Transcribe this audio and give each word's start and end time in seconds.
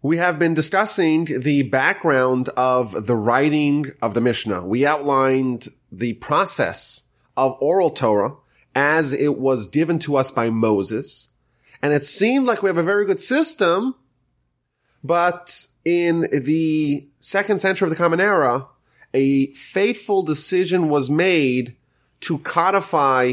We 0.00 0.18
have 0.18 0.38
been 0.38 0.54
discussing 0.54 1.24
the 1.40 1.64
background 1.64 2.50
of 2.50 3.06
the 3.06 3.16
writing 3.16 3.92
of 4.00 4.14
the 4.14 4.20
Mishnah. 4.20 4.64
We 4.64 4.86
outlined 4.86 5.66
the 5.90 6.12
process 6.14 7.10
of 7.36 7.58
oral 7.60 7.90
Torah 7.90 8.36
as 8.76 9.12
it 9.12 9.38
was 9.38 9.66
given 9.66 9.98
to 10.00 10.14
us 10.14 10.30
by 10.30 10.50
Moses. 10.50 11.34
And 11.82 11.92
it 11.92 12.04
seemed 12.04 12.46
like 12.46 12.62
we 12.62 12.68
have 12.68 12.78
a 12.78 12.82
very 12.82 13.06
good 13.06 13.20
system, 13.20 13.96
but 15.02 15.66
in 15.84 16.26
the 16.30 17.08
second 17.18 17.58
century 17.60 17.86
of 17.86 17.90
the 17.90 17.96
Common 17.96 18.20
Era, 18.20 18.68
a 19.12 19.52
fateful 19.52 20.22
decision 20.22 20.88
was 20.88 21.10
made 21.10 21.74
to 22.20 22.38
codify 22.38 23.32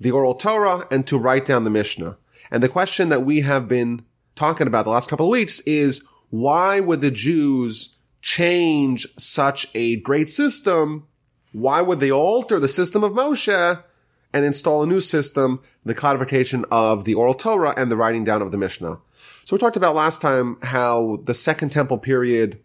the 0.00 0.10
oral 0.10 0.34
Torah 0.34 0.88
and 0.90 1.06
to 1.06 1.18
write 1.18 1.46
down 1.46 1.62
the 1.62 1.70
Mishnah. 1.70 2.18
And 2.50 2.64
the 2.64 2.68
question 2.68 3.10
that 3.10 3.22
we 3.22 3.42
have 3.42 3.68
been 3.68 4.02
talking 4.40 4.66
about 4.66 4.84
the 4.84 4.90
last 4.90 5.10
couple 5.10 5.26
of 5.26 5.30
weeks 5.30 5.60
is 5.60 6.08
why 6.30 6.80
would 6.80 7.02
the 7.02 7.10
Jews 7.10 7.98
change 8.22 9.06
such 9.18 9.66
a 9.74 9.96
great 9.96 10.30
system? 10.30 11.06
Why 11.52 11.82
would 11.82 12.00
they 12.00 12.10
alter 12.10 12.58
the 12.58 12.66
system 12.66 13.04
of 13.04 13.12
Moshe 13.12 13.84
and 14.32 14.44
install 14.44 14.82
a 14.82 14.86
new 14.86 15.02
system, 15.02 15.60
the 15.84 15.94
codification 15.94 16.64
of 16.70 17.04
the 17.04 17.12
oral 17.12 17.34
Torah 17.34 17.74
and 17.76 17.90
the 17.90 17.98
writing 17.98 18.24
down 18.24 18.40
of 18.40 18.50
the 18.50 18.56
Mishnah? 18.56 18.98
So 19.44 19.56
we 19.56 19.58
talked 19.58 19.76
about 19.76 19.94
last 19.94 20.22
time 20.22 20.56
how 20.62 21.20
the 21.24 21.34
Second 21.34 21.68
Temple 21.68 21.98
period 21.98 22.58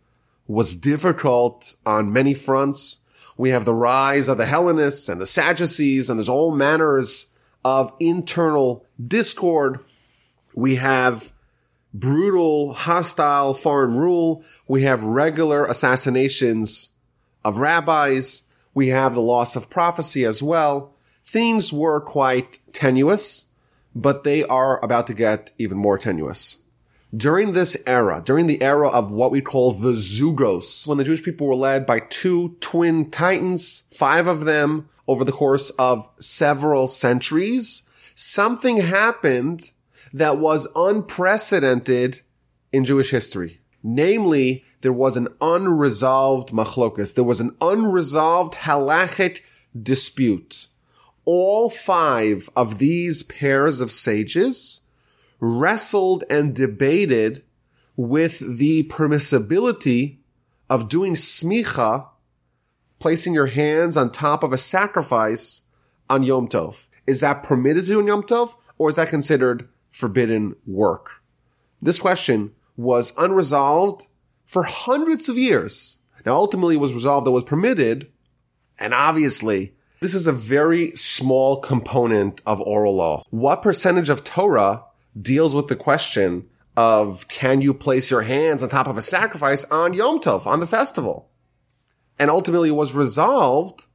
was 0.47 0.77
difficult 0.77 1.75
on 1.85 2.13
many 2.13 2.33
fronts. 2.33 3.03
We 3.35 3.49
have 3.49 3.65
the 3.65 3.73
rise 3.73 4.29
of 4.29 4.37
the 4.37 4.45
Hellenists 4.45 5.09
and 5.09 5.19
the 5.19 5.27
Sadducees, 5.27 6.09
and 6.09 6.17
there's 6.17 6.29
all 6.29 6.55
manners 6.55 7.37
of 7.65 7.91
internal 7.99 8.85
discord. 9.05 9.83
We 10.55 10.75
have 10.75 11.33
brutal, 11.99 12.73
hostile 12.73 13.53
foreign 13.53 13.95
rule. 13.95 14.43
We 14.67 14.83
have 14.83 15.03
regular 15.03 15.65
assassinations 15.65 16.97
of 17.43 17.57
rabbis. 17.57 18.53
We 18.73 18.89
have 18.89 19.13
the 19.13 19.21
loss 19.21 19.55
of 19.55 19.69
prophecy 19.69 20.25
as 20.25 20.43
well. 20.43 20.95
Things 21.23 21.73
were 21.73 22.01
quite 22.01 22.59
tenuous, 22.73 23.51
but 23.95 24.23
they 24.23 24.43
are 24.43 24.83
about 24.83 25.07
to 25.07 25.13
get 25.13 25.51
even 25.57 25.77
more 25.77 25.97
tenuous 25.97 26.65
during 27.15 27.53
this 27.53 27.81
era, 27.87 28.21
during 28.23 28.47
the 28.47 28.61
era 28.61 28.89
of 28.89 29.11
what 29.11 29.31
we 29.31 29.41
call 29.41 29.71
the 29.71 29.93
Zugos, 29.93 30.85
when 30.85 30.97
the 30.97 31.03
Jewish 31.03 31.23
people 31.23 31.47
were 31.47 31.55
led 31.55 31.85
by 31.85 31.99
two 31.99 32.57
twin 32.59 33.09
titans, 33.09 33.89
five 33.93 34.27
of 34.27 34.45
them 34.45 34.89
over 35.07 35.23
the 35.23 35.31
course 35.31 35.69
of 35.71 36.09
several 36.19 36.87
centuries, 36.87 37.89
something 38.15 38.77
happened 38.77 39.71
that 40.15 40.37
was 40.37 40.69
unprecedented 40.77 42.21
in 42.71 42.85
Jewish 42.85 43.11
history. 43.11 43.59
Namely, 43.83 44.63
there 44.79 44.93
was 44.93 45.17
an 45.17 45.27
unresolved 45.41 46.49
machlokas. 46.49 47.13
There 47.13 47.25
was 47.25 47.41
an 47.41 47.53
unresolved 47.59 48.53
halachic 48.53 49.41
dispute. 49.79 50.67
All 51.25 51.69
five 51.69 52.49
of 52.55 52.77
these 52.77 53.23
pairs 53.23 53.81
of 53.81 53.91
sages 53.91 54.87
wrestled 55.41 56.23
and 56.29 56.55
debated 56.55 57.43
with 57.97 58.39
the 58.39 58.83
permissibility 58.83 60.19
of 60.69 60.87
doing 60.87 61.15
smicha, 61.15 62.07
placing 62.99 63.33
your 63.33 63.47
hands 63.47 63.97
on 63.97 64.13
top 64.13 64.43
of 64.43 64.53
a 64.53 64.57
sacrifice 64.57 65.69
on 66.09 66.23
Yom 66.23 66.47
Tov. 66.47 66.87
Is 67.05 67.19
that 67.19 67.43
permitted 67.43 67.85
to 67.85 67.91
do 67.91 67.99
on 67.99 68.07
Yom 68.07 68.23
Tov 68.23 68.55
or 68.77 68.89
is 68.89 68.95
that 68.95 69.09
considered 69.09 69.67
forbidden 69.95 70.53
work? 70.67 71.23
This 71.81 71.99
question 71.99 72.53
was 72.75 73.17
unresolved 73.17 74.07
for 74.45 74.63
hundreds 74.63 75.29
of 75.29 75.37
years. 75.37 76.01
Now 76.25 76.35
ultimately 76.35 76.75
it 76.75 76.81
was 76.81 76.93
resolved 76.93 77.25
that 77.25 77.31
was 77.31 77.45
permitted. 77.45 78.11
And 78.77 78.93
obviously 78.93 79.73
this 80.01 80.13
is 80.13 80.27
a 80.27 80.33
very 80.33 80.91
small 80.97 81.61
component 81.61 82.41
of 82.45 82.59
oral 82.59 82.97
law. 82.97 83.23
What 83.29 83.61
percentage 83.61 84.09
of 84.09 84.25
Torah 84.25 84.83
deals 85.19 85.55
with 85.55 85.67
the 85.67 85.77
question 85.77 86.49
of 86.75 87.29
can 87.29 87.61
you 87.61 87.73
place 87.73 88.11
your 88.11 88.23
hands 88.23 88.61
on 88.61 88.67
top 88.67 88.87
of 88.87 88.97
a 88.97 89.01
sacrifice 89.01 89.63
on 89.71 89.93
Yom 89.93 90.19
Tov, 90.19 90.45
on 90.45 90.59
the 90.59 90.67
festival? 90.67 91.29
And 92.19 92.29
ultimately 92.29 92.67
it 92.67 92.73
was 92.73 92.93
resolved, 92.93 93.85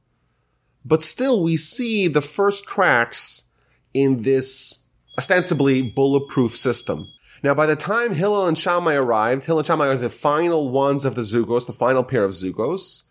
but 0.83 1.03
still 1.03 1.43
we 1.43 1.57
see 1.57 2.07
the 2.07 2.21
first 2.21 2.65
cracks 2.65 3.51
in 3.93 4.23
this 4.23 4.80
ostensibly 5.17 5.81
bulletproof 5.81 6.55
system. 6.55 7.07
Now, 7.43 7.53
by 7.55 7.65
the 7.65 7.75
time 7.75 8.13
Hillel 8.13 8.47
and 8.47 8.57
Shammai 8.57 8.95
arrived, 8.95 9.45
Hillel 9.45 9.59
and 9.59 9.67
Shammai 9.67 9.87
are 9.87 9.97
the 9.97 10.09
final 10.09 10.71
ones 10.71 11.05
of 11.05 11.15
the 11.15 11.21
Zugos, 11.21 11.65
the 11.65 11.73
final 11.73 12.03
pair 12.03 12.23
of 12.23 12.31
Zugos. 12.31 13.03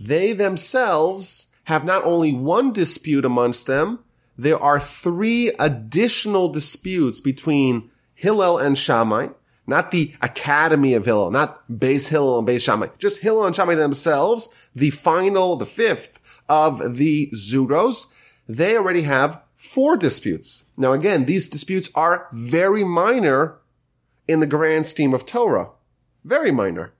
They 0.00 0.32
themselves 0.32 1.52
have 1.64 1.84
not 1.84 2.04
only 2.04 2.32
one 2.32 2.72
dispute 2.72 3.24
amongst 3.24 3.66
them, 3.66 4.00
there 4.38 4.58
are 4.58 4.80
three 4.80 5.52
additional 5.58 6.48
disputes 6.48 7.20
between 7.20 7.90
Hillel 8.14 8.58
and 8.58 8.78
Shammai, 8.78 9.28
not 9.66 9.90
the 9.90 10.14
Academy 10.22 10.94
of 10.94 11.04
Hillel, 11.04 11.30
not 11.30 11.68
Beis 11.68 12.08
Hillel 12.08 12.38
and 12.38 12.48
Beis 12.48 12.62
Shammai, 12.62 12.88
just 12.98 13.20
Hillel 13.20 13.46
and 13.46 13.54
Shammai 13.54 13.74
themselves, 13.74 14.68
the 14.74 14.90
final, 14.90 15.56
the 15.56 15.66
fifth 15.66 16.20
of 16.48 16.96
the 16.96 17.30
Zugos, 17.34 18.12
they 18.48 18.76
already 18.76 19.02
have 19.02 19.40
four 19.62 19.96
disputes. 19.96 20.66
Now 20.76 20.92
again, 20.92 21.24
these 21.24 21.48
disputes 21.48 21.88
are 21.94 22.26
very 22.32 22.82
minor 22.82 23.58
in 24.26 24.40
the 24.40 24.46
grand 24.46 24.86
scheme 24.86 25.14
of 25.14 25.24
Torah. 25.24 25.70
Very 26.24 26.50
minor. 26.50 26.94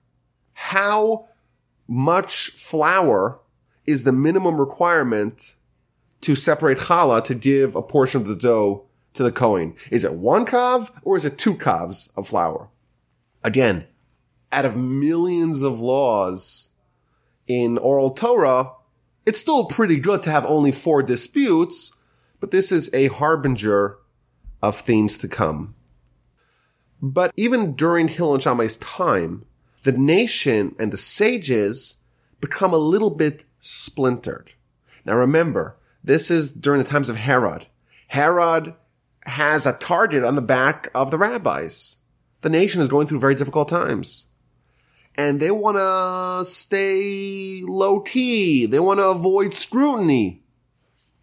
How 0.53 1.27
much 1.89 2.51
flour 2.51 3.41
is 3.85 4.05
the 4.05 4.13
minimum 4.13 4.61
requirement 4.61 5.57
to 6.21 6.37
separate 6.37 6.77
challah 6.77 7.25
to 7.25 7.35
give 7.35 7.75
a 7.75 7.81
portion 7.81 8.21
of 8.21 8.27
the 8.27 8.35
dough 8.35 8.85
to 9.13 9.23
the 9.23 9.31
Kohen? 9.31 9.75
Is 9.91 10.05
it 10.05 10.13
one 10.13 10.45
kav 10.45 10.89
or 11.03 11.17
is 11.17 11.25
it 11.25 11.37
two 11.37 11.55
kavs 11.55 12.17
of 12.17 12.29
flour? 12.29 12.69
Again, 13.43 13.87
out 14.53 14.63
of 14.63 14.77
millions 14.77 15.61
of 15.61 15.81
laws 15.81 16.71
in 17.45 17.77
oral 17.77 18.11
Torah, 18.11 18.71
it's 19.25 19.41
still 19.41 19.65
pretty 19.65 19.99
good 19.99 20.23
to 20.23 20.31
have 20.31 20.45
only 20.45 20.71
four 20.71 21.03
disputes, 21.03 21.99
but 22.43 22.51
this 22.51 22.73
is 22.73 22.93
a 22.93 23.07
harbinger 23.07 23.99
of 24.61 24.75
things 24.75 25.17
to 25.17 25.29
come. 25.29 25.75
But 27.01 27.31
even 27.37 27.73
during 27.73 28.09
Shammai's 28.09 28.75
time, 28.75 29.45
the 29.83 29.93
nation 29.93 30.75
and 30.77 30.91
the 30.91 30.97
sages 30.97 32.03
become 32.41 32.73
a 32.73 32.77
little 32.77 33.11
bit 33.11 33.45
splintered. 33.59 34.51
Now 35.05 35.15
remember, 35.15 35.77
this 36.03 36.29
is 36.29 36.51
during 36.51 36.83
the 36.83 36.89
times 36.89 37.07
of 37.07 37.15
Herod. 37.15 37.67
Herod 38.07 38.73
has 39.25 39.65
a 39.65 39.77
target 39.77 40.25
on 40.25 40.35
the 40.35 40.41
back 40.41 40.89
of 40.93 41.11
the 41.11 41.17
rabbis. 41.17 42.01
The 42.41 42.49
nation 42.49 42.81
is 42.81 42.89
going 42.89 43.07
through 43.07 43.21
very 43.21 43.35
difficult 43.35 43.69
times. 43.69 44.31
And 45.15 45.39
they 45.39 45.51
want 45.51 45.77
to 45.77 46.43
stay 46.43 47.61
low 47.65 48.01
key. 48.01 48.65
They 48.65 48.81
want 48.81 48.99
to 48.99 49.07
avoid 49.07 49.53
scrutiny. 49.53 50.43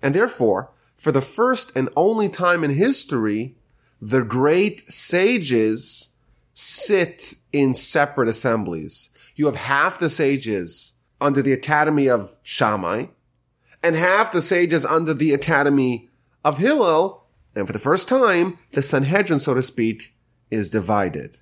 And 0.00 0.14
therefore, 0.14 0.70
for 1.00 1.12
the 1.12 1.22
first 1.22 1.74
and 1.74 1.88
only 1.96 2.28
time 2.28 2.62
in 2.62 2.72
history, 2.72 3.56
the 4.02 4.22
great 4.22 4.86
sages 4.92 6.18
sit 6.52 7.36
in 7.54 7.74
separate 7.74 8.28
assemblies. 8.28 9.08
You 9.34 9.46
have 9.46 9.54
half 9.54 9.98
the 9.98 10.10
sages 10.10 10.98
under 11.18 11.40
the 11.40 11.54
Academy 11.54 12.06
of 12.06 12.36
Shammai, 12.42 13.06
and 13.82 13.96
half 13.96 14.30
the 14.30 14.42
sages 14.42 14.84
under 14.84 15.14
the 15.14 15.32
academy 15.32 16.10
of 16.44 16.58
Hillel. 16.58 17.24
And 17.56 17.66
for 17.66 17.72
the 17.72 17.78
first 17.78 18.06
time, 18.06 18.58
the 18.72 18.82
Sanhedrin, 18.82 19.40
so 19.40 19.54
to 19.54 19.62
speak, 19.62 20.12
is 20.50 20.68
divided. 20.68 21.38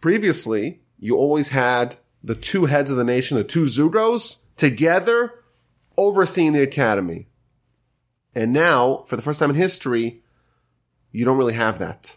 Previously, 0.00 0.80
you 0.98 1.16
always 1.16 1.50
had 1.50 1.98
the 2.20 2.34
two 2.34 2.64
heads 2.64 2.90
of 2.90 2.96
the 2.96 3.04
nation, 3.04 3.36
the 3.36 3.44
two 3.44 3.62
Zugos, 3.62 4.42
together 4.56 5.34
overseeing 5.96 6.52
the 6.52 6.64
academy. 6.64 7.28
And 8.36 8.52
now, 8.52 8.98
for 9.06 9.16
the 9.16 9.22
first 9.22 9.40
time 9.40 9.48
in 9.48 9.56
history, 9.56 10.20
you 11.10 11.24
don't 11.24 11.38
really 11.38 11.54
have 11.54 11.78
that. 11.78 12.16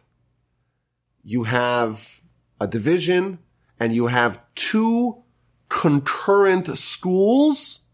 You 1.23 1.43
have 1.43 2.19
a 2.59 2.67
division 2.67 3.39
and 3.79 3.95
you 3.95 4.07
have 4.07 4.43
two 4.53 5.23
concurrent 5.69 6.77
schools 6.77 7.85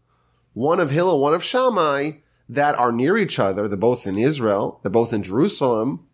one 0.54 0.80
of 0.80 0.90
Hillel, 0.90 1.20
one 1.20 1.34
of 1.34 1.44
Shammai, 1.44 2.12
that 2.48 2.78
are 2.78 2.90
near 2.90 3.18
each 3.18 3.38
other. 3.38 3.68
They're 3.68 3.76
both 3.76 4.06
in 4.06 4.16
Israel. 4.16 4.80
They're 4.82 4.90
both 4.90 5.12
in 5.12 5.22
Jerusalem, 5.22 6.06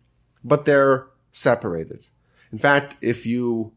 but 0.43 0.65
they're 0.65 1.07
separated. 1.31 2.05
In 2.51 2.57
fact, 2.57 2.97
if 2.99 3.25
you 3.25 3.71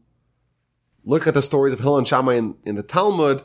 look 1.05 1.25
at 1.25 1.33
the 1.33 1.41
stories 1.41 1.73
of 1.73 1.79
Hillel 1.79 1.99
and 1.99 2.07
Shammai 2.07 2.33
in, 2.33 2.57
in 2.63 2.75
the 2.75 2.83
Talmud, 2.83 3.43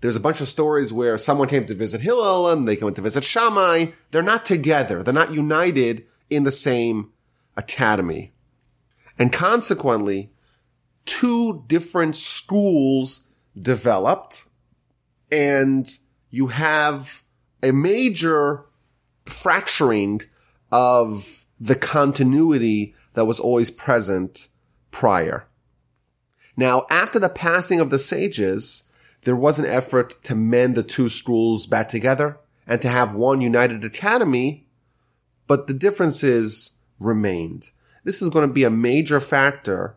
there's 0.00 0.16
a 0.16 0.20
bunch 0.20 0.40
of 0.40 0.48
stories 0.48 0.92
where 0.92 1.18
someone 1.18 1.48
came 1.48 1.66
to 1.66 1.74
visit 1.74 2.00
Hillel 2.00 2.50
and 2.50 2.68
they 2.68 2.76
came 2.76 2.92
to 2.94 3.00
visit 3.00 3.24
Shammai. 3.24 3.86
They're 4.10 4.22
not 4.22 4.44
together. 4.44 5.02
They're 5.02 5.12
not 5.14 5.34
united 5.34 6.06
in 6.30 6.44
the 6.44 6.52
same 6.52 7.12
academy. 7.56 8.32
And 9.18 9.32
consequently, 9.32 10.30
two 11.04 11.64
different 11.66 12.14
schools 12.14 13.28
developed 13.60 14.48
and 15.32 15.88
you 16.30 16.48
have 16.48 17.22
a 17.62 17.72
major 17.72 18.64
fracturing 19.26 20.22
of 20.70 21.44
the 21.58 21.74
continuity 21.74 22.94
that 23.14 23.24
was 23.24 23.40
always 23.40 23.70
present 23.70 24.48
prior. 24.90 25.46
Now, 26.56 26.86
after 26.90 27.18
the 27.18 27.28
passing 27.28 27.80
of 27.80 27.90
the 27.90 27.98
sages, 27.98 28.87
there 29.22 29.36
was 29.36 29.58
an 29.58 29.66
effort 29.66 30.22
to 30.24 30.34
mend 30.34 30.74
the 30.74 30.82
two 30.82 31.08
schools 31.08 31.66
back 31.66 31.88
together 31.88 32.38
and 32.66 32.80
to 32.82 32.88
have 32.88 33.14
one 33.14 33.40
united 33.40 33.84
academy, 33.84 34.66
but 35.46 35.66
the 35.66 35.74
differences 35.74 36.80
remained. 37.00 37.70
This 38.04 38.22
is 38.22 38.30
going 38.30 38.46
to 38.46 38.52
be 38.52 38.64
a 38.64 38.70
major 38.70 39.20
factor 39.20 39.96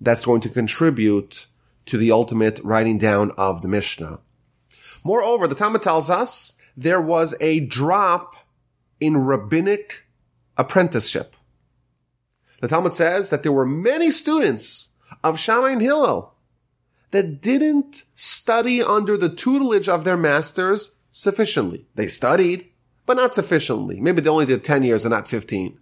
that's 0.00 0.24
going 0.24 0.40
to 0.42 0.48
contribute 0.48 1.46
to 1.86 1.98
the 1.98 2.10
ultimate 2.10 2.60
writing 2.62 2.98
down 2.98 3.32
of 3.32 3.62
the 3.62 3.68
Mishnah. 3.68 4.20
Moreover, 5.02 5.46
the 5.46 5.54
Talmud 5.54 5.82
tells 5.82 6.08
us 6.08 6.58
there 6.76 7.00
was 7.00 7.34
a 7.40 7.60
drop 7.60 8.36
in 9.00 9.16
rabbinic 9.16 10.04
apprenticeship. 10.56 11.36
The 12.60 12.68
Talmud 12.68 12.94
says 12.94 13.30
that 13.30 13.42
there 13.42 13.52
were 13.52 13.66
many 13.66 14.10
students 14.10 14.96
of 15.22 15.38
Shammai 15.38 15.70
and 15.70 15.82
Hillel 15.82 16.33
that 17.14 17.40
didn't 17.40 18.02
study 18.16 18.82
under 18.82 19.16
the 19.16 19.28
tutelage 19.28 19.88
of 19.88 20.02
their 20.02 20.16
masters 20.16 20.98
sufficiently. 21.12 21.86
They 21.94 22.08
studied, 22.08 22.68
but 23.06 23.16
not 23.16 23.32
sufficiently. 23.32 24.00
Maybe 24.00 24.20
they 24.20 24.28
only 24.28 24.46
did 24.46 24.64
10 24.64 24.82
years 24.82 25.04
and 25.04 25.12
not 25.12 25.28
15. 25.28 25.78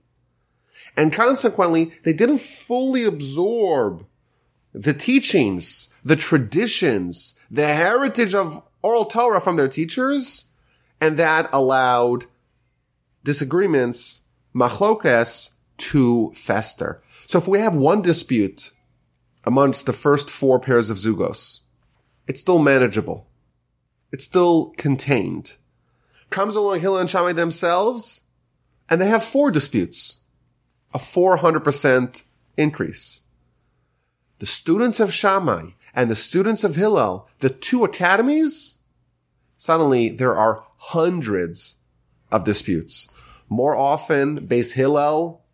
And 0.95 1.11
consequently, 1.11 1.93
they 2.05 2.13
didn't 2.13 2.43
fully 2.43 3.05
absorb 3.05 4.05
the 4.75 4.93
teachings, 4.93 5.99
the 6.05 6.17
traditions, 6.17 7.43
the 7.51 7.69
heritage 7.69 8.35
of 8.35 8.63
oral 8.83 9.07
Torah 9.07 9.41
from 9.41 9.57
their 9.57 9.69
teachers, 9.69 10.55
and 11.01 11.17
that 11.17 11.49
allowed 11.51 12.27
disagreements, 13.25 14.27
machlokes, 14.55 15.61
to 15.79 16.31
fester. 16.35 17.03
So 17.27 17.39
if 17.39 17.49
we 17.49 17.61
have 17.61 17.75
one 17.75 18.03
dispute 18.03 18.73
amongst 19.45 19.87
the 19.87 19.93
first 19.93 20.31
four 20.31 20.61
pairs 20.61 20.91
of 20.91 20.97
zugos, 20.97 21.61
it's 22.27 22.41
still 22.41 22.59
manageable. 22.59 23.29
It's 24.13 24.25
still 24.25 24.75
contained. 24.77 25.57
Comes 26.31 26.57
along 26.57 26.81
Hillel 26.81 26.99
and 26.99 27.11
Shammai 27.11 27.33
themselves, 27.33 28.23
and 28.89 29.01
they 29.01 29.09
have 29.09 29.25
four 29.25 29.51
disputes. 29.51 30.25
A 30.95 30.99
400% 30.99 32.25
increase. 32.57 33.23
The 34.39 34.47
students 34.47 35.01
of 35.01 35.13
Shammai 35.13 35.71
and 35.95 36.11
the 36.11 36.17
students 36.17 36.65
of 36.65 36.77
Hillel, 36.77 37.29
the 37.39 37.49
two 37.51 37.85
academies, 37.85 38.83
suddenly 39.57 40.09
there 40.11 40.35
are 40.35 40.65
hundreds 40.77 41.79
of 42.31 42.45
disputes. 42.45 43.13
More 43.49 43.77
often, 43.77 44.39
Beis 44.47 44.75
Hillel, 44.75 45.45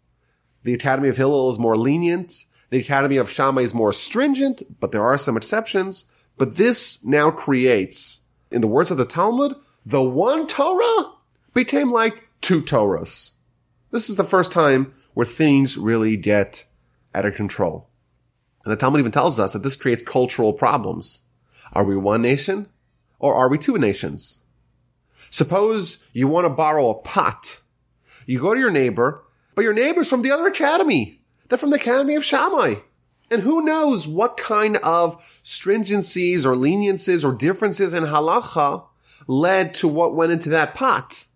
the 0.63 0.75
Academy 0.75 1.09
of 1.09 1.17
Hillel 1.17 1.51
is 1.51 1.59
more 1.59 1.77
lenient. 1.77 2.45
The 2.71 2.81
Academy 2.81 3.17
of 3.17 3.31
Shammai 3.31 3.63
is 3.63 3.75
more 3.75 3.93
stringent, 3.93 4.63
but 4.81 4.93
there 4.93 5.03
are 5.03 5.19
some 5.19 5.37
exceptions. 5.37 6.13
But 6.37 6.57
this 6.57 7.05
now 7.05 7.31
creates, 7.31 8.27
in 8.51 8.61
the 8.61 8.69
words 8.69 8.91
of 8.91 8.99
the 8.99 9.05
Talmud, 9.05 9.55
the 9.85 10.03
one 10.03 10.47
Torah 10.47 11.13
became 11.55 11.91
like 11.91 12.29
two 12.41 12.61
Torahs. 12.61 13.33
This 13.91 14.11
is 14.11 14.17
the 14.17 14.25
first 14.25 14.53
time 14.53 14.93
where 15.15 15.27
things 15.27 15.79
really 15.79 16.17
get 16.17 16.67
out 17.15 17.25
of 17.25 17.35
control. 17.35 17.89
And 18.65 18.73
the 18.73 18.77
Talmud 18.77 19.01
even 19.01 19.13
tells 19.13 19.39
us 19.39 19.55
that 19.55 19.63
this 19.63 19.77
creates 19.77 20.03
cultural 20.03 20.53
problems. 20.53 21.25
Are 21.73 21.85
we 21.85 21.97
one 21.97 22.23
nation 22.23 22.69
or 23.19 23.35
are 23.35 23.49
we 23.49 23.57
two 23.57 23.79
nations? 23.79 24.45
Suppose 25.31 26.07
you 26.13 26.29
want 26.29 26.45
to 26.45 26.51
borrow 26.51 26.91
a 26.91 26.95
pot. 26.95 27.63
You 28.27 28.41
go 28.41 28.55
to 28.55 28.61
your 28.61 28.71
neighbor, 28.71 29.25
but 29.55 29.63
your 29.63 29.73
neighbor's 29.73 30.11
from 30.11 30.23
the 30.23 30.31
other 30.31 30.47
academy. 30.47 31.18
They're 31.49 31.59
from 31.59 31.71
the 31.71 31.77
Academy 31.77 32.15
of 32.15 32.25
Shammai. 32.25 32.75
And 33.31 33.43
who 33.43 33.65
knows 33.65 34.09
what 34.09 34.37
kind 34.37 34.79
of 34.79 35.23
stringencies 35.43 36.45
or 36.45 36.55
leniencies 36.55 37.25
or 37.25 37.37
differences 37.37 37.93
in 37.93 38.05
halacha 38.05 38.87
led 39.27 39.75
to 39.75 39.89
what 39.89 40.15
went 40.15 40.33
into 40.33 40.49
that 40.51 40.75
pot. 40.75 41.27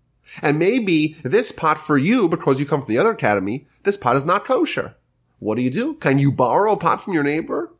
And 0.40 0.58
maybe 0.58 1.16
this 1.22 1.52
pot 1.52 1.78
for 1.78 1.98
you, 1.98 2.28
because 2.28 2.58
you 2.58 2.64
come 2.64 2.80
from 2.80 2.88
the 2.88 2.98
other 2.98 3.12
academy, 3.12 3.66
this 3.82 3.98
pot 3.98 4.16
is 4.16 4.24
not 4.24 4.46
kosher. 4.46 4.94
What 5.38 5.56
do 5.56 5.62
you 5.62 5.70
do? 5.70 5.94
Can 5.94 6.18
you 6.18 6.32
borrow 6.32 6.72
a 6.72 6.76
pot 6.76 7.00
from 7.00 7.12
your 7.12 7.24
neighbor? 7.24 7.72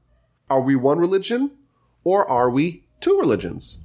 Are 0.51 0.61
we 0.61 0.77
one 0.77 0.99
religion 0.99 1.53
or 2.05 2.29
are 2.29 2.51
we 2.51 2.85
two 3.01 3.19
religions? 3.19 3.79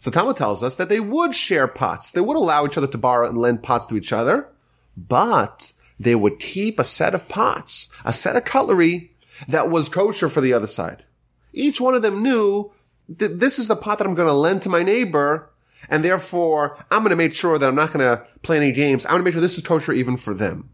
So 0.00 0.10
Talmud 0.10 0.36
tells 0.36 0.62
us 0.62 0.76
that 0.76 0.90
they 0.90 1.00
would 1.00 1.34
share 1.34 1.66
pots. 1.66 2.10
They 2.10 2.20
would 2.20 2.36
allow 2.36 2.66
each 2.66 2.76
other 2.76 2.88
to 2.88 2.98
borrow 2.98 3.26
and 3.26 3.38
lend 3.38 3.62
pots 3.62 3.86
to 3.86 3.96
each 3.96 4.12
other, 4.12 4.50
but 4.96 5.72
they 5.98 6.14
would 6.14 6.38
keep 6.38 6.78
a 6.78 6.84
set 6.84 7.14
of 7.14 7.28
pots, 7.28 7.88
a 8.04 8.12
set 8.12 8.36
of 8.36 8.44
cutlery 8.44 9.12
that 9.48 9.70
was 9.70 9.88
kosher 9.88 10.28
for 10.28 10.40
the 10.40 10.52
other 10.52 10.66
side. 10.66 11.04
Each 11.52 11.80
one 11.80 11.94
of 11.94 12.02
them 12.02 12.22
knew 12.22 12.72
that 13.08 13.38
this 13.38 13.58
is 13.58 13.68
the 13.68 13.76
pot 13.76 13.98
that 13.98 14.06
I'm 14.06 14.14
going 14.14 14.28
to 14.28 14.34
lend 14.34 14.62
to 14.62 14.68
my 14.68 14.82
neighbor. 14.82 15.50
And 15.88 16.02
therefore, 16.02 16.78
I'm 16.90 17.00
going 17.00 17.10
to 17.10 17.16
make 17.16 17.34
sure 17.34 17.58
that 17.58 17.68
I'm 17.68 17.74
not 17.74 17.92
going 17.92 18.04
to 18.04 18.24
play 18.42 18.56
any 18.56 18.72
games. 18.72 19.04
I'm 19.04 19.12
going 19.12 19.20
to 19.20 19.24
make 19.24 19.32
sure 19.34 19.42
this 19.42 19.58
is 19.58 19.66
kosher 19.66 19.92
even 19.92 20.16
for 20.16 20.32
them. 20.32 20.70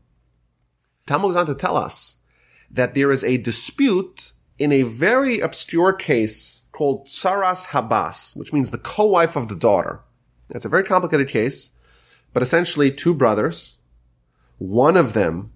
Talmud 1.07 1.31
goes 1.31 1.37
on 1.37 1.47
to 1.47 1.55
tell 1.55 1.77
us 1.77 2.25
that 2.71 2.95
there 2.95 3.11
is 3.11 3.25
a 3.25 3.37
dispute 3.37 4.33
in 4.59 4.71
a 4.71 4.83
very 4.83 5.41
obscure 5.41 5.93
case 5.93 6.69
called 6.71 7.09
Saras 7.09 7.69
Habas, 7.69 8.37
which 8.37 8.53
means 8.53 8.71
the 8.71 8.79
co-wife 8.79 9.35
of 9.35 9.49
the 9.49 9.57
daughter. 9.57 10.01
It's 10.51 10.65
a 10.65 10.69
very 10.69 10.85
complicated 10.85 11.29
case, 11.29 11.79
but 12.33 12.43
essentially 12.43 12.91
two 12.91 13.15
brothers, 13.15 13.79
one 14.61 14.95
of 14.99 15.15
them 15.15 15.51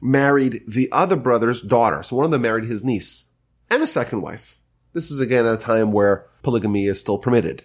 married 0.00 0.62
the 0.66 0.88
other 0.90 1.14
brother's 1.14 1.60
daughter. 1.60 2.02
So 2.02 2.16
one 2.16 2.24
of 2.24 2.30
them 2.30 2.40
married 2.40 2.64
his 2.64 2.82
niece 2.82 3.34
and 3.70 3.82
a 3.82 3.86
second 3.86 4.22
wife. 4.22 4.58
This 4.94 5.10
is 5.10 5.20
again 5.20 5.44
a 5.44 5.58
time 5.58 5.92
where 5.92 6.26
polygamy 6.42 6.86
is 6.86 6.98
still 6.98 7.18
permitted. 7.18 7.64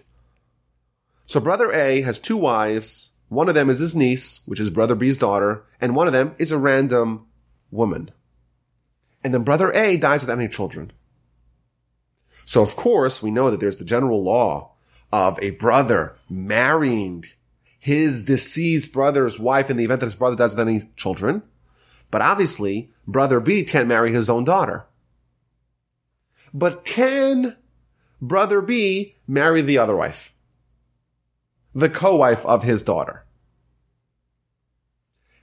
So 1.24 1.40
brother 1.40 1.72
A 1.72 2.02
has 2.02 2.18
two 2.18 2.36
wives. 2.36 3.20
One 3.30 3.48
of 3.48 3.54
them 3.54 3.70
is 3.70 3.78
his 3.78 3.96
niece, 3.96 4.46
which 4.46 4.60
is 4.60 4.68
brother 4.68 4.94
B's 4.94 5.16
daughter, 5.16 5.64
and 5.80 5.96
one 5.96 6.06
of 6.06 6.12
them 6.12 6.34
is 6.38 6.52
a 6.52 6.58
random 6.58 7.26
woman. 7.70 8.10
And 9.24 9.32
then 9.32 9.44
brother 9.44 9.72
A 9.72 9.96
dies 9.96 10.20
without 10.20 10.38
any 10.38 10.48
children. 10.48 10.92
So 12.44 12.62
of 12.62 12.76
course, 12.76 13.22
we 13.22 13.30
know 13.30 13.50
that 13.50 13.60
there's 13.60 13.78
the 13.78 13.84
general 13.86 14.22
law 14.22 14.72
of 15.10 15.38
a 15.40 15.52
brother 15.52 16.18
marrying 16.28 17.24
his 17.78 18.24
deceased 18.24 18.92
brother's 18.92 19.38
wife 19.38 19.70
in 19.70 19.76
the 19.76 19.84
event 19.84 20.00
that 20.00 20.06
his 20.06 20.14
brother 20.14 20.36
dies 20.36 20.50
without 20.50 20.68
any 20.68 20.82
children. 20.96 21.42
But 22.10 22.22
obviously, 22.22 22.90
brother 23.06 23.40
B 23.40 23.64
can't 23.64 23.88
marry 23.88 24.12
his 24.12 24.30
own 24.30 24.44
daughter. 24.44 24.86
But 26.54 26.84
can 26.84 27.56
brother 28.20 28.60
B 28.60 29.16
marry 29.26 29.62
the 29.62 29.78
other 29.78 29.96
wife? 29.96 30.32
The 31.74 31.90
co-wife 31.90 32.46
of 32.46 32.62
his 32.62 32.82
daughter. 32.82 33.24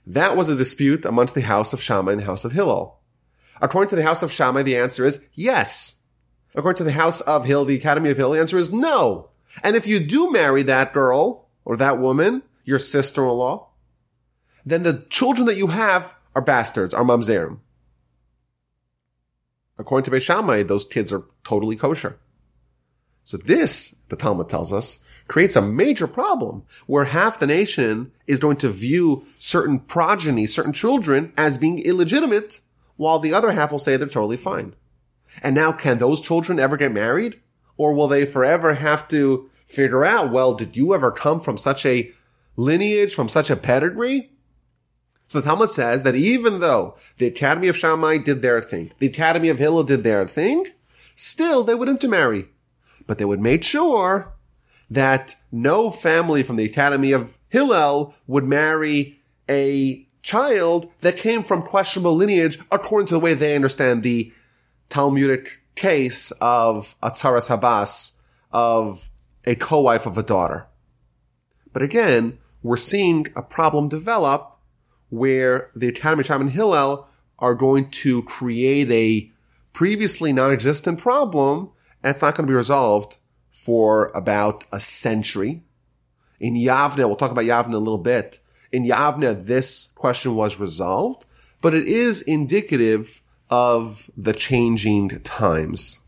That 0.06 0.36
was 0.36 0.48
a 0.48 0.56
dispute 0.56 1.04
amongst 1.04 1.34
the 1.34 1.42
house 1.42 1.72
of 1.72 1.80
Shammai 1.80 2.12
and 2.12 2.20
the 2.20 2.26
house 2.26 2.44
of 2.44 2.52
Hillel. 2.52 3.00
According 3.60 3.90
to 3.90 3.96
the 3.96 4.02
house 4.02 4.22
of 4.22 4.32
Shammai, 4.32 4.62
the 4.62 4.76
answer 4.76 5.04
is 5.04 5.28
yes. 5.32 6.04
According 6.54 6.78
to 6.78 6.84
the 6.84 6.92
house 6.92 7.20
of 7.22 7.44
Hill, 7.44 7.64
the 7.64 7.76
Academy 7.76 8.10
of 8.10 8.16
Hill, 8.16 8.32
the 8.32 8.40
answer 8.40 8.58
is 8.58 8.72
no. 8.72 9.30
And 9.62 9.76
if 9.76 9.86
you 9.86 10.00
do 10.00 10.32
marry 10.32 10.62
that 10.64 10.92
girl 10.92 11.43
or 11.64 11.76
that 11.76 11.98
woman, 11.98 12.42
your 12.64 12.78
sister-in-law, 12.78 13.68
then 14.64 14.82
the 14.82 15.06
children 15.10 15.46
that 15.46 15.56
you 15.56 15.68
have 15.68 16.14
are 16.34 16.42
bastards, 16.42 16.94
are 16.94 17.04
mamzerim. 17.04 17.58
According 19.78 20.04
to 20.04 20.10
Beis 20.10 20.22
Shammai, 20.22 20.62
those 20.62 20.84
kids 20.84 21.12
are 21.12 21.24
totally 21.42 21.76
kosher. 21.76 22.18
So 23.24 23.36
this, 23.36 24.04
the 24.08 24.16
Talmud 24.16 24.48
tells 24.48 24.72
us, 24.72 25.08
creates 25.26 25.56
a 25.56 25.62
major 25.62 26.06
problem 26.06 26.64
where 26.86 27.04
half 27.04 27.38
the 27.38 27.46
nation 27.46 28.12
is 28.26 28.38
going 28.38 28.58
to 28.58 28.68
view 28.68 29.24
certain 29.38 29.78
progeny, 29.78 30.46
certain 30.46 30.72
children 30.72 31.32
as 31.36 31.58
being 31.58 31.78
illegitimate, 31.78 32.60
while 32.96 33.18
the 33.18 33.32
other 33.32 33.52
half 33.52 33.72
will 33.72 33.78
say 33.78 33.96
they're 33.96 34.06
totally 34.06 34.36
fine. 34.36 34.74
And 35.42 35.54
now 35.54 35.72
can 35.72 35.98
those 35.98 36.20
children 36.20 36.58
ever 36.58 36.76
get 36.76 36.92
married? 36.92 37.40
Or 37.76 37.94
will 37.94 38.06
they 38.06 38.24
forever 38.24 38.74
have 38.74 39.08
to 39.08 39.50
figure 39.74 40.04
out, 40.04 40.30
well, 40.30 40.54
did 40.54 40.76
you 40.76 40.94
ever 40.94 41.10
come 41.10 41.40
from 41.40 41.58
such 41.58 41.84
a 41.84 42.10
lineage, 42.56 43.14
from 43.14 43.28
such 43.28 43.50
a 43.50 43.56
pedigree? 43.56 44.30
So 45.28 45.40
the 45.40 45.46
Talmud 45.46 45.70
says 45.70 46.02
that 46.02 46.14
even 46.14 46.60
though 46.60 46.96
the 47.18 47.26
Academy 47.26 47.68
of 47.68 47.76
Shammai 47.76 48.18
did 48.18 48.42
their 48.42 48.60
thing, 48.60 48.92
the 48.98 49.06
Academy 49.06 49.48
of 49.48 49.58
Hillel 49.58 49.84
did 49.84 50.04
their 50.04 50.26
thing, 50.26 50.66
still 51.14 51.64
they 51.64 51.74
would 51.74 51.88
intermarry. 51.88 52.46
But 53.06 53.18
they 53.18 53.24
would 53.24 53.40
make 53.40 53.64
sure 53.64 54.32
that 54.90 55.34
no 55.50 55.90
family 55.90 56.42
from 56.42 56.56
the 56.56 56.64
Academy 56.64 57.12
of 57.12 57.38
Hillel 57.48 58.14
would 58.26 58.44
marry 58.44 59.18
a 59.48 60.06
child 60.22 60.90
that 61.00 61.16
came 61.16 61.42
from 61.42 61.62
questionable 61.62 62.14
lineage 62.14 62.58
according 62.70 63.08
to 63.08 63.14
the 63.14 63.20
way 63.20 63.34
they 63.34 63.56
understand 63.56 64.02
the 64.02 64.32
Talmudic 64.88 65.60
case 65.74 66.30
of 66.40 66.94
a 67.02 67.10
tsaras 67.10 67.48
habas, 67.48 68.20
of 68.52 69.08
a 69.44 69.54
co-wife 69.54 70.06
of 70.06 70.18
a 70.18 70.22
daughter. 70.22 70.66
But 71.72 71.82
again, 71.82 72.38
we're 72.62 72.76
seeing 72.76 73.28
a 73.36 73.42
problem 73.42 73.88
develop 73.88 74.58
where 75.10 75.70
the 75.74 75.88
Academy 75.88 76.24
Shammai 76.24 76.42
and 76.42 76.50
Hillel 76.50 77.08
are 77.38 77.54
going 77.54 77.90
to 77.90 78.22
create 78.22 78.90
a 78.90 79.30
previously 79.72 80.32
non-existent 80.32 80.98
problem 80.98 81.70
and 82.02 82.10
it's 82.10 82.22
not 82.22 82.36
going 82.36 82.46
to 82.46 82.50
be 82.50 82.56
resolved 82.56 83.16
for 83.50 84.10
about 84.14 84.66
a 84.70 84.78
century. 84.78 85.62
In 86.38 86.54
Yavne, 86.54 86.98
we'll 86.98 87.16
talk 87.16 87.30
about 87.30 87.44
Yavne 87.44 87.72
a 87.72 87.78
little 87.78 87.98
bit. 87.98 88.40
In 88.72 88.84
Yavne, 88.84 89.46
this 89.46 89.92
question 89.96 90.34
was 90.34 90.60
resolved, 90.60 91.24
but 91.60 91.74
it 91.74 91.86
is 91.86 92.20
indicative 92.22 93.22
of 93.48 94.10
the 94.16 94.32
changing 94.32 95.20
times. 95.20 96.06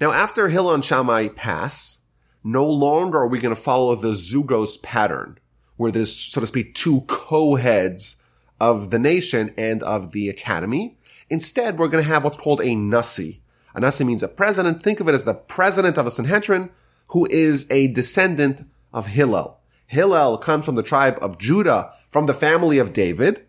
Now, 0.00 0.12
after 0.12 0.48
Hillel 0.48 0.74
and 0.74 0.84
Shammai 0.84 1.28
pass, 1.28 2.03
no 2.44 2.66
longer 2.66 3.18
are 3.18 3.28
we 3.28 3.38
going 3.40 3.54
to 3.54 3.60
follow 3.60 3.94
the 3.94 4.12
Zugos 4.12 4.80
pattern, 4.82 5.38
where 5.76 5.90
there's, 5.90 6.14
so 6.14 6.40
to 6.40 6.46
speak, 6.46 6.74
two 6.74 7.00
co-heads 7.08 8.22
of 8.60 8.90
the 8.90 8.98
nation 8.98 9.52
and 9.56 9.82
of 9.82 10.12
the 10.12 10.28
academy. 10.28 10.98
Instead, 11.30 11.78
we're 11.78 11.88
going 11.88 12.04
to 12.04 12.10
have 12.10 12.22
what's 12.22 12.36
called 12.36 12.60
a 12.60 12.74
Nasi. 12.74 13.40
A 13.74 13.80
Nasi 13.80 14.04
means 14.04 14.22
a 14.22 14.28
president. 14.28 14.82
Think 14.82 15.00
of 15.00 15.08
it 15.08 15.14
as 15.14 15.24
the 15.24 15.34
president 15.34 15.96
of 15.96 16.04
the 16.04 16.10
Sanhedrin, 16.10 16.70
who 17.08 17.26
is 17.30 17.68
a 17.70 17.88
descendant 17.88 18.62
of 18.92 19.06
Hillel. 19.06 19.60
Hillel 19.86 20.38
comes 20.38 20.64
from 20.64 20.74
the 20.74 20.82
tribe 20.82 21.18
of 21.20 21.38
Judah, 21.38 21.92
from 22.10 22.26
the 22.26 22.34
family 22.34 22.78
of 22.78 22.92
David. 22.92 23.46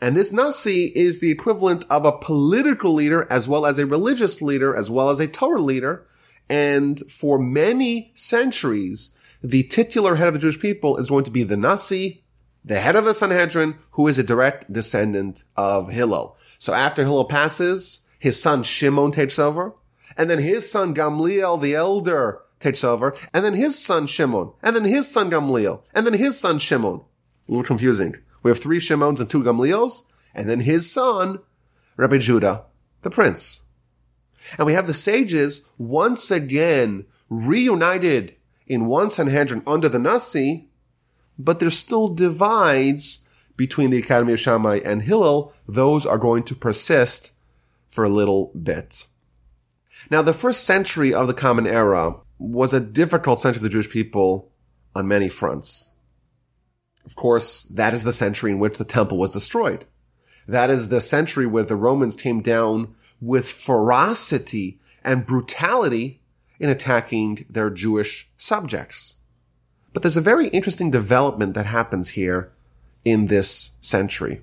And 0.00 0.16
this 0.16 0.32
Nasi 0.32 0.92
is 0.94 1.20
the 1.20 1.30
equivalent 1.30 1.84
of 1.88 2.04
a 2.04 2.18
political 2.18 2.92
leader 2.92 3.26
as 3.30 3.48
well 3.48 3.64
as 3.64 3.78
a 3.78 3.86
religious 3.86 4.42
leader 4.42 4.74
as 4.74 4.90
well 4.90 5.08
as 5.08 5.20
a 5.20 5.26
Torah 5.26 5.60
leader. 5.60 6.06
And 6.48 7.00
for 7.10 7.38
many 7.38 8.12
centuries, 8.14 9.18
the 9.42 9.64
titular 9.64 10.16
head 10.16 10.28
of 10.28 10.34
the 10.34 10.40
Jewish 10.40 10.60
people 10.60 10.96
is 10.96 11.08
going 11.08 11.24
to 11.24 11.30
be 11.30 11.42
the 11.42 11.56
Nasi, 11.56 12.22
the 12.64 12.80
head 12.80 12.96
of 12.96 13.04
the 13.04 13.14
Sanhedrin, 13.14 13.76
who 13.92 14.08
is 14.08 14.18
a 14.18 14.24
direct 14.24 14.72
descendant 14.72 15.44
of 15.56 15.90
Hillel. 15.90 16.36
So 16.58 16.72
after 16.72 17.02
Hillel 17.02 17.26
passes, 17.26 18.10
his 18.18 18.40
son 18.40 18.62
Shimon 18.62 19.12
takes 19.12 19.38
over, 19.38 19.74
and 20.16 20.30
then 20.30 20.38
his 20.38 20.70
son 20.70 20.94
Gamliel, 20.94 21.60
the 21.60 21.74
elder, 21.74 22.40
takes 22.60 22.82
over, 22.82 23.14
and 23.32 23.44
then 23.44 23.54
his 23.54 23.78
son 23.78 24.06
Shimon, 24.06 24.52
and 24.62 24.74
then 24.74 24.84
his 24.84 25.08
son 25.08 25.30
Gamliel, 25.30 25.82
and 25.94 26.06
then 26.06 26.14
his 26.14 26.38
son 26.38 26.58
Shimon. 26.58 27.02
A 27.48 27.50
little 27.50 27.64
confusing. 27.64 28.16
We 28.42 28.50
have 28.50 28.58
three 28.58 28.80
Shimons 28.80 29.20
and 29.20 29.28
two 29.28 29.42
Gamliels, 29.42 30.10
and 30.34 30.48
then 30.48 30.60
his 30.60 30.90
son, 30.90 31.40
Rabbi 31.96 32.18
Judah, 32.18 32.64
the 33.02 33.10
prince. 33.10 33.65
And 34.58 34.66
we 34.66 34.74
have 34.74 34.86
the 34.86 34.92
sages 34.92 35.72
once 35.78 36.30
again 36.30 37.06
reunited 37.28 38.36
in 38.66 38.86
one 38.86 39.10
Sanhedrin 39.10 39.62
under 39.66 39.88
the 39.88 39.98
Nasi, 39.98 40.68
but 41.38 41.60
there's 41.60 41.78
still 41.78 42.08
divides 42.08 43.28
between 43.56 43.90
the 43.90 43.98
Academy 43.98 44.32
of 44.32 44.40
Shammai 44.40 44.80
and 44.84 45.02
Hillel. 45.02 45.52
Those 45.68 46.06
are 46.06 46.18
going 46.18 46.42
to 46.44 46.54
persist 46.54 47.32
for 47.88 48.04
a 48.04 48.08
little 48.08 48.52
bit. 48.60 49.06
Now, 50.10 50.22
the 50.22 50.32
first 50.32 50.64
century 50.64 51.14
of 51.14 51.26
the 51.26 51.34
Common 51.34 51.66
Era 51.66 52.16
was 52.38 52.72
a 52.72 52.80
difficult 52.80 53.40
century 53.40 53.60
for 53.60 53.62
the 53.64 53.70
Jewish 53.70 53.90
people 53.90 54.52
on 54.94 55.08
many 55.08 55.28
fronts. 55.28 55.94
Of 57.04 57.16
course, 57.16 57.62
that 57.62 57.94
is 57.94 58.04
the 58.04 58.12
century 58.12 58.50
in 58.52 58.58
which 58.58 58.78
the 58.78 58.84
temple 58.84 59.16
was 59.16 59.32
destroyed. 59.32 59.86
That 60.46 60.70
is 60.70 60.88
the 60.88 61.00
century 61.00 61.46
where 61.46 61.64
the 61.64 61.76
Romans 61.76 62.16
came 62.16 62.40
down 62.40 62.94
with 63.20 63.50
ferocity 63.50 64.78
and 65.04 65.26
brutality 65.26 66.20
in 66.58 66.68
attacking 66.68 67.46
their 67.48 67.70
Jewish 67.70 68.30
subjects. 68.36 69.18
But 69.92 70.02
there's 70.02 70.16
a 70.16 70.22
very 70.22 70.48
interesting 70.48 70.90
development 70.90 71.54
that 71.54 71.66
happens 71.66 72.10
here 72.10 72.52
in 73.04 73.26
this 73.26 73.78
century. 73.80 74.42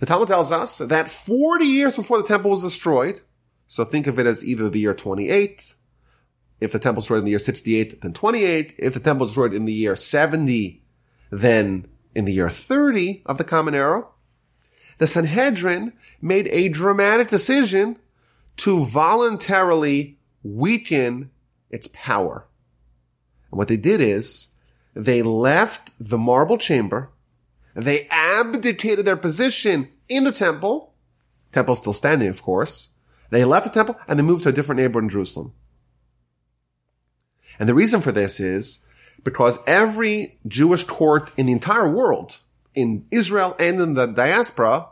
The 0.00 0.06
Talmud 0.06 0.28
tells 0.28 0.52
us 0.52 0.78
that 0.78 1.08
40 1.08 1.64
years 1.64 1.96
before 1.96 2.18
the 2.18 2.28
temple 2.28 2.50
was 2.50 2.62
destroyed, 2.62 3.20
so 3.66 3.84
think 3.84 4.06
of 4.06 4.18
it 4.18 4.26
as 4.26 4.44
either 4.44 4.68
the 4.68 4.80
year 4.80 4.94
28, 4.94 5.74
if 6.60 6.72
the 6.72 6.78
temple 6.78 6.98
was 6.98 7.04
destroyed 7.04 7.20
in 7.20 7.24
the 7.24 7.30
year 7.30 7.38
68, 7.38 8.00
then 8.00 8.12
28. 8.12 8.74
If 8.78 8.94
the 8.94 9.00
temple 9.00 9.24
was 9.24 9.30
destroyed 9.30 9.54
in 9.54 9.64
the 9.64 9.72
year 9.72 9.96
70, 9.96 10.82
then 11.30 11.86
in 12.14 12.24
the 12.24 12.32
year 12.32 12.48
30 12.48 13.22
of 13.26 13.38
the 13.38 13.44
Common 13.44 13.74
Era, 13.74 14.06
the 15.04 15.08
Sanhedrin 15.08 15.92
made 16.22 16.48
a 16.48 16.70
dramatic 16.70 17.28
decision 17.28 17.98
to 18.56 18.86
voluntarily 18.86 20.16
weaken 20.42 21.30
its 21.68 21.90
power. 21.92 22.46
And 23.50 23.58
what 23.58 23.68
they 23.68 23.76
did 23.76 24.00
is 24.00 24.54
they 24.94 25.20
left 25.20 25.92
the 26.00 26.16
marble 26.16 26.56
chamber. 26.56 27.10
They 27.74 28.08
abdicated 28.10 29.04
their 29.04 29.18
position 29.18 29.90
in 30.08 30.24
the 30.24 30.32
temple. 30.32 30.94
Temple 31.52 31.74
still 31.74 31.92
standing, 31.92 32.28
of 32.28 32.40
course. 32.40 32.94
They 33.28 33.44
left 33.44 33.66
the 33.66 33.72
temple 33.72 33.96
and 34.08 34.18
they 34.18 34.22
moved 34.22 34.44
to 34.44 34.48
a 34.48 34.52
different 34.52 34.80
neighborhood 34.80 35.04
in 35.04 35.10
Jerusalem. 35.10 35.52
And 37.58 37.68
the 37.68 37.74
reason 37.74 38.00
for 38.00 38.10
this 38.10 38.40
is 38.40 38.86
because 39.22 39.58
every 39.66 40.38
Jewish 40.48 40.84
court 40.84 41.30
in 41.36 41.44
the 41.44 41.52
entire 41.52 41.90
world, 41.90 42.38
in 42.74 43.06
Israel 43.10 43.54
and 43.58 43.78
in 43.80 43.94
the 43.94 44.06
diaspora, 44.06 44.88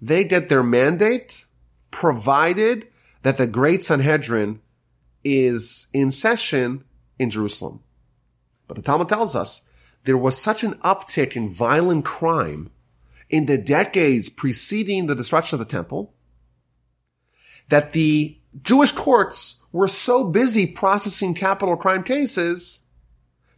they 0.00 0.24
get 0.24 0.48
their 0.48 0.62
mandate 0.62 1.46
provided 1.90 2.88
that 3.22 3.36
the 3.36 3.46
great 3.46 3.82
Sanhedrin 3.82 4.60
is 5.24 5.88
in 5.92 6.10
session 6.10 6.84
in 7.18 7.30
Jerusalem. 7.30 7.80
But 8.66 8.76
the 8.76 8.82
Talmud 8.82 9.08
tells 9.08 9.34
us 9.34 9.68
there 10.04 10.18
was 10.18 10.40
such 10.40 10.62
an 10.62 10.74
uptick 10.74 11.34
in 11.34 11.48
violent 11.48 12.04
crime 12.04 12.70
in 13.28 13.46
the 13.46 13.58
decades 13.58 14.28
preceding 14.28 15.06
the 15.06 15.14
destruction 15.14 15.56
of 15.56 15.66
the 15.66 15.70
temple 15.70 16.14
that 17.68 17.92
the 17.92 18.38
Jewish 18.62 18.92
courts 18.92 19.64
were 19.72 19.88
so 19.88 20.24
busy 20.24 20.66
processing 20.66 21.34
capital 21.34 21.76
crime 21.76 22.02
cases, 22.02 22.88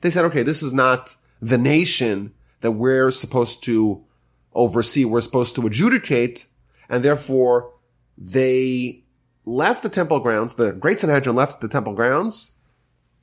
they 0.00 0.11
said, 0.11 0.25
okay, 0.25 0.42
this 0.42 0.62
is 0.62 0.73
not 0.73 1.14
the 1.40 1.59
nation 1.59 2.32
that 2.61 2.73
we're 2.73 3.11
supposed 3.11 3.62
to 3.64 4.04
oversee, 4.52 5.04
we're 5.04 5.21
supposed 5.21 5.54
to 5.57 5.66
adjudicate, 5.66 6.47
and 6.88 7.02
therefore 7.02 7.73
they 8.16 9.04
left 9.45 9.83
the 9.83 9.88
temple 9.88 10.21
grounds, 10.21 10.54
the 10.54 10.73
Great 10.73 11.00
Sanhedrin 11.00 11.37
left 11.37 11.61
the 11.61 11.69
temple 11.69 11.95
grounds, 11.95 12.57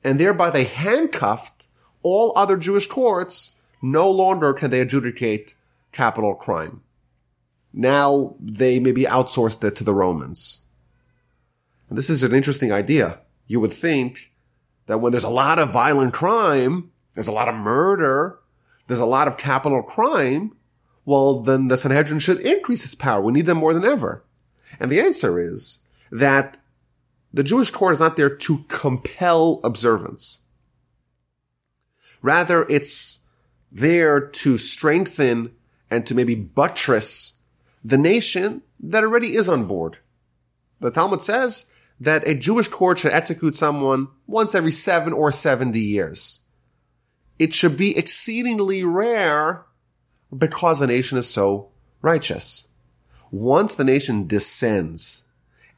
and 0.04 0.18
thereby 0.18 0.50
they 0.50 0.64
handcuffed 0.64 1.66
all 2.02 2.32
other 2.36 2.56
Jewish 2.56 2.86
courts. 2.86 3.60
No 3.80 4.10
longer 4.10 4.52
can 4.52 4.70
they 4.70 4.80
adjudicate 4.80 5.54
capital 5.92 6.34
crime. 6.34 6.82
Now 7.72 8.34
they 8.40 8.78
maybe 8.78 9.04
outsourced 9.04 9.62
it 9.62 9.76
to 9.76 9.84
the 9.84 9.94
Romans. 9.94 10.66
And 11.88 11.96
this 11.96 12.10
is 12.10 12.22
an 12.22 12.34
interesting 12.34 12.72
idea. 12.72 13.20
You 13.46 13.60
would 13.60 13.72
think 13.72 14.32
that 14.86 14.98
when 14.98 15.12
there's 15.12 15.24
a 15.24 15.30
lot 15.30 15.58
of 15.58 15.70
violent 15.70 16.12
crime, 16.12 16.90
there's 17.14 17.28
a 17.28 17.32
lot 17.32 17.48
of 17.48 17.54
murder, 17.54 18.38
there's 18.86 19.00
a 19.00 19.06
lot 19.06 19.28
of 19.28 19.36
capital 19.36 19.82
crime, 19.82 20.56
well, 21.08 21.40
then 21.40 21.68
the 21.68 21.78
Sanhedrin 21.78 22.18
should 22.18 22.40
increase 22.40 22.84
its 22.84 22.94
power. 22.94 23.22
We 23.22 23.32
need 23.32 23.46
them 23.46 23.56
more 23.56 23.72
than 23.72 23.86
ever. 23.86 24.26
And 24.78 24.92
the 24.92 25.00
answer 25.00 25.38
is 25.38 25.86
that 26.12 26.58
the 27.32 27.42
Jewish 27.42 27.70
court 27.70 27.94
is 27.94 28.00
not 28.00 28.18
there 28.18 28.28
to 28.28 28.58
compel 28.68 29.62
observance. 29.64 30.42
Rather, 32.20 32.66
it's 32.68 33.26
there 33.72 34.20
to 34.20 34.58
strengthen 34.58 35.54
and 35.90 36.06
to 36.06 36.14
maybe 36.14 36.34
buttress 36.34 37.42
the 37.82 37.96
nation 37.96 38.60
that 38.78 39.02
already 39.02 39.34
is 39.34 39.48
on 39.48 39.64
board. 39.64 39.96
The 40.80 40.90
Talmud 40.90 41.22
says 41.22 41.74
that 41.98 42.28
a 42.28 42.34
Jewish 42.34 42.68
court 42.68 42.98
should 42.98 43.12
execute 43.12 43.54
someone 43.54 44.08
once 44.26 44.54
every 44.54 44.72
seven 44.72 45.14
or 45.14 45.32
70 45.32 45.80
years. 45.80 46.48
It 47.38 47.54
should 47.54 47.78
be 47.78 47.96
exceedingly 47.96 48.84
rare 48.84 49.64
because 50.36 50.78
the 50.78 50.86
nation 50.86 51.18
is 51.18 51.28
so 51.28 51.70
righteous. 52.02 52.68
Once 53.30 53.74
the 53.74 53.84
nation 53.84 54.26
descends 54.26 55.28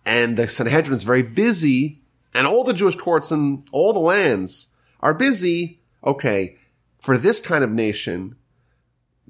and 0.04 0.37
the 0.37 0.49
Sanhedrin 0.49 0.95
is 0.95 1.02
very 1.02 1.23
busy 1.23 2.00
and 2.35 2.47
all 2.47 2.64
the 2.64 2.73
Jewish 2.73 2.95
courts 2.95 3.33
in 3.33 3.64
all 3.73 3.92
the 3.92 3.99
lands 3.99 4.75
are 5.00 5.14
busy, 5.14 5.80
okay, 6.04 6.57
for 7.00 7.16
this 7.16 7.40
kind 7.40 7.64
of 7.64 7.71
nation, 7.71 8.37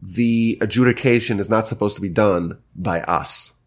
the 0.01 0.59
adjudication 0.61 1.39
is 1.39 1.51
not 1.51 1.67
supposed 1.69 1.97
to 1.97 2.03
be 2.03 2.09
done 2.09 2.59
by 2.75 3.01
us. 3.03 3.63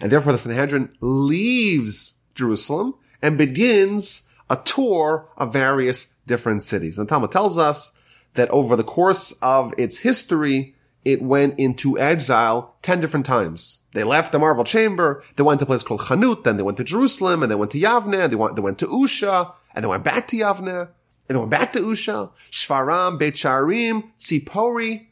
And 0.00 0.10
therefore 0.10 0.32
the 0.32 0.38
Sanhedrin 0.38 0.90
leaves 1.00 2.22
Jerusalem 2.34 2.94
and 3.22 3.36
begins 3.38 4.32
a 4.48 4.56
tour 4.56 5.28
of 5.36 5.52
various 5.52 6.16
different 6.26 6.62
cities. 6.62 6.98
And 6.98 7.06
the 7.06 7.10
Talmud 7.10 7.30
tells 7.30 7.58
us 7.58 7.99
that 8.34 8.50
over 8.50 8.76
the 8.76 8.84
course 8.84 9.32
of 9.42 9.74
its 9.76 9.98
history, 9.98 10.74
it 11.04 11.22
went 11.22 11.58
into 11.58 11.98
exile 11.98 12.76
10 12.82 13.00
different 13.00 13.26
times. 13.26 13.84
They 13.92 14.04
left 14.04 14.32
the 14.32 14.38
marble 14.38 14.64
chamber, 14.64 15.22
they 15.36 15.42
went 15.42 15.60
to 15.60 15.64
a 15.64 15.66
place 15.66 15.82
called 15.82 16.00
Chanut, 16.00 16.44
then 16.44 16.56
they 16.56 16.62
went 16.62 16.76
to 16.76 16.84
Jerusalem, 16.84 17.42
and 17.42 17.50
they 17.50 17.56
went 17.56 17.70
to 17.72 17.80
Yavne, 17.80 18.28
they 18.28 18.36
went, 18.36 18.56
they 18.56 18.62
went 18.62 18.78
to 18.80 18.86
Usha, 18.86 19.52
and 19.74 19.82
they 19.82 19.88
went 19.88 20.04
back 20.04 20.28
to 20.28 20.36
Yavne, 20.36 20.88
and 21.28 21.36
they 21.36 21.38
went 21.38 21.50
back 21.50 21.72
to 21.72 21.80
Usha, 21.80 22.30
Shvaram, 22.50 23.18
Beit 23.18 23.34
Sharim, 23.34 24.10
Tzipori, 24.18 25.06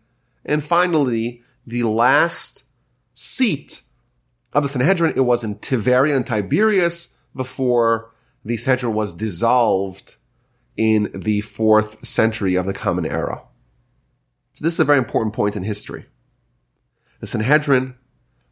and 0.44 0.62
finally, 0.62 1.42
the 1.66 1.82
last 1.82 2.64
seat 3.12 3.82
of 4.52 4.62
the 4.62 4.68
Sanhedrin, 4.68 5.14
it 5.16 5.20
was 5.20 5.44
in 5.44 5.58
Tiberias 5.58 6.16
and 6.16 6.26
Tiberias 6.26 7.18
before 7.34 8.10
the 8.44 8.56
Sanhedrin 8.56 8.94
was 8.94 9.14
dissolved 9.14 10.16
in 10.78 11.10
the 11.12 11.40
fourth 11.42 12.06
century 12.06 12.54
of 12.54 12.64
the 12.64 12.72
Common 12.72 13.04
Era. 13.04 13.42
This 14.60 14.74
is 14.74 14.80
a 14.80 14.84
very 14.84 14.98
important 14.98 15.34
point 15.34 15.56
in 15.56 15.64
history. 15.64 16.06
The 17.20 17.26
Sanhedrin 17.26 17.96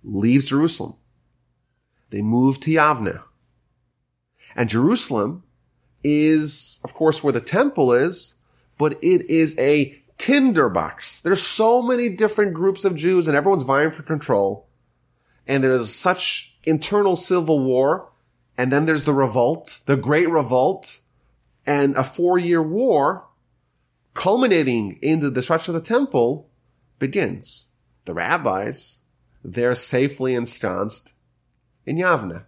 leaves 0.02 0.46
Jerusalem. 0.46 0.96
They 2.10 2.22
move 2.22 2.60
to 2.60 2.70
Yavne. 2.70 3.22
And 4.56 4.68
Jerusalem 4.68 5.44
is, 6.02 6.80
of 6.84 6.94
course, 6.94 7.22
where 7.22 7.32
the 7.32 7.40
temple 7.40 7.92
is, 7.92 8.40
but 8.76 8.94
it 9.02 9.30
is 9.30 9.58
a 9.58 10.00
tinderbox. 10.18 11.20
There's 11.20 11.42
so 11.42 11.80
many 11.80 12.08
different 12.08 12.54
groups 12.54 12.84
of 12.84 12.96
Jews 12.96 13.28
and 13.28 13.36
everyone's 13.36 13.62
vying 13.62 13.90
for 13.92 14.02
control. 14.02 14.68
And 15.46 15.62
there's 15.62 15.94
such 15.94 16.56
internal 16.64 17.14
civil 17.14 17.64
war. 17.64 18.10
And 18.58 18.72
then 18.72 18.86
there's 18.86 19.04
the 19.04 19.14
revolt, 19.14 19.80
the 19.86 19.96
great 19.96 20.28
revolt 20.28 21.00
and 21.66 21.96
a 21.96 22.04
four 22.04 22.38
year 22.38 22.62
war 22.62 23.26
culminating 24.14 24.98
in 25.02 25.20
the 25.20 25.30
destruction 25.30 25.74
of 25.74 25.82
the 25.82 25.88
temple 25.88 26.48
begins. 26.98 27.70
The 28.04 28.14
rabbis, 28.14 29.02
they're 29.44 29.74
safely 29.74 30.34
ensconced 30.34 31.12
in 31.84 31.96
Yavne. 31.96 32.44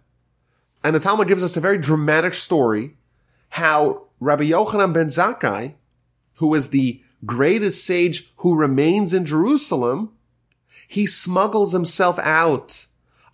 And 0.83 0.95
the 0.95 0.99
Talmud 0.99 1.27
gives 1.27 1.43
us 1.43 1.57
a 1.57 1.61
very 1.61 1.77
dramatic 1.77 2.33
story 2.33 2.97
how 3.49 4.07
Rabbi 4.19 4.45
Yochanan 4.45 4.93
ben 4.93 5.07
Zakkai, 5.07 5.75
who 6.35 6.53
is 6.53 6.69
the 6.69 7.01
greatest 7.25 7.85
sage 7.85 8.31
who 8.37 8.55
remains 8.55 9.13
in 9.13 9.25
Jerusalem, 9.25 10.13
he 10.87 11.05
smuggles 11.05 11.73
himself 11.73 12.17
out 12.19 12.85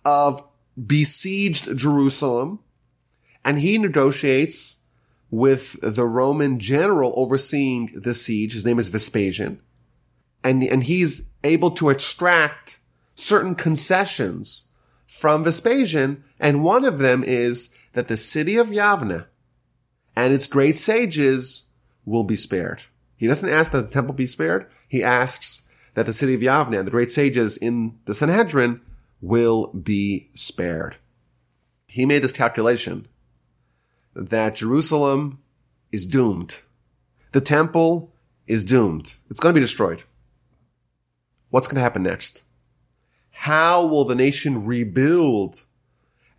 of 0.04 0.46
besieged 0.86 1.76
Jerusalem 1.76 2.60
and 3.44 3.60
he 3.60 3.78
negotiates 3.78 4.85
with 5.36 5.78
the 5.82 6.06
Roman 6.06 6.58
general 6.58 7.12
overseeing 7.14 7.90
the 7.94 8.14
siege. 8.14 8.54
His 8.54 8.64
name 8.64 8.78
is 8.78 8.88
Vespasian. 8.88 9.60
And, 10.42 10.62
and 10.62 10.82
he's 10.82 11.34
able 11.44 11.72
to 11.72 11.90
extract 11.90 12.78
certain 13.14 13.54
concessions 13.54 14.72
from 15.06 15.44
Vespasian. 15.44 16.24
And 16.40 16.64
one 16.64 16.86
of 16.86 17.00
them 17.00 17.22
is 17.22 17.76
that 17.92 18.08
the 18.08 18.16
city 18.16 18.56
of 18.56 18.68
Yavne 18.68 19.26
and 20.16 20.32
its 20.32 20.46
great 20.46 20.78
sages 20.78 21.74
will 22.06 22.24
be 22.24 22.36
spared. 22.36 22.84
He 23.14 23.26
doesn't 23.26 23.50
ask 23.50 23.72
that 23.72 23.82
the 23.82 23.92
temple 23.92 24.14
be 24.14 24.26
spared. 24.26 24.66
He 24.88 25.04
asks 25.04 25.70
that 25.92 26.06
the 26.06 26.14
city 26.14 26.32
of 26.32 26.40
Yavne 26.40 26.78
and 26.78 26.86
the 26.86 26.90
great 26.90 27.12
sages 27.12 27.58
in 27.58 27.98
the 28.06 28.14
Sanhedrin 28.14 28.80
will 29.20 29.66
be 29.74 30.30
spared. 30.34 30.96
He 31.86 32.06
made 32.06 32.22
this 32.22 32.32
calculation 32.32 33.06
that 34.16 34.56
Jerusalem 34.56 35.40
is 35.92 36.06
doomed. 36.06 36.62
The 37.32 37.40
temple 37.40 38.14
is 38.46 38.64
doomed. 38.64 39.14
It's 39.28 39.38
going 39.38 39.54
to 39.54 39.60
be 39.60 39.64
destroyed. 39.64 40.04
What's 41.50 41.68
going 41.68 41.76
to 41.76 41.82
happen 41.82 42.02
next? 42.02 42.42
How 43.30 43.86
will 43.86 44.06
the 44.06 44.14
nation 44.14 44.64
rebuild 44.64 45.66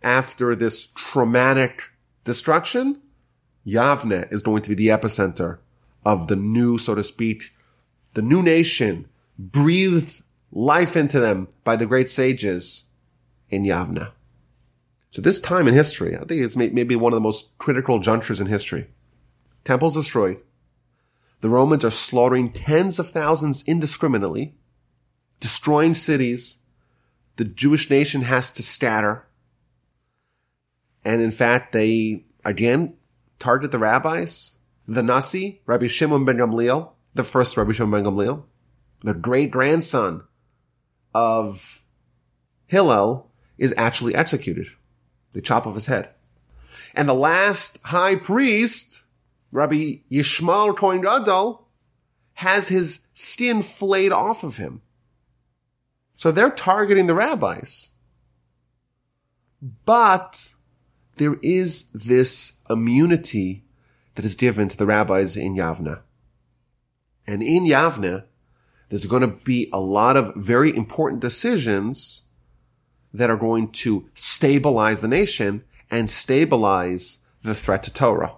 after 0.02 0.56
this 0.56 0.88
traumatic 0.88 1.90
destruction? 2.24 3.00
Yavne 3.66 4.30
is 4.32 4.42
going 4.42 4.62
to 4.62 4.70
be 4.70 4.74
the 4.74 4.88
epicenter 4.88 5.58
of 6.04 6.26
the 6.26 6.36
new, 6.36 6.78
so 6.78 6.94
to 6.94 7.04
speak, 7.04 7.52
the 8.14 8.22
new 8.22 8.42
nation 8.42 9.08
breathed 9.38 10.22
life 10.50 10.96
into 10.96 11.20
them 11.20 11.48
by 11.62 11.76
the 11.76 11.86
great 11.86 12.10
sages 12.10 12.92
in 13.50 13.62
Yavne. 13.62 14.10
So 15.18 15.22
this 15.22 15.40
time 15.40 15.66
in 15.66 15.74
history, 15.74 16.14
I 16.14 16.20
think 16.20 16.42
it's 16.42 16.56
maybe 16.56 16.94
one 16.94 17.12
of 17.12 17.16
the 17.16 17.20
most 17.20 17.58
critical 17.58 17.98
junctures 17.98 18.40
in 18.40 18.46
history. 18.46 18.86
Temples 19.64 19.94
destroyed. 19.94 20.38
The 21.40 21.48
Romans 21.48 21.84
are 21.84 21.90
slaughtering 21.90 22.52
tens 22.52 23.00
of 23.00 23.08
thousands 23.08 23.66
indiscriminately, 23.66 24.54
destroying 25.40 25.94
cities. 25.94 26.62
The 27.34 27.44
Jewish 27.44 27.90
nation 27.90 28.22
has 28.22 28.52
to 28.52 28.62
scatter. 28.62 29.26
And 31.04 31.20
in 31.20 31.32
fact, 31.32 31.72
they 31.72 32.26
again 32.44 32.94
target 33.40 33.72
the 33.72 33.80
rabbis 33.80 34.58
the 34.86 35.02
Nasi, 35.02 35.62
Rabbi 35.66 35.88
Shimon 35.88 36.26
ben 36.26 36.36
Gamliel, 36.36 36.92
the 37.14 37.24
first 37.24 37.56
Rabbi 37.56 37.72
Shimon 37.72 38.04
ben 38.04 38.14
Gamliel, 38.14 38.44
the 39.02 39.14
great 39.14 39.50
grandson 39.50 40.22
of 41.12 41.82
Hillel, 42.68 43.32
is 43.58 43.74
actually 43.76 44.14
executed. 44.14 44.68
They 45.38 45.42
chop 45.42 45.68
off 45.68 45.76
his 45.76 45.86
head. 45.86 46.10
And 46.96 47.08
the 47.08 47.14
last 47.14 47.80
high 47.84 48.16
priest, 48.16 49.04
Rabbi 49.52 49.98
Yishmael 50.10 50.76
Kohen 50.76 51.00
Gadol, 51.00 51.64
has 52.32 52.66
his 52.66 53.06
skin 53.12 53.62
flayed 53.62 54.10
off 54.10 54.42
of 54.42 54.56
him. 54.56 54.82
So 56.16 56.32
they're 56.32 56.50
targeting 56.50 57.06
the 57.06 57.14
rabbis. 57.14 57.92
But 59.84 60.54
there 61.18 61.36
is 61.40 61.92
this 61.92 62.60
immunity 62.68 63.62
that 64.16 64.24
is 64.24 64.34
given 64.34 64.66
to 64.66 64.76
the 64.76 64.86
rabbis 64.86 65.36
in 65.36 65.54
Yavne. 65.54 66.02
And 67.28 67.44
in 67.44 67.64
Yavne, 67.64 68.24
there's 68.88 69.06
going 69.06 69.22
to 69.22 69.28
be 69.28 69.70
a 69.72 69.78
lot 69.78 70.16
of 70.16 70.34
very 70.34 70.76
important 70.76 71.20
decisions 71.20 72.27
that 73.12 73.30
are 73.30 73.36
going 73.36 73.70
to 73.70 74.08
stabilize 74.14 75.00
the 75.00 75.08
nation 75.08 75.64
and 75.90 76.10
stabilize 76.10 77.26
the 77.42 77.54
threat 77.54 77.82
to 77.84 77.92
Torah. 77.92 78.34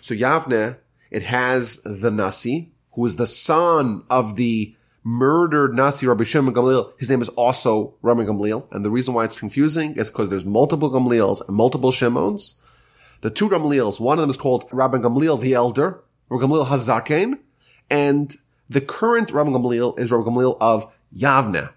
So 0.00 0.14
Yavne, 0.14 0.78
it 1.10 1.22
has 1.22 1.82
the 1.82 2.10
Nasi, 2.10 2.72
who 2.92 3.04
is 3.06 3.16
the 3.16 3.26
son 3.26 4.04
of 4.08 4.36
the 4.36 4.74
murdered 5.04 5.74
Nasi 5.74 6.06
Rabbi 6.06 6.24
Shimon 6.24 6.54
Gamliel. 6.54 6.98
His 6.98 7.08
name 7.08 7.20
is 7.22 7.28
also 7.30 7.94
Rabbi 8.02 8.24
Gamliel. 8.24 8.66
And 8.72 8.84
the 8.84 8.90
reason 8.90 9.14
why 9.14 9.24
it's 9.24 9.38
confusing 9.38 9.94
is 9.94 10.10
because 10.10 10.30
there's 10.30 10.44
multiple 10.44 10.90
Gamliels 10.90 11.46
and 11.46 11.56
multiple 11.56 11.92
Shimons 11.92 12.60
the 13.20 13.30
two 13.30 13.48
Gamliels. 13.48 14.00
One 14.00 14.18
of 14.18 14.22
them 14.22 14.30
is 14.30 14.36
called 14.36 14.68
Rabbi 14.72 14.98
Gamliel 14.98 15.40
the 15.40 15.54
Elder, 15.54 16.02
Rabbi 16.28 16.44
Gamliel 16.44 16.66
Hazaken, 16.66 17.38
and 17.90 18.34
the 18.68 18.80
current 18.80 19.30
Rabbi 19.30 19.50
Gamliel 19.50 19.98
is 19.98 20.10
Rabbi 20.10 20.28
Gamliel 20.28 20.56
of 20.60 20.92
Yavne. 21.14 21.70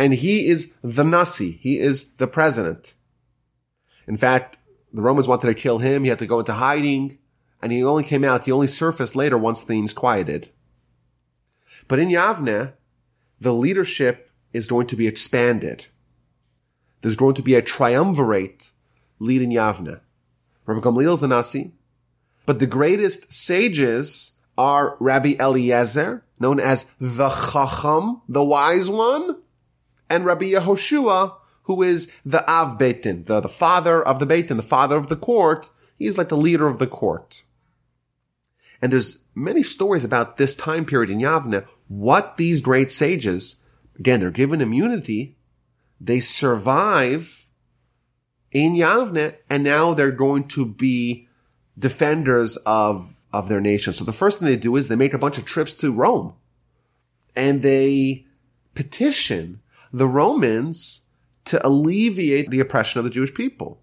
And 0.00 0.14
he 0.14 0.48
is 0.48 0.76
the 0.82 1.04
Nasi. 1.04 1.50
He 1.50 1.78
is 1.78 2.14
the 2.14 2.26
president. 2.26 2.94
In 4.08 4.16
fact, 4.16 4.56
the 4.94 5.02
Romans 5.02 5.28
wanted 5.28 5.48
to 5.48 5.54
kill 5.54 5.76
him. 5.76 6.04
He 6.04 6.08
had 6.08 6.18
to 6.20 6.26
go 6.26 6.38
into 6.38 6.54
hiding 6.54 7.18
and 7.60 7.70
he 7.70 7.84
only 7.84 8.04
came 8.04 8.24
out, 8.24 8.46
he 8.46 8.52
only 8.52 8.66
surfaced 8.66 9.14
later 9.14 9.36
once 9.36 9.62
things 9.62 9.92
quieted. 9.92 10.48
But 11.86 11.98
in 11.98 12.08
Yavne, 12.08 12.72
the 13.38 13.52
leadership 13.52 14.30
is 14.54 14.66
going 14.66 14.86
to 14.86 14.96
be 14.96 15.06
expanded. 15.06 15.88
There's 17.02 17.18
going 17.18 17.34
to 17.34 17.42
be 17.42 17.54
a 17.54 17.60
triumvirate 17.60 18.70
leading 19.18 19.50
Yavne. 19.50 20.00
Rabbi 20.64 20.80
Gamliel 20.80 21.12
is 21.12 21.20
the 21.20 21.28
Nasi. 21.28 21.72
But 22.46 22.58
the 22.58 22.66
greatest 22.66 23.34
sages 23.34 24.40
are 24.56 24.96
Rabbi 24.98 25.34
Eliezer, 25.38 26.24
known 26.38 26.58
as 26.58 26.94
the 26.98 27.28
Chacham, 27.28 28.22
the 28.28 28.42
wise 28.42 28.88
one, 28.88 29.36
and 30.10 30.24
Rabbi 30.24 30.46
Yehoshua, 30.46 31.36
who 31.62 31.82
is 31.82 32.20
the 32.24 32.48
Av 32.50 32.76
Beis 32.76 33.02
Din, 33.02 33.24
the, 33.24 33.40
the 33.40 33.48
father 33.48 34.02
of 34.02 34.18
the 34.18 34.26
Beis 34.26 34.48
Din, 34.48 34.56
the 34.56 34.62
father 34.62 34.96
of 34.96 35.08
the 35.08 35.16
court. 35.16 35.70
He's 35.96 36.18
like 36.18 36.28
the 36.28 36.36
leader 36.36 36.66
of 36.66 36.78
the 36.78 36.86
court. 36.86 37.44
And 38.82 38.92
there's 38.92 39.24
many 39.34 39.62
stories 39.62 40.04
about 40.04 40.36
this 40.36 40.54
time 40.56 40.84
period 40.84 41.10
in 41.10 41.20
Yavne, 41.20 41.66
what 41.88 42.36
these 42.36 42.60
great 42.60 42.90
sages, 42.90 43.66
again, 43.98 44.20
they're 44.20 44.30
given 44.30 44.60
immunity, 44.60 45.36
they 46.00 46.18
survive 46.18 47.46
in 48.50 48.74
Yavne, 48.74 49.36
and 49.48 49.62
now 49.62 49.92
they're 49.94 50.10
going 50.10 50.48
to 50.48 50.66
be 50.66 51.28
defenders 51.78 52.56
of, 52.66 53.20
of 53.32 53.48
their 53.48 53.60
nation. 53.60 53.92
So 53.92 54.04
the 54.04 54.12
first 54.12 54.38
thing 54.38 54.48
they 54.48 54.56
do 54.56 54.76
is 54.76 54.88
they 54.88 54.96
make 54.96 55.14
a 55.14 55.18
bunch 55.18 55.38
of 55.38 55.44
trips 55.44 55.74
to 55.76 55.92
Rome 55.92 56.34
and 57.36 57.62
they 57.62 58.26
petition 58.74 59.60
the 59.92 60.08
Romans 60.08 61.10
to 61.46 61.64
alleviate 61.66 62.50
the 62.50 62.60
oppression 62.60 62.98
of 62.98 63.04
the 63.04 63.10
Jewish 63.10 63.34
people. 63.34 63.82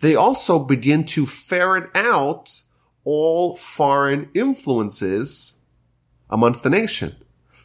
They 0.00 0.14
also 0.14 0.64
begin 0.64 1.04
to 1.06 1.26
ferret 1.26 1.90
out 1.94 2.62
all 3.04 3.56
foreign 3.56 4.28
influences 4.34 5.60
amongst 6.28 6.62
the 6.62 6.70
nation. 6.70 7.16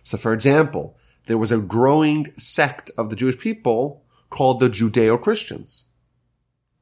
So 0.04 0.18
for 0.18 0.34
example, 0.34 0.98
there 1.26 1.38
was 1.38 1.52
a 1.52 1.58
growing 1.58 2.34
sect 2.34 2.92
of 2.98 3.10
the 3.10 3.16
Jewish 3.16 3.38
people 3.38 4.04
called 4.30 4.60
the 4.60 4.70
Judeo-Christians. 4.70 5.86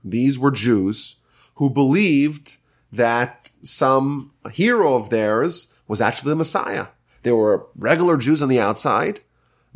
These 0.04 0.40
were 0.40 0.52
Jews 0.52 1.18
who 1.56 1.70
believed 1.70 2.58
that 2.92 3.52
some 3.62 4.32
hero 4.52 4.96
of 4.96 5.10
theirs 5.10 5.76
was 5.88 6.00
actually 6.00 6.30
the 6.30 6.38
Messiah. 6.38 6.88
They 7.24 7.32
were 7.32 7.68
regular 7.76 8.18
Jews 8.18 8.42
on 8.42 8.50
the 8.50 8.60
outside, 8.60 9.22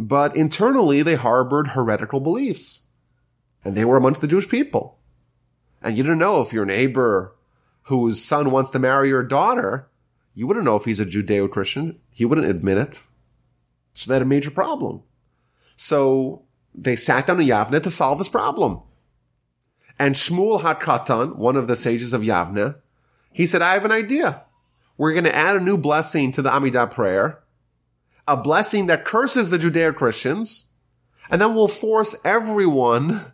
but 0.07 0.35
internally 0.35 1.01
they 1.01 1.15
harbored 1.15 1.69
heretical 1.69 2.19
beliefs. 2.19 2.87
And 3.63 3.73
they 3.75 3.85
were 3.85 3.95
amongst 3.95 4.19
the 4.19 4.27
Jewish 4.27 4.49
people. 4.49 4.97
And 5.81 5.97
you 5.97 6.03
didn't 6.03 6.19
know 6.19 6.41
if 6.41 6.51
your 6.51 6.65
neighbor 6.65 7.33
whose 7.83 8.21
son 8.21 8.51
wants 8.51 8.69
to 8.71 8.79
marry 8.79 9.07
your 9.07 9.23
daughter, 9.23 9.87
you 10.35 10.45
wouldn't 10.45 10.65
know 10.65 10.75
if 10.75 10.83
he's 10.83 10.99
a 10.99 11.05
Judeo-Christian. 11.05 11.99
He 12.11 12.25
wouldn't 12.25 12.47
admit 12.47 12.77
it. 12.77 13.03
So 13.93 14.09
they 14.09 14.15
had 14.15 14.21
a 14.23 14.25
major 14.25 14.51
problem. 14.51 15.03
So 15.77 16.43
they 16.75 16.97
sat 16.97 17.27
down 17.27 17.39
in 17.39 17.47
Yavne 17.47 17.81
to 17.81 17.89
solve 17.89 18.17
this 18.17 18.29
problem. 18.29 18.81
And 19.97 20.15
Shmuel 20.15 20.61
HaKatan, 20.61 21.35
one 21.35 21.55
of 21.55 21.67
the 21.67 21.77
sages 21.77 22.11
of 22.11 22.23
Yavne, 22.23 22.75
he 23.31 23.47
said, 23.47 23.61
I 23.61 23.73
have 23.73 23.85
an 23.85 23.91
idea. 23.91 24.43
We're 24.97 25.13
going 25.13 25.23
to 25.23 25.35
add 25.35 25.55
a 25.55 25.61
new 25.61 25.77
blessing 25.77 26.33
to 26.33 26.41
the 26.41 26.49
Amidah 26.49 26.91
prayer, 26.91 27.42
a 28.27 28.37
blessing 28.37 28.87
that 28.87 29.05
curses 29.05 29.49
the 29.49 29.57
Judeo-Christians, 29.57 30.71
and 31.29 31.41
then 31.41 31.55
we'll 31.55 31.67
force 31.67 32.19
everyone 32.25 33.33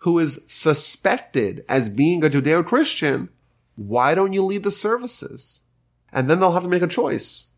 who 0.00 0.18
is 0.18 0.44
suspected 0.46 1.64
as 1.68 1.88
being 1.88 2.24
a 2.24 2.30
Judeo-Christian, 2.30 3.28
why 3.76 4.14
don't 4.14 4.32
you 4.32 4.42
lead 4.42 4.62
the 4.62 4.70
services? 4.70 5.64
And 6.12 6.28
then 6.28 6.40
they'll 6.40 6.52
have 6.52 6.62
to 6.62 6.68
make 6.68 6.82
a 6.82 6.88
choice. 6.88 7.54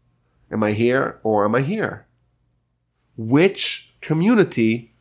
Am 0.51 0.63
I 0.63 0.73
here 0.73 1.21
or 1.23 1.45
am 1.45 1.55
I 1.55 1.63
here? 1.63 2.07
Which 3.17 3.95
community 4.01 4.93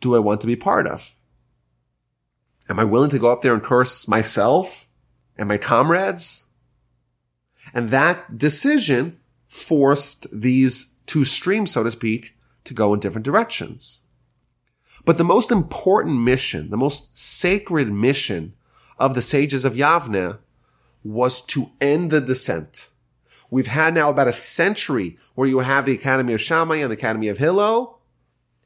do 0.00 0.14
I 0.16 0.18
want 0.18 0.40
to 0.40 0.46
be 0.46 0.56
part 0.56 0.86
of? 0.86 1.14
Am 2.68 2.78
I 2.78 2.84
willing 2.84 3.10
to 3.10 3.18
go 3.18 3.32
up 3.32 3.42
there 3.42 3.54
and 3.54 3.62
curse 3.62 4.08
myself 4.08 4.88
and 5.36 5.48
my 5.48 5.58
comrades? 5.58 6.52
And 7.72 7.90
that 7.90 8.38
decision 8.38 9.18
forced 9.46 10.26
these 10.32 10.97
two 11.08 11.24
streams, 11.24 11.72
so 11.72 11.82
to 11.82 11.90
speak, 11.90 12.34
to 12.64 12.74
go 12.74 12.94
in 12.94 13.00
different 13.00 13.24
directions. 13.24 14.02
But 15.04 15.18
the 15.18 15.24
most 15.24 15.50
important 15.50 16.20
mission, 16.20 16.70
the 16.70 16.76
most 16.76 17.16
sacred 17.16 17.90
mission 17.90 18.54
of 18.98 19.14
the 19.14 19.22
sages 19.22 19.64
of 19.64 19.74
Yavne 19.74 20.38
was 21.02 21.44
to 21.46 21.70
end 21.80 22.10
the 22.10 22.20
descent. 22.20 22.90
We've 23.50 23.68
had 23.68 23.94
now 23.94 24.10
about 24.10 24.28
a 24.28 24.32
century 24.32 25.16
where 25.34 25.48
you 25.48 25.60
have 25.60 25.86
the 25.86 25.94
Academy 25.94 26.34
of 26.34 26.40
Shammai 26.40 26.76
and 26.76 26.90
the 26.90 26.96
Academy 26.96 27.28
of 27.28 27.38
Hillel, 27.38 28.00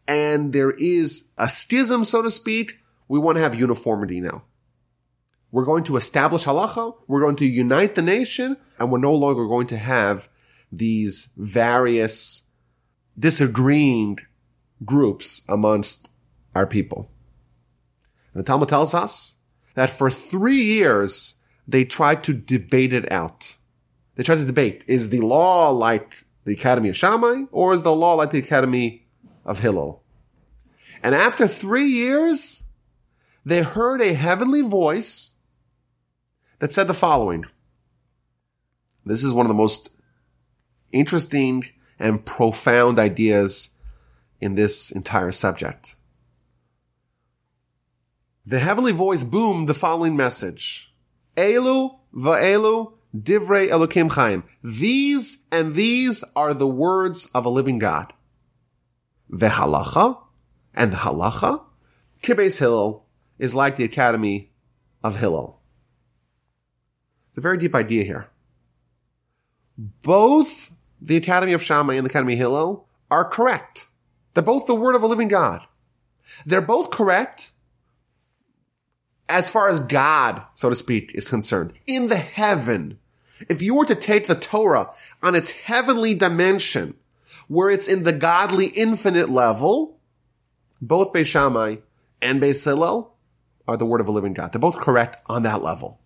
and 0.09 0.53
there 0.53 0.73
is 0.73 1.33
a 1.39 1.49
schism, 1.49 2.05
so 2.05 2.23
to 2.23 2.31
speak. 2.31 2.79
We 3.07 3.19
want 3.19 3.37
to 3.37 3.43
have 3.43 3.55
uniformity 3.55 4.21
now. 4.21 4.43
We're 5.53 5.67
going 5.67 5.85
to 5.85 5.97
establish 5.97 6.45
halacha. 6.45 6.97
We're 7.07 7.21
going 7.21 7.37
to 7.37 7.47
unite 7.47 7.95
the 7.95 8.03
nation, 8.03 8.57
and 8.81 8.91
we're 8.91 8.99
no 8.99 9.15
longer 9.15 9.47
going 9.47 9.69
to 9.69 9.77
have 9.77 10.29
these 10.73 11.35
various 11.37 12.51
disagreeing 13.19 14.19
groups 14.85 15.47
amongst 15.49 16.09
our 16.55 16.67
people. 16.67 17.11
And 18.33 18.43
the 18.43 18.47
Talmud 18.47 18.69
tells 18.69 18.95
us 18.95 19.41
that 19.75 19.91
for 19.91 20.11
three 20.11 20.61
years, 20.61 21.43
they 21.69 21.85
tried 21.85 22.25
to 22.25 22.33
debate 22.33 22.93
it 22.93 23.11
out. 23.13 23.57
They 24.17 24.23
tried 24.23 24.39
to 24.39 24.45
debate, 24.45 24.85
is 24.89 25.11
the 25.11 25.21
law 25.21 25.71
like 25.71 26.25
the 26.45 26.53
Academy 26.53 26.89
of 26.89 26.97
Shammai 26.97 27.45
or 27.53 27.75
is 27.75 27.83
the 27.83 27.95
law 27.95 28.15
like 28.15 28.31
the 28.31 28.39
Academy 28.39 29.07
of 29.45 29.61
Hillel? 29.61 30.03
And 31.03 31.15
after 31.15 31.47
three 31.47 31.87
years, 31.87 32.71
they 33.45 33.63
heard 33.63 34.01
a 34.01 34.15
heavenly 34.15 34.63
voice 34.63 35.37
that 36.59 36.73
said 36.73 36.87
the 36.87 36.95
following. 36.95 37.45
This 39.05 39.25
is 39.25 39.35
one 39.35 39.47
of 39.47 39.49
the 39.49 39.55
most 39.55 39.91
interesting 40.93 41.67
and 41.99 42.25
profound 42.25 42.99
ideas 42.99 43.81
in 44.41 44.55
this 44.55 44.91
entire 44.91 45.31
subject. 45.31 45.97
The 48.45 48.59
heavenly 48.59 48.93
voice 48.93 49.23
boomed 49.23 49.69
the 49.69 49.75
following 49.75 50.17
message. 50.17 50.93
Elu 51.37 51.97
va'elu 52.15 52.93
divrei 53.17 53.69
Elokim 53.69 54.11
chaim. 54.13 54.43
These 54.63 55.47
and 55.53 55.75
these 55.75 56.25
are 56.35 56.53
the 56.53 56.67
words 56.67 57.27
of 57.35 57.45
a 57.45 57.51
living 57.51 57.79
God. 57.79 58.13
Vehalacha 59.31 60.21
and 60.75 60.93
the 60.93 60.97
halacha. 60.97 61.65
k'Beis 62.23 62.59
Hillel 62.59 63.07
is 63.39 63.55
like 63.55 63.77
the 63.77 63.85
Academy 63.85 64.51
of 65.05 65.17
Hillel. 65.17 65.61
It's 67.29 67.39
a 67.39 67.41
very 67.41 67.57
deep 67.57 67.75
idea 67.75 68.05
here. 68.05 68.29
Both 69.79 70.75
the 71.03 71.17
Academy 71.17 71.53
of 71.53 71.63
Shammai 71.63 71.95
and 71.95 72.07
the 72.07 72.11
Academy 72.11 72.35
of 72.35 72.39
Hillel 72.39 72.87
are 73.11 73.25
correct. 73.25 73.89
They're 74.35 74.43
both 74.43 74.67
the 74.67 74.75
word 74.75 74.95
of 74.95 75.03
a 75.03 75.07
living 75.07 75.29
God. 75.29 75.67
They're 76.47 76.61
both 76.61 76.91
correct 76.91 77.51
as 79.29 79.51
far 79.51 79.69
as 79.69 79.81
God, 79.81 80.43
so 80.55 80.71
to 80.71 80.77
speak, 80.77 81.11
is 81.15 81.29
concerned. 81.29 81.73
In 81.87 82.09
the 82.09 82.17
heaven, 82.17 82.99
if 83.49 83.63
you 83.63 83.75
were 83.75 83.87
to 83.87 83.95
take 83.95 84.27
the 84.27 84.35
Torah 84.35 84.91
on 85.23 85.35
its 85.35 85.63
heavenly 85.63 86.15
dimension, 86.15 86.95
where 87.49 87.69
it's 87.69 87.89
in 87.89 88.05
the 88.05 88.13
godly 88.13 88.67
infinite 88.67 89.29
level, 89.29 89.99
both 90.81 91.13
Beis 91.13 91.27
Shammai 91.27 91.77
and 92.21 92.41
Beis 92.41 92.65
Hillel 92.65 93.15
are 93.67 93.77
the 93.77 93.87
word 93.87 94.01
of 94.01 94.09
a 94.09 94.13
living 94.13 94.35
God. 94.35 94.53
They're 94.53 94.61
both 94.61 94.79
correct 94.79 95.17
on 95.29 95.43
that 95.43 95.63
level. 95.63 96.01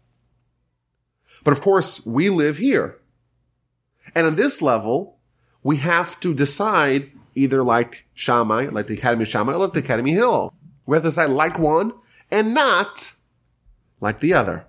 But 1.45 1.53
of 1.53 1.61
course, 1.61 2.05
we 2.07 2.31
live 2.31 2.57
here. 2.57 2.99
And 4.14 4.27
on 4.27 4.37
this 4.37 4.62
level, 4.62 5.19
we 5.62 5.77
have 5.77 6.19
to 6.21 6.33
decide 6.33 7.11
either 7.35 7.62
like 7.62 8.07
Shammai, 8.14 8.66
like 8.66 8.87
the 8.87 8.95
Academy 8.95 9.23
of 9.23 9.29
Shammai, 9.29 9.53
or 9.53 9.59
like 9.59 9.73
the 9.73 9.81
Academy 9.81 10.12
of 10.12 10.19
Hillel. 10.19 10.55
We 10.87 10.97
have 10.97 11.03
to 11.03 11.11
decide 11.11 11.31
like 11.31 11.59
one 11.59 11.92
and 12.31 12.55
not 12.55 13.12
like 14.01 14.21
the 14.21 14.33
other. 14.33 14.66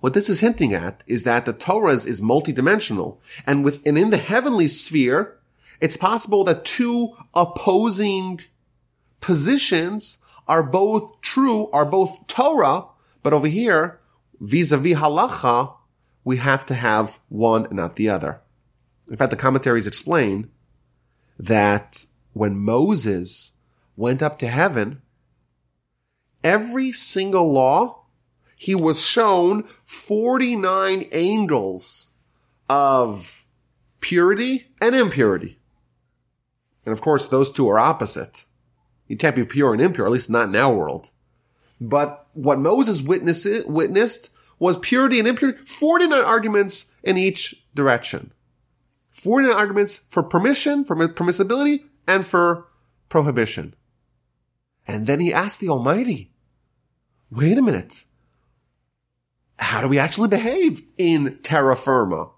What 0.00 0.14
this 0.14 0.28
is 0.28 0.40
hinting 0.40 0.74
at 0.74 1.02
is 1.06 1.24
that 1.24 1.46
the 1.46 1.52
Torah 1.52 1.92
is 1.92 2.20
multidimensional 2.20 3.18
and 3.46 3.64
within 3.64 3.96
in 3.96 4.10
the 4.10 4.18
heavenly 4.18 4.68
sphere, 4.68 5.38
it's 5.80 5.96
possible 5.96 6.44
that 6.44 6.64
two 6.64 7.14
opposing 7.34 8.40
positions 9.20 10.18
are 10.46 10.62
both 10.62 11.20
true, 11.22 11.70
are 11.72 11.86
both 11.86 12.26
Torah, 12.26 12.84
but 13.22 13.32
over 13.32 13.48
here, 13.48 13.98
vis-a-vis 14.40 14.98
halacha, 14.98 15.74
we 16.26 16.38
have 16.38 16.66
to 16.66 16.74
have 16.74 17.20
one 17.28 17.66
and 17.66 17.76
not 17.76 17.94
the 17.94 18.08
other. 18.08 18.40
In 19.08 19.16
fact, 19.16 19.30
the 19.30 19.36
commentaries 19.36 19.86
explain 19.86 20.50
that 21.38 22.04
when 22.32 22.58
Moses 22.58 23.58
went 23.96 24.20
up 24.20 24.36
to 24.40 24.48
heaven, 24.48 25.02
every 26.42 26.90
single 26.90 27.52
law, 27.52 28.06
he 28.56 28.74
was 28.74 29.06
shown 29.06 29.62
49 29.84 31.06
angles 31.12 32.10
of 32.68 33.46
purity 34.00 34.66
and 34.80 34.96
impurity. 34.96 35.60
And 36.84 36.92
of 36.92 37.00
course, 37.00 37.28
those 37.28 37.52
two 37.52 37.68
are 37.68 37.78
opposite. 37.78 38.46
You 39.06 39.16
can't 39.16 39.36
be 39.36 39.44
pure 39.44 39.72
and 39.72 39.80
impure, 39.80 40.06
at 40.06 40.12
least 40.12 40.28
not 40.28 40.48
in 40.48 40.56
our 40.56 40.74
world. 40.74 41.12
But 41.80 42.26
what 42.32 42.58
Moses 42.58 43.00
witnessed, 43.00 43.68
witnessed 43.68 44.35
was 44.58 44.78
purity 44.78 45.18
and 45.18 45.28
impurity, 45.28 45.58
49 45.64 46.24
arguments 46.24 46.96
in 47.02 47.16
each 47.16 47.64
direction. 47.74 48.32
49 49.10 49.54
arguments 49.54 50.06
for 50.10 50.22
permission, 50.22 50.84
for 50.84 50.96
permissibility, 50.96 51.84
and 52.06 52.26
for 52.26 52.68
prohibition. 53.08 53.74
And 54.86 55.06
then 55.06 55.20
he 55.20 55.32
asked 55.32 55.60
the 55.60 55.68
Almighty, 55.68 56.30
wait 57.30 57.58
a 57.58 57.62
minute. 57.62 58.04
How 59.58 59.80
do 59.80 59.88
we 59.88 59.98
actually 59.98 60.28
behave 60.28 60.82
in 60.96 61.38
terra 61.42 61.76
firma? 61.76 62.30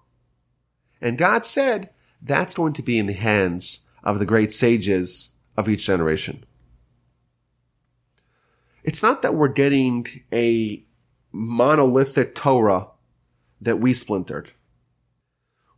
And 1.01 1.17
God 1.17 1.45
said, 1.45 1.89
that's 2.21 2.55
going 2.55 2.73
to 2.73 2.81
be 2.81 2.97
in 2.97 3.05
the 3.05 3.13
hands 3.13 3.89
of 4.03 4.19
the 4.19 4.25
great 4.25 4.51
sages 4.51 5.37
of 5.57 5.69
each 5.69 5.85
generation. 5.85 6.43
It's 8.83 9.03
not 9.03 9.21
that 9.21 9.35
we're 9.35 9.49
getting 9.49 10.07
a 10.33 10.83
monolithic 11.31 12.35
Torah 12.35 12.89
that 13.61 13.77
we 13.77 13.93
splintered. 13.93 14.51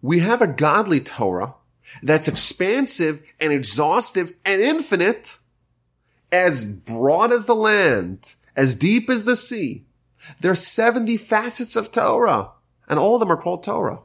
We 0.01 0.19
have 0.19 0.41
a 0.41 0.47
godly 0.47 0.99
Torah 0.99 1.55
that's 2.01 2.27
expansive 2.27 3.23
and 3.39 3.51
exhaustive 3.51 4.33
and 4.45 4.61
infinite, 4.61 5.37
as 6.31 6.63
broad 6.63 7.31
as 7.31 7.45
the 7.45 7.55
land, 7.55 8.35
as 8.55 8.75
deep 8.75 9.09
as 9.09 9.25
the 9.25 9.35
sea. 9.35 9.85
There 10.39 10.51
are 10.51 10.55
70 10.55 11.17
facets 11.17 11.75
of 11.75 11.91
Torah, 11.91 12.51
and 12.87 12.99
all 12.99 13.15
of 13.15 13.19
them 13.19 13.31
are 13.31 13.37
called 13.37 13.63
Torah. 13.63 13.99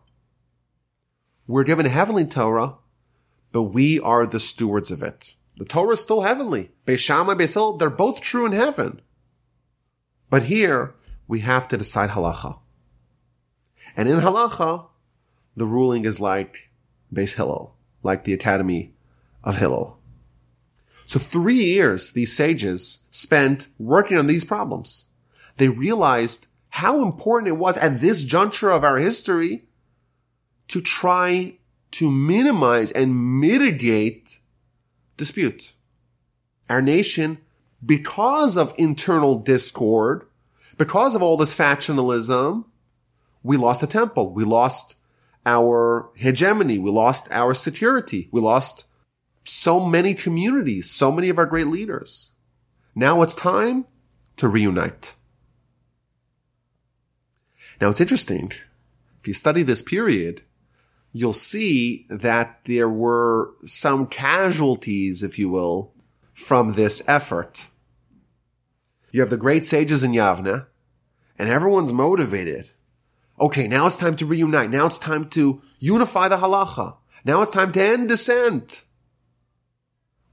We're 1.46 1.64
given 1.64 1.86
heavenly 1.86 2.24
Torah, 2.24 2.76
but 3.52 3.64
we 3.64 4.00
are 4.00 4.26
the 4.26 4.40
stewards 4.40 4.90
of 4.90 5.02
it. 5.02 5.34
The 5.56 5.64
Torah 5.64 5.92
is 5.92 6.00
still 6.00 6.22
heavenly. 6.22 6.72
Beis 6.84 6.98
Shammai, 6.98 7.34
Beis 7.34 7.54
Hillel, 7.54 7.76
they're 7.76 7.90
both 7.90 8.20
true 8.20 8.44
in 8.44 8.52
heaven. 8.52 9.00
But 10.28 10.44
here, 10.44 10.94
we 11.28 11.40
have 11.40 11.68
to 11.68 11.76
decide 11.76 12.10
halacha. 12.10 12.58
And 13.96 14.08
in 14.08 14.20
halacha, 14.20 14.88
the 15.56 15.66
ruling 15.66 16.04
is 16.04 16.20
like 16.20 16.70
Beis 17.12 17.36
Hillel, 17.36 17.74
like 18.02 18.24
the 18.24 18.32
Academy 18.32 18.92
of 19.42 19.56
Hillel. 19.56 19.98
So 21.04 21.18
three 21.18 21.62
years 21.62 22.12
these 22.12 22.36
sages 22.36 23.06
spent 23.10 23.68
working 23.78 24.18
on 24.18 24.26
these 24.26 24.44
problems. 24.44 25.06
They 25.56 25.68
realized 25.68 26.48
how 26.70 27.02
important 27.02 27.48
it 27.48 27.56
was 27.56 27.76
at 27.78 28.00
this 28.00 28.24
juncture 28.24 28.70
of 28.70 28.84
our 28.84 28.98
history 28.98 29.64
to 30.68 30.80
try 30.80 31.58
to 31.92 32.10
minimize 32.10 32.92
and 32.92 33.40
mitigate 33.40 34.40
dispute. 35.16 35.72
Our 36.68 36.82
nation, 36.82 37.38
because 37.84 38.56
of 38.56 38.74
internal 38.76 39.36
discord, 39.38 40.26
because 40.78 41.14
of 41.14 41.22
all 41.22 41.36
this 41.36 41.54
factionalism, 41.54 42.64
we 43.42 43.56
lost 43.56 43.80
the 43.80 43.86
temple. 43.86 44.32
We 44.32 44.44
lost 44.44 44.96
our 45.44 46.10
hegemony. 46.16 46.78
We 46.78 46.90
lost 46.90 47.30
our 47.30 47.54
security. 47.54 48.28
We 48.32 48.40
lost 48.40 48.88
so 49.44 49.84
many 49.84 50.14
communities, 50.14 50.90
so 50.90 51.12
many 51.12 51.28
of 51.28 51.38
our 51.38 51.46
great 51.46 51.68
leaders. 51.68 52.32
Now 52.94 53.22
it's 53.22 53.34
time 53.34 53.86
to 54.36 54.48
reunite. 54.48 55.14
Now 57.80 57.90
it's 57.90 58.00
interesting. 58.00 58.52
If 59.20 59.28
you 59.28 59.34
study 59.34 59.62
this 59.62 59.82
period, 59.82 60.42
you'll 61.12 61.32
see 61.32 62.06
that 62.08 62.60
there 62.64 62.90
were 62.90 63.52
some 63.64 64.06
casualties, 64.06 65.22
if 65.22 65.38
you 65.38 65.48
will, 65.48 65.92
from 66.32 66.72
this 66.72 67.02
effort. 67.08 67.70
You 69.16 69.22
have 69.22 69.30
the 69.30 69.38
great 69.38 69.64
sages 69.64 70.04
in 70.04 70.12
Yavna, 70.12 70.66
and 71.38 71.48
everyone's 71.48 71.90
motivated. 71.90 72.74
Okay, 73.40 73.66
now 73.66 73.86
it's 73.86 73.96
time 73.96 74.14
to 74.16 74.26
reunite. 74.26 74.68
Now 74.68 74.84
it's 74.84 74.98
time 74.98 75.30
to 75.30 75.62
unify 75.78 76.28
the 76.28 76.36
halacha. 76.36 76.96
Now 77.24 77.40
it's 77.40 77.52
time 77.52 77.72
to 77.72 77.82
end 77.82 78.10
dissent. 78.10 78.84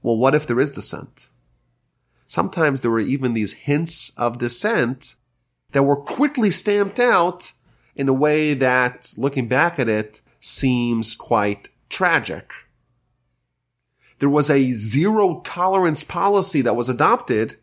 Well, 0.02 0.18
what 0.18 0.34
if 0.34 0.46
there 0.46 0.60
is 0.60 0.70
dissent? 0.70 1.30
Sometimes 2.26 2.82
there 2.82 2.90
were 2.90 3.00
even 3.00 3.32
these 3.32 3.54
hints 3.54 4.12
of 4.18 4.36
dissent 4.36 5.14
that 5.72 5.84
were 5.84 5.96
quickly 5.96 6.50
stamped 6.50 6.98
out 6.98 7.52
in 7.96 8.06
a 8.10 8.12
way 8.12 8.52
that, 8.52 9.14
looking 9.16 9.48
back 9.48 9.78
at 9.78 9.88
it, 9.88 10.20
seems 10.40 11.14
quite 11.14 11.70
tragic. 11.88 12.52
There 14.18 14.28
was 14.28 14.50
a 14.50 14.72
zero 14.72 15.40
tolerance 15.40 16.04
policy 16.04 16.60
that 16.60 16.76
was 16.76 16.90
adopted 16.90 17.56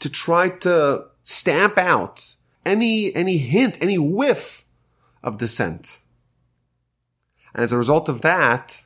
to 0.00 0.10
try 0.10 0.48
to 0.48 1.06
stamp 1.22 1.78
out 1.78 2.34
any, 2.64 3.14
any 3.14 3.38
hint, 3.38 3.78
any 3.80 3.98
whiff 3.98 4.64
of 5.22 5.38
dissent. 5.38 6.00
And 7.54 7.62
as 7.62 7.72
a 7.72 7.78
result 7.78 8.08
of 8.08 8.22
that, 8.22 8.82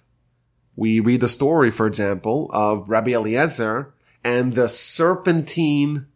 we 0.76 1.00
read 1.00 1.20
the 1.20 1.28
story, 1.28 1.70
for 1.70 1.86
example, 1.86 2.50
of 2.52 2.88
Rabbi 2.88 3.12
Eliezer 3.12 3.92
and 4.22 4.52
the 4.52 4.68
serpentine 4.68 6.06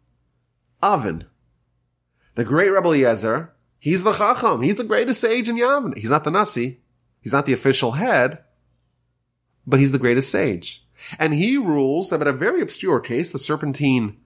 oven. 0.83 1.25
The 2.35 2.45
great 2.45 2.71
Rabbi 2.71 2.89
Eliezer 2.89 3.55
He's 3.85 4.03
the 4.03 4.15
Chacham. 4.15 4.63
He's 4.63 4.77
the 4.77 4.85
greatest 4.85 5.21
sage 5.21 5.47
in 5.47 5.57
Yavne. 5.57 5.95
He's 5.99 6.09
not 6.09 6.25
the 6.25 6.31
Nasi. 6.31 6.81
He's 7.21 7.35
not 7.35 7.45
the 7.45 7.53
official 7.53 7.91
head, 7.91 8.39
but 9.67 9.79
he's 9.79 9.93
the 9.93 9.99
greatest 9.99 10.31
sage. 10.31 10.87
And 11.19 11.35
he 11.35 11.59
rules 11.59 12.11
about 12.11 12.27
a 12.27 12.33
very 12.33 12.63
obscure 12.63 12.99
case, 12.99 13.31
the 13.31 13.39
Serpentine 13.39 14.17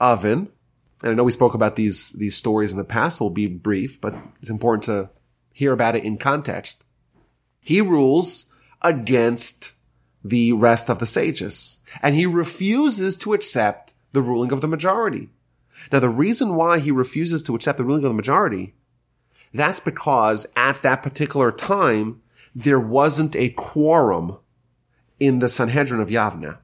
oven. 0.00 0.48
And 1.02 1.12
I 1.12 1.14
know 1.14 1.24
we 1.24 1.32
spoke 1.32 1.54
about 1.54 1.76
these, 1.76 2.10
these 2.12 2.36
stories 2.36 2.72
in 2.72 2.78
the 2.78 2.84
past. 2.84 3.20
We'll 3.20 3.30
be 3.30 3.48
brief, 3.48 4.00
but 4.00 4.14
it's 4.40 4.50
important 4.50 4.84
to 4.84 5.10
hear 5.52 5.72
about 5.72 5.96
it 5.96 6.04
in 6.04 6.18
context. 6.18 6.84
He 7.60 7.80
rules 7.80 8.54
against 8.82 9.72
the 10.24 10.52
rest 10.52 10.90
of 10.90 10.98
the 10.98 11.06
sages 11.06 11.82
and 12.02 12.14
he 12.14 12.26
refuses 12.26 13.16
to 13.16 13.32
accept 13.32 13.94
the 14.12 14.22
ruling 14.22 14.52
of 14.52 14.60
the 14.60 14.68
majority. 14.68 15.28
Now, 15.92 16.00
the 16.00 16.08
reason 16.08 16.56
why 16.56 16.78
he 16.78 16.90
refuses 16.90 17.42
to 17.44 17.54
accept 17.54 17.78
the 17.78 17.84
ruling 17.84 18.04
of 18.04 18.10
the 18.10 18.14
majority, 18.14 18.74
that's 19.52 19.80
because 19.80 20.46
at 20.56 20.82
that 20.82 21.02
particular 21.02 21.52
time, 21.52 22.22
there 22.54 22.80
wasn't 22.80 23.36
a 23.36 23.50
quorum 23.50 24.38
in 25.20 25.38
the 25.40 25.48
Sanhedrin 25.48 26.00
of 26.00 26.08
Yavna. 26.08 26.58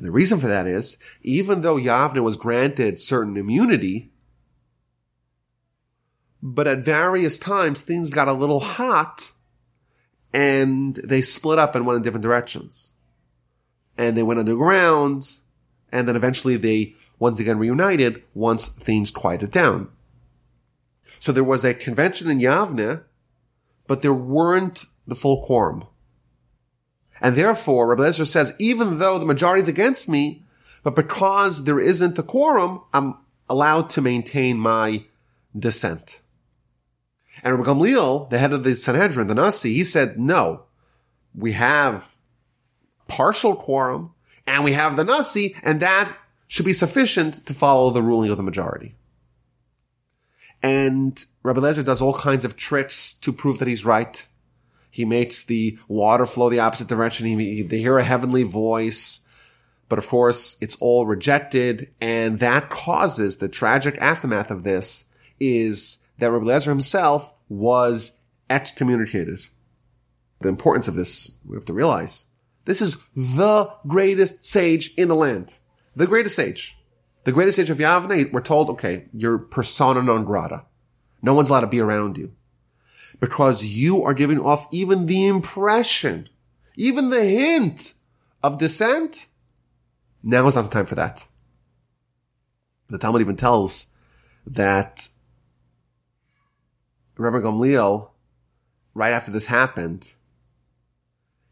And 0.00 0.06
the 0.06 0.12
reason 0.12 0.40
for 0.40 0.46
that 0.46 0.66
is, 0.66 0.96
even 1.20 1.60
though 1.60 1.76
Yavna 1.76 2.22
was 2.22 2.38
granted 2.38 2.98
certain 2.98 3.36
immunity, 3.36 4.10
but 6.42 6.66
at 6.66 6.78
various 6.78 7.38
times 7.38 7.82
things 7.82 8.08
got 8.08 8.26
a 8.26 8.32
little 8.32 8.60
hot 8.60 9.32
and 10.32 10.96
they 11.06 11.20
split 11.20 11.58
up 11.58 11.74
and 11.74 11.84
went 11.84 11.98
in 11.98 12.02
different 12.02 12.22
directions. 12.22 12.94
And 13.98 14.16
they 14.16 14.22
went 14.22 14.40
underground 14.40 15.28
and 15.92 16.08
then 16.08 16.16
eventually 16.16 16.56
they 16.56 16.94
once 17.18 17.38
again 17.38 17.58
reunited 17.58 18.22
once 18.32 18.70
things 18.70 19.10
quieted 19.10 19.50
down. 19.50 19.90
So 21.18 21.30
there 21.30 21.44
was 21.44 21.62
a 21.62 21.74
convention 21.74 22.30
in 22.30 22.38
Yavne, 22.38 23.04
but 23.86 24.00
there 24.00 24.14
weren't 24.14 24.86
the 25.06 25.14
full 25.14 25.44
quorum. 25.44 25.84
And 27.20 27.34
therefore, 27.34 27.88
Rabbi 27.88 28.04
Ezra 28.04 28.26
says, 28.26 28.54
even 28.58 28.98
though 28.98 29.18
the 29.18 29.26
majority 29.26 29.60
is 29.60 29.68
against 29.68 30.08
me, 30.08 30.42
but 30.82 30.96
because 30.96 31.64
there 31.64 31.78
isn't 31.78 32.18
a 32.18 32.22
quorum, 32.22 32.82
I'm 32.92 33.16
allowed 33.48 33.90
to 33.90 34.00
maintain 34.00 34.56
my 34.56 35.04
dissent. 35.58 36.20
And 37.42 37.58
Rabbi 37.58 37.70
Gamliel, 37.70 38.30
the 38.30 38.38
head 38.38 38.52
of 38.52 38.64
the 38.64 38.76
Sanhedrin, 38.76 39.26
the 39.26 39.34
Nasi, 39.34 39.74
he 39.74 39.84
said, 39.84 40.18
no, 40.18 40.64
we 41.34 41.52
have 41.52 42.16
partial 43.08 43.56
quorum 43.56 44.14
and 44.46 44.64
we 44.64 44.72
have 44.72 44.96
the 44.96 45.04
Nasi, 45.04 45.54
and 45.62 45.80
that 45.80 46.12
should 46.46 46.66
be 46.66 46.72
sufficient 46.72 47.46
to 47.46 47.54
follow 47.54 47.90
the 47.90 48.02
ruling 48.02 48.30
of 48.30 48.36
the 48.36 48.42
majority. 48.42 48.94
And 50.62 51.22
Rabbi 51.42 51.60
Eliezer 51.60 51.82
does 51.82 52.02
all 52.02 52.14
kinds 52.14 52.44
of 52.44 52.56
tricks 52.56 53.12
to 53.14 53.32
prove 53.32 53.58
that 53.58 53.68
he's 53.68 53.84
right. 53.84 54.26
He 54.90 55.04
makes 55.04 55.44
the 55.44 55.78
water 55.88 56.26
flow 56.26 56.50
the 56.50 56.60
opposite 56.60 56.88
direction. 56.88 57.26
He, 57.26 57.62
they 57.62 57.78
hear 57.78 57.98
a 57.98 58.04
heavenly 58.04 58.42
voice. 58.42 59.28
But 59.88 59.98
of 59.98 60.08
course, 60.08 60.60
it's 60.62 60.76
all 60.76 61.06
rejected. 61.06 61.90
And 62.00 62.38
that 62.40 62.70
causes 62.70 63.36
the 63.36 63.48
tragic 63.48 63.96
aftermath 63.98 64.50
of 64.50 64.62
this 64.62 65.12
is 65.38 66.08
that 66.18 66.30
Rabbi 66.30 66.44
Eliezer 66.44 66.70
himself 66.70 67.32
was 67.48 68.20
excommunicated. 68.48 69.40
The 70.40 70.48
importance 70.48 70.88
of 70.88 70.94
this, 70.94 71.42
we 71.48 71.56
have 71.56 71.64
to 71.66 71.72
realize. 71.72 72.26
This 72.64 72.82
is 72.82 72.96
the 73.14 73.72
greatest 73.86 74.44
sage 74.44 74.94
in 74.96 75.08
the 75.08 75.14
land. 75.14 75.58
The 75.96 76.06
greatest 76.06 76.36
sage. 76.36 76.76
The 77.24 77.32
greatest 77.32 77.56
sage 77.56 77.70
of 77.70 77.78
Yavne, 77.78 78.32
we're 78.32 78.40
told, 78.40 78.70
okay, 78.70 79.06
you're 79.12 79.38
persona 79.38 80.02
non 80.02 80.24
grata. 80.24 80.64
No 81.22 81.34
one's 81.34 81.48
allowed 81.48 81.60
to 81.60 81.66
be 81.66 81.80
around 81.80 82.16
you. 82.16 82.32
Because 83.20 83.64
you 83.64 84.02
are 84.02 84.14
giving 84.14 84.40
off 84.40 84.66
even 84.72 85.06
the 85.06 85.26
impression, 85.26 86.28
even 86.76 87.10
the 87.10 87.24
hint 87.24 87.92
of 88.42 88.58
dissent. 88.58 89.26
Now 90.22 90.46
is 90.46 90.56
not 90.56 90.62
the 90.62 90.70
time 90.70 90.86
for 90.86 90.94
that. 90.96 91.26
The 92.88 92.98
Talmud 92.98 93.20
even 93.20 93.36
tells 93.36 93.96
that 94.46 95.08
Rabbi 97.16 97.38
Gamliel, 97.38 98.10
right 98.94 99.12
after 99.12 99.30
this 99.30 99.46
happened, 99.46 100.14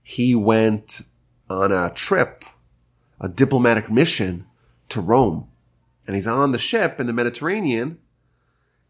he 0.02 0.34
went 0.34 1.02
on 1.50 1.70
a 1.70 1.92
trip, 1.94 2.44
a 3.20 3.28
diplomatic 3.28 3.90
mission 3.90 4.46
to 4.88 5.02
Rome. 5.02 5.48
And 6.06 6.16
he's 6.16 6.26
on 6.26 6.52
the 6.52 6.58
ship 6.58 6.98
in 6.98 7.06
the 7.06 7.12
Mediterranean 7.12 7.98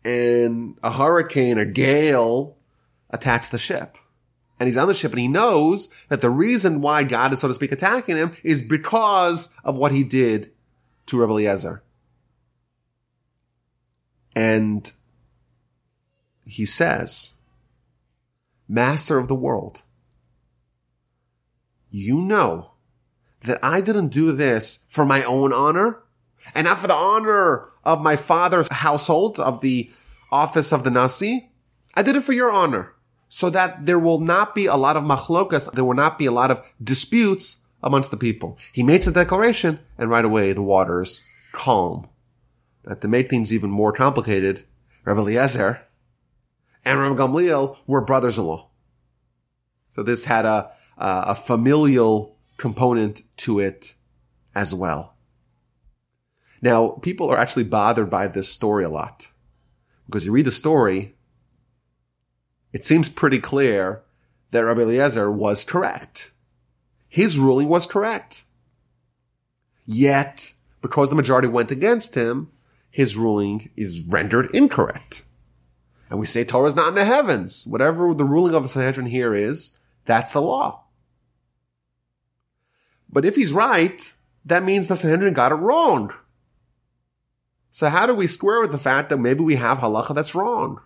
and 0.04 0.78
a 0.82 0.92
hurricane, 0.92 1.58
a 1.58 1.66
gale 1.66 2.56
attacks 3.10 3.48
the 3.48 3.58
ship. 3.58 3.96
And 4.60 4.66
he's 4.66 4.76
on 4.76 4.88
the 4.88 4.94
ship 4.94 5.12
and 5.12 5.20
he 5.20 5.28
knows 5.28 5.88
that 6.08 6.20
the 6.20 6.30
reason 6.30 6.80
why 6.80 7.04
God 7.04 7.32
is, 7.32 7.40
so 7.40 7.48
to 7.48 7.54
speak, 7.54 7.72
attacking 7.72 8.16
him 8.16 8.32
is 8.42 8.60
because 8.60 9.56
of 9.64 9.76
what 9.78 9.92
he 9.92 10.02
did 10.02 10.50
to 11.06 11.20
Rebbe 11.20 11.32
Eliezer. 11.32 11.82
And 14.34 14.90
he 16.44 16.64
says, 16.64 17.40
Master 18.68 19.16
of 19.16 19.28
the 19.28 19.34
world, 19.34 19.82
you 21.90 22.20
know 22.20 22.72
that 23.42 23.58
I 23.62 23.80
didn't 23.80 24.08
do 24.08 24.32
this 24.32 24.86
for 24.90 25.04
my 25.04 25.22
own 25.22 25.52
honor 25.52 26.02
and 26.54 26.66
not 26.66 26.78
for 26.78 26.86
the 26.86 26.94
honor 26.94 27.68
of 27.84 28.02
my 28.02 28.16
father's 28.16 28.70
household, 28.70 29.38
of 29.38 29.60
the 29.60 29.90
office 30.30 30.72
of 30.72 30.84
the 30.84 30.90
Nasi. 30.90 31.50
I 31.94 32.02
did 32.02 32.16
it 32.16 32.22
for 32.22 32.32
your 32.32 32.50
honor, 32.50 32.94
so 33.28 33.50
that 33.50 33.86
there 33.86 33.98
will 33.98 34.20
not 34.20 34.54
be 34.54 34.66
a 34.66 34.76
lot 34.76 34.96
of 34.96 35.04
machlokas, 35.04 35.70
there 35.72 35.84
will 35.84 35.94
not 35.94 36.18
be 36.18 36.26
a 36.26 36.32
lot 36.32 36.50
of 36.50 36.60
disputes 36.82 37.66
amongst 37.82 38.10
the 38.10 38.16
people. 38.16 38.58
He 38.72 38.82
makes 38.82 39.06
a 39.06 39.12
declaration 39.12 39.80
and 39.96 40.10
right 40.10 40.24
away 40.24 40.52
the 40.52 40.62
waters 40.62 41.26
calm. 41.52 42.08
That 42.84 43.00
to 43.02 43.08
make 43.08 43.28
things 43.28 43.52
even 43.52 43.70
more 43.70 43.92
complicated, 43.92 44.64
Rabbi 45.04 45.20
Eliezer 45.20 45.82
and 46.84 46.98
Rabbi 46.98 47.16
Gamliel 47.16 47.76
were 47.86 48.04
brothers-in-law. 48.04 48.68
So 49.90 50.02
this 50.02 50.24
had 50.24 50.46
a, 50.46 50.70
a 50.96 51.34
familial 51.34 52.38
component 52.56 53.22
to 53.38 53.60
it 53.60 53.94
as 54.54 54.74
well. 54.74 55.16
Now, 56.60 56.90
people 57.02 57.30
are 57.30 57.38
actually 57.38 57.64
bothered 57.64 58.10
by 58.10 58.26
this 58.26 58.48
story 58.48 58.84
a 58.84 58.88
lot 58.88 59.28
because 60.06 60.26
you 60.26 60.32
read 60.32 60.46
the 60.46 60.52
story, 60.52 61.14
it 62.72 62.84
seems 62.84 63.08
pretty 63.08 63.38
clear 63.38 64.02
that 64.50 64.64
Rabbi 64.64 64.82
Eliezer 64.82 65.30
was 65.30 65.64
correct. 65.64 66.32
His 67.08 67.38
ruling 67.38 67.68
was 67.68 67.86
correct. 67.86 68.44
Yet, 69.86 70.52
because 70.82 71.10
the 71.10 71.16
majority 71.16 71.48
went 71.48 71.70
against 71.70 72.14
him, 72.14 72.50
his 72.90 73.16
ruling 73.16 73.70
is 73.76 74.04
rendered 74.06 74.54
incorrect. 74.54 75.24
And 76.10 76.18
we 76.18 76.26
say 76.26 76.44
Torah 76.44 76.68
is 76.68 76.76
not 76.76 76.88
in 76.88 76.94
the 76.94 77.04
heavens. 77.04 77.66
Whatever 77.66 78.14
the 78.14 78.24
ruling 78.24 78.54
of 78.54 78.62
the 78.62 78.68
Sanhedrin 78.68 79.06
here 79.06 79.34
is, 79.34 79.78
that's 80.04 80.32
the 80.32 80.40
law. 80.40 80.84
But 83.10 83.24
if 83.24 83.36
he's 83.36 83.52
right, 83.52 84.14
that 84.44 84.62
means 84.62 84.86
the 84.86 84.96
Sanhedrin 84.96 85.34
got 85.34 85.52
it 85.52 85.56
wrong. 85.56 86.12
So 87.70 87.88
how 87.88 88.06
do 88.06 88.14
we 88.14 88.26
square 88.26 88.60
with 88.60 88.72
the 88.72 88.78
fact 88.78 89.10
that 89.10 89.18
maybe 89.18 89.40
we 89.40 89.56
have 89.56 89.78
halacha 89.78 90.14
that's 90.14 90.34
wrong? 90.34 90.82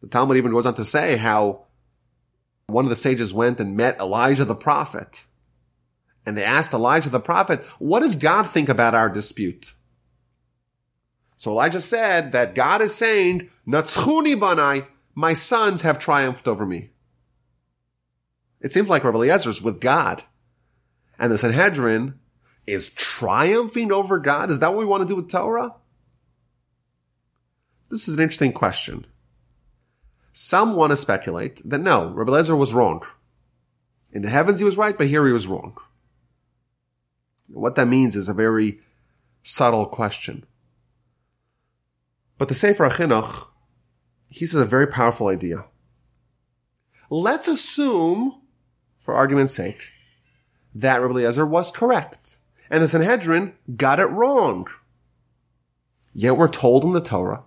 The 0.00 0.08
Talmud 0.08 0.36
even 0.36 0.52
goes 0.52 0.66
on 0.66 0.74
to 0.74 0.84
say 0.84 1.16
how 1.16 1.66
one 2.66 2.84
of 2.84 2.90
the 2.90 2.96
sages 2.96 3.34
went 3.34 3.60
and 3.60 3.76
met 3.76 4.00
Elijah 4.00 4.44
the 4.44 4.54
prophet. 4.54 5.24
And 6.24 6.36
they 6.36 6.44
asked 6.44 6.72
Elijah 6.72 7.10
the 7.10 7.20
prophet, 7.20 7.64
what 7.78 8.00
does 8.00 8.16
God 8.16 8.48
think 8.48 8.68
about 8.68 8.94
our 8.94 9.08
dispute? 9.08 9.74
So 11.36 11.52
Elijah 11.52 11.80
said 11.80 12.32
that 12.32 12.54
God 12.54 12.82
is 12.82 12.94
saying, 12.94 13.48
Natzchuni 13.66 14.36
banai, 14.36 14.86
my 15.14 15.32
sons 15.32 15.82
have 15.82 15.98
triumphed 15.98 16.46
over 16.46 16.66
me. 16.66 16.90
It 18.60 18.72
seems 18.72 18.90
like 18.90 19.04
Rabbi 19.04 19.16
Eliezer's 19.16 19.62
with 19.62 19.80
God. 19.80 20.22
And 21.18 21.32
the 21.32 21.38
Sanhedrin 21.38 22.18
is 22.66 22.92
triumphing 22.94 23.90
over 23.90 24.18
God. 24.18 24.50
Is 24.50 24.60
that 24.60 24.70
what 24.70 24.78
we 24.78 24.84
want 24.84 25.02
to 25.02 25.08
do 25.08 25.16
with 25.16 25.30
Torah? 25.30 25.74
This 27.88 28.06
is 28.06 28.14
an 28.14 28.20
interesting 28.20 28.52
question. 28.52 29.06
Some 30.32 30.76
want 30.76 30.90
to 30.90 30.96
speculate 30.96 31.60
that 31.64 31.80
no, 31.80 32.10
Rabbi 32.10 32.30
Eliezer 32.30 32.56
was 32.56 32.74
wrong. 32.74 33.02
In 34.12 34.22
the 34.22 34.28
heavens 34.28 34.58
he 34.58 34.64
was 34.64 34.76
right, 34.76 34.96
but 34.96 35.08
here 35.08 35.26
he 35.26 35.32
was 35.32 35.46
wrong. 35.46 35.76
What 37.48 37.74
that 37.76 37.88
means 37.88 38.14
is 38.14 38.28
a 38.28 38.34
very 38.34 38.80
subtle 39.42 39.86
question. 39.86 40.44
But 42.38 42.48
the 42.48 42.54
Sefer 42.54 42.88
HaChinuch, 42.88 43.48
he 44.28 44.46
says 44.46 44.62
a 44.62 44.66
very 44.66 44.86
powerful 44.86 45.28
idea. 45.28 45.66
Let's 47.10 47.48
assume, 47.48 48.40
for 48.98 49.14
argument's 49.14 49.54
sake, 49.54 49.88
that 50.74 51.00
Rabbi 51.00 51.14
Eliezer 51.14 51.46
was 51.46 51.72
correct, 51.72 52.38
and 52.70 52.82
the 52.82 52.88
Sanhedrin 52.88 53.54
got 53.76 53.98
it 53.98 54.06
wrong. 54.06 54.68
Yet 56.12 56.36
we're 56.36 56.48
told 56.48 56.84
in 56.84 56.92
the 56.92 57.00
Torah 57.00 57.42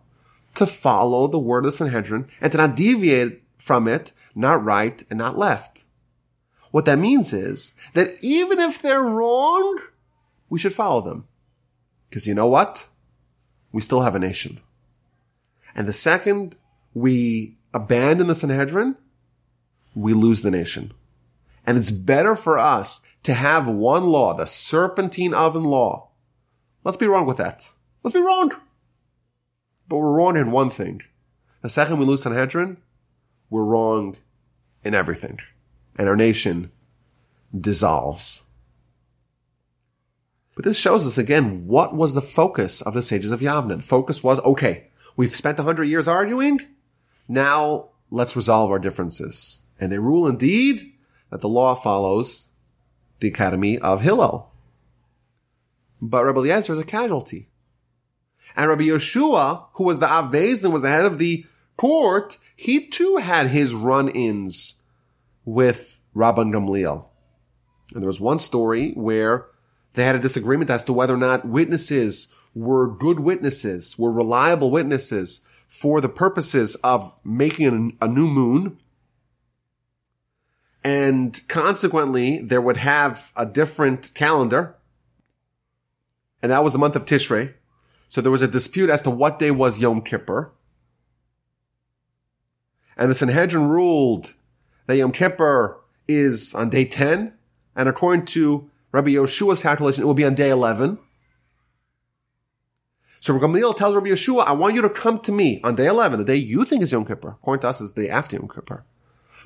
to 0.55 0.65
follow 0.65 1.27
the 1.27 1.39
word 1.39 1.59
of 1.59 1.65
the 1.65 1.71
Sanhedrin 1.71 2.27
and 2.41 2.51
to 2.51 2.57
not 2.57 2.75
deviate 2.75 3.41
from 3.57 3.87
it, 3.87 4.11
not 4.35 4.63
right 4.63 5.03
and 5.09 5.17
not 5.17 5.37
left. 5.37 5.85
What 6.71 6.85
that 6.85 6.99
means 6.99 7.33
is 7.33 7.77
that 7.93 8.09
even 8.21 8.59
if 8.59 8.81
they're 8.81 9.03
wrong, 9.03 9.79
we 10.49 10.59
should 10.59 10.73
follow 10.73 11.01
them. 11.01 11.27
Because 12.09 12.27
you 12.27 12.33
know 12.33 12.47
what? 12.47 12.87
We 13.71 13.81
still 13.81 14.01
have 14.01 14.15
a 14.15 14.19
nation. 14.19 14.59
And 15.75 15.87
the 15.87 15.93
second 15.93 16.57
we 16.93 17.57
abandon 17.73 18.27
the 18.27 18.35
Sanhedrin, 18.35 18.95
we 19.95 20.13
lose 20.13 20.41
the 20.41 20.51
nation. 20.51 20.93
And 21.65 21.77
it's 21.77 21.91
better 21.91 22.35
for 22.35 22.59
us 22.59 23.07
to 23.23 23.33
have 23.33 23.67
one 23.67 24.05
law, 24.05 24.33
the 24.33 24.45
serpentine 24.45 25.33
oven 25.33 25.63
law. 25.63 26.09
Let's 26.83 26.97
be 26.97 27.07
wrong 27.07 27.25
with 27.25 27.37
that. 27.37 27.71
Let's 28.03 28.13
be 28.13 28.21
wrong. 28.21 28.51
But 29.87 29.97
we're 29.97 30.13
wrong 30.13 30.37
in 30.37 30.51
one 30.51 30.69
thing. 30.69 31.01
The 31.61 31.69
second 31.69 31.97
we 31.97 32.05
lose 32.05 32.23
Sanhedrin, 32.23 32.77
we're 33.49 33.65
wrong 33.65 34.17
in 34.83 34.93
everything. 34.93 35.39
And 35.97 36.09
our 36.09 36.15
nation 36.15 36.71
dissolves. 37.57 38.51
But 40.55 40.65
this 40.65 40.77
shows 40.77 41.07
us 41.07 41.17
again 41.17 41.67
what 41.67 41.95
was 41.95 42.13
the 42.13 42.21
focus 42.21 42.81
of 42.81 42.93
the 42.93 43.01
sages 43.01 43.31
of 43.31 43.39
Yavne. 43.39 43.77
The 43.77 43.83
focus 43.83 44.23
was, 44.23 44.39
okay, 44.39 44.87
we've 45.15 45.31
spent 45.31 45.59
a 45.59 45.63
hundred 45.63 45.85
years 45.85 46.07
arguing. 46.07 46.59
Now 47.27 47.89
let's 48.09 48.35
resolve 48.35 48.71
our 48.71 48.79
differences. 48.79 49.65
And 49.79 49.91
they 49.91 49.99
rule 49.99 50.27
indeed 50.27 50.93
that 51.29 51.41
the 51.41 51.49
law 51.49 51.75
follows 51.75 52.51
the 53.19 53.27
academy 53.27 53.79
of 53.79 54.01
Hillel. 54.01 54.51
But 56.01 56.25
Rabbi 56.25 56.39
Eliezer 56.39 56.73
is 56.73 56.79
a 56.79 56.83
casualty. 56.83 57.47
And 58.55 58.69
Rabbi 58.69 58.83
Yeshua, 58.83 59.65
who 59.73 59.83
was 59.83 59.99
the 59.99 60.11
Av 60.11 60.31
Beis 60.31 60.63
and 60.63 60.71
was 60.71 60.83
the 60.83 60.89
head 60.89 61.05
of 61.05 61.17
the 61.17 61.45
court, 61.77 62.37
he 62.55 62.87
too 62.87 63.17
had 63.17 63.47
his 63.47 63.73
run-ins 63.73 64.83
with 65.45 66.01
Rabban 66.15 66.51
Gamliel. 66.51 67.07
And 67.93 68.01
there 68.01 68.07
was 68.07 68.21
one 68.21 68.39
story 68.39 68.91
where 68.91 69.47
they 69.93 70.05
had 70.05 70.15
a 70.15 70.19
disagreement 70.19 70.69
as 70.69 70.83
to 70.85 70.93
whether 70.93 71.13
or 71.13 71.17
not 71.17 71.45
witnesses 71.45 72.35
were 72.55 72.87
good 72.87 73.19
witnesses, 73.19 73.97
were 73.97 74.11
reliable 74.11 74.71
witnesses 74.71 75.47
for 75.67 76.01
the 76.01 76.09
purposes 76.09 76.75
of 76.77 77.15
making 77.23 77.97
a 78.01 78.07
new 78.07 78.27
moon. 78.27 78.77
And 80.83 81.39
consequently, 81.47 82.39
there 82.39 82.61
would 82.61 82.77
have 82.77 83.31
a 83.35 83.45
different 83.45 84.13
calendar. 84.13 84.75
And 86.41 86.51
that 86.51 86.63
was 86.63 86.73
the 86.73 86.79
month 86.79 86.95
of 86.95 87.05
Tishrei. 87.05 87.53
So 88.13 88.21
there 88.21 88.31
was 88.31 88.43
a 88.43 88.47
dispute 88.47 88.91
as 88.91 89.01
to 89.01 89.09
what 89.09 89.39
day 89.39 89.49
was 89.49 89.79
Yom 89.79 89.99
Kippur. 89.99 90.51
And 92.95 93.09
the 93.09 93.15
Sanhedrin 93.15 93.65
ruled 93.65 94.35
that 94.85 94.97
Yom 94.97 95.11
Kippur 95.11 95.81
is 96.07 96.53
on 96.53 96.69
day 96.69 96.85
10. 96.85 97.33
And 97.75 97.89
according 97.89 98.27
to 98.27 98.69
Rabbi 98.91 99.09
Yeshua's 99.09 99.61
calculation, 99.61 100.03
it 100.03 100.05
will 100.05 100.13
be 100.13 100.25
on 100.25 100.35
day 100.35 100.51
11. 100.51 100.99
So 103.19 103.33
Gamliel 103.39 103.75
tells 103.75 103.95
Rabbi 103.95 104.09
Yeshua, 104.09 104.45
I 104.45 104.51
want 104.51 104.75
you 104.75 104.83
to 104.83 104.91
come 104.91 105.19
to 105.21 105.31
me 105.31 105.59
on 105.63 105.73
day 105.73 105.87
11, 105.87 106.19
the 106.19 106.23
day 106.23 106.35
you 106.35 106.65
think 106.65 106.83
is 106.83 106.91
Yom 106.91 107.05
Kippur. 107.05 107.29
According 107.29 107.61
to 107.61 107.69
us, 107.69 107.81
is 107.81 107.93
the 107.93 108.03
day 108.03 108.09
after 108.09 108.35
Yom 108.35 108.47
Kippur. 108.47 108.85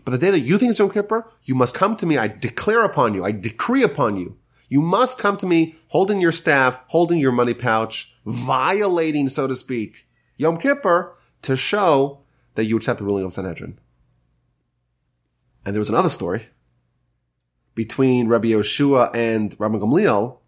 But 0.03 0.11
the 0.11 0.17
day 0.17 0.31
that 0.31 0.41
you 0.41 0.57
think 0.57 0.71
is 0.71 0.79
Yom 0.79 0.89
Kippur, 0.89 1.25
you 1.45 1.55
must 1.55 1.73
come 1.73 1.95
to 1.95 2.05
me. 2.05 2.17
I 2.17 2.27
declare 2.27 2.83
upon 2.83 3.13
you. 3.13 3.23
I 3.23 3.31
decree 3.31 3.83
upon 3.83 4.17
you 4.17 4.35
you 4.69 4.81
must 4.81 5.19
come 5.19 5.37
to 5.37 5.45
me 5.45 5.75
holding 5.87 6.19
your 6.19 6.31
staff, 6.31 6.81
holding 6.87 7.19
your 7.19 7.31
money 7.31 7.53
pouch, 7.53 8.15
violating, 8.25 9.29
so 9.29 9.47
to 9.47 9.55
speak, 9.55 10.07
Yom 10.37 10.57
Kippur 10.57 11.15
to 11.43 11.55
show 11.55 12.21
that 12.55 12.65
you 12.65 12.75
accept 12.75 12.99
the 12.99 13.05
ruling 13.05 13.23
of 13.23 13.33
Sanhedrin. 13.33 13.79
And 15.65 15.75
there 15.75 15.79
was 15.79 15.89
another 15.89 16.09
story 16.09 16.47
between 17.75 18.27
Rabbi 18.27 18.47
Yoshua 18.47 19.11
and 19.13 19.55
Rabbi 19.59 19.77
Gamliel 19.77 20.39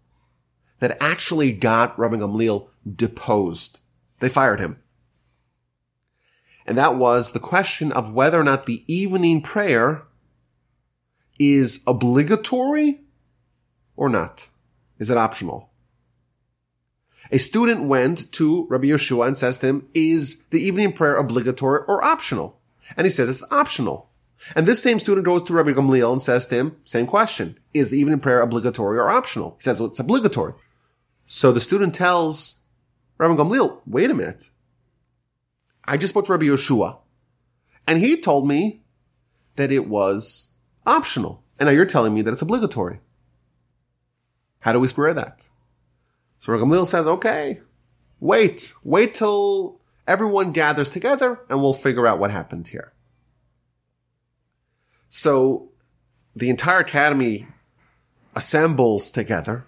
that 0.80 0.96
actually 1.00 1.52
got 1.52 1.98
Rabbi 1.98 2.16
Gamliel 2.16 2.68
deposed. 2.96 3.80
They 4.18 4.28
fired 4.28 4.60
him. 4.60 4.82
And 6.66 6.76
that 6.76 6.96
was 6.96 7.32
the 7.32 7.40
question 7.40 7.92
of 7.92 8.12
whether 8.12 8.40
or 8.40 8.44
not 8.44 8.66
the 8.66 8.84
evening 8.86 9.42
prayer 9.42 10.04
is 11.38 11.82
obligatory 11.86 13.00
or 14.00 14.08
not? 14.08 14.48
Is 14.98 15.10
it 15.10 15.18
optional? 15.18 15.70
A 17.30 17.38
student 17.38 17.82
went 17.82 18.32
to 18.32 18.66
Rabbi 18.70 18.86
Yeshua 18.86 19.26
and 19.26 19.36
says 19.36 19.58
to 19.58 19.66
him, 19.66 19.88
is 19.92 20.48
the 20.48 20.58
evening 20.58 20.94
prayer 20.94 21.16
obligatory 21.16 21.82
or 21.86 22.02
optional? 22.02 22.58
And 22.96 23.06
he 23.06 23.10
says 23.10 23.28
it's 23.28 23.52
optional. 23.52 24.08
And 24.56 24.66
this 24.66 24.82
same 24.82 24.98
student 24.98 25.26
goes 25.26 25.42
to 25.42 25.52
Rabbi 25.52 25.72
Gamliel 25.72 26.12
and 26.12 26.22
says 26.22 26.46
to 26.46 26.54
him, 26.54 26.76
same 26.84 27.06
question. 27.06 27.58
Is 27.74 27.90
the 27.90 27.98
evening 27.98 28.20
prayer 28.20 28.40
obligatory 28.40 28.98
or 28.98 29.10
optional? 29.10 29.56
He 29.58 29.64
says 29.64 29.80
well, 29.80 29.90
it's 29.90 30.00
obligatory. 30.00 30.54
So 31.26 31.52
the 31.52 31.60
student 31.60 31.94
tells 31.94 32.64
Rabbi 33.18 33.34
Gamliel, 33.34 33.82
wait 33.86 34.10
a 34.10 34.14
minute. 34.14 34.44
I 35.84 35.98
just 35.98 36.14
spoke 36.14 36.24
to 36.24 36.32
Rabbi 36.32 36.46
Yeshua 36.46 37.00
and 37.86 38.00
he 38.00 38.18
told 38.18 38.48
me 38.48 38.82
that 39.56 39.70
it 39.70 39.86
was 39.88 40.54
optional. 40.86 41.44
And 41.58 41.66
now 41.66 41.72
you're 41.72 41.84
telling 41.84 42.14
me 42.14 42.22
that 42.22 42.32
it's 42.32 42.40
obligatory. 42.40 43.00
How 44.60 44.72
do 44.72 44.80
we 44.80 44.88
square 44.88 45.14
that? 45.14 45.48
So 46.40 46.52
Gamliel 46.52 46.86
says, 46.86 47.06
okay, 47.06 47.60
wait, 48.18 48.72
wait 48.82 49.14
till 49.14 49.80
everyone 50.06 50.52
gathers 50.52 50.90
together 50.90 51.40
and 51.48 51.60
we'll 51.60 51.74
figure 51.74 52.06
out 52.06 52.18
what 52.18 52.30
happened 52.30 52.68
here. 52.68 52.92
So 55.08 55.70
the 56.34 56.50
entire 56.50 56.80
academy 56.80 57.48
assembles 58.34 59.10
together 59.10 59.66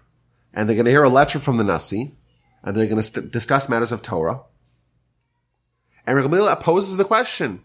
and 0.55 0.68
they're 0.68 0.76
going 0.76 0.86
to 0.86 0.90
hear 0.90 1.03
a 1.03 1.09
lecture 1.09 1.38
from 1.38 1.57
the 1.57 1.64
Nasi 1.64 2.14
and 2.62 2.76
they're 2.76 2.86
going 2.86 2.97
to 2.97 3.03
st- 3.03 3.30
discuss 3.30 3.68
matters 3.68 3.93
of 3.93 4.03
Torah. 4.03 4.43
And 6.07 6.18
Gamliel 6.18 6.61
poses 6.61 6.97
the 6.97 7.05
question, 7.05 7.62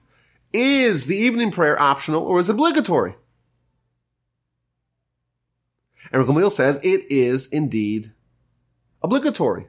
is 0.54 1.06
the 1.06 1.18
evening 1.18 1.52
prayer 1.52 1.80
optional 1.82 2.24
or 2.24 2.40
is 2.40 2.50
it 2.50 2.54
obligatory? 2.54 3.16
And 6.12 6.26
Gamliel 6.26 6.52
says 6.52 6.80
it 6.84 7.12
is 7.12 7.48
indeed 7.48 8.12
obligatory. 9.02 9.68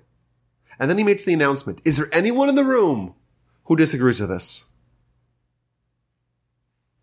And 0.78 0.88
then 0.88 0.98
he 0.98 1.04
makes 1.04 1.24
the 1.24 1.34
announcement, 1.34 1.80
is 1.84 1.96
there 1.96 2.08
anyone 2.12 2.48
in 2.48 2.54
the 2.54 2.64
room 2.64 3.14
who 3.64 3.76
disagrees 3.76 4.20
with 4.20 4.30
this? 4.30 4.66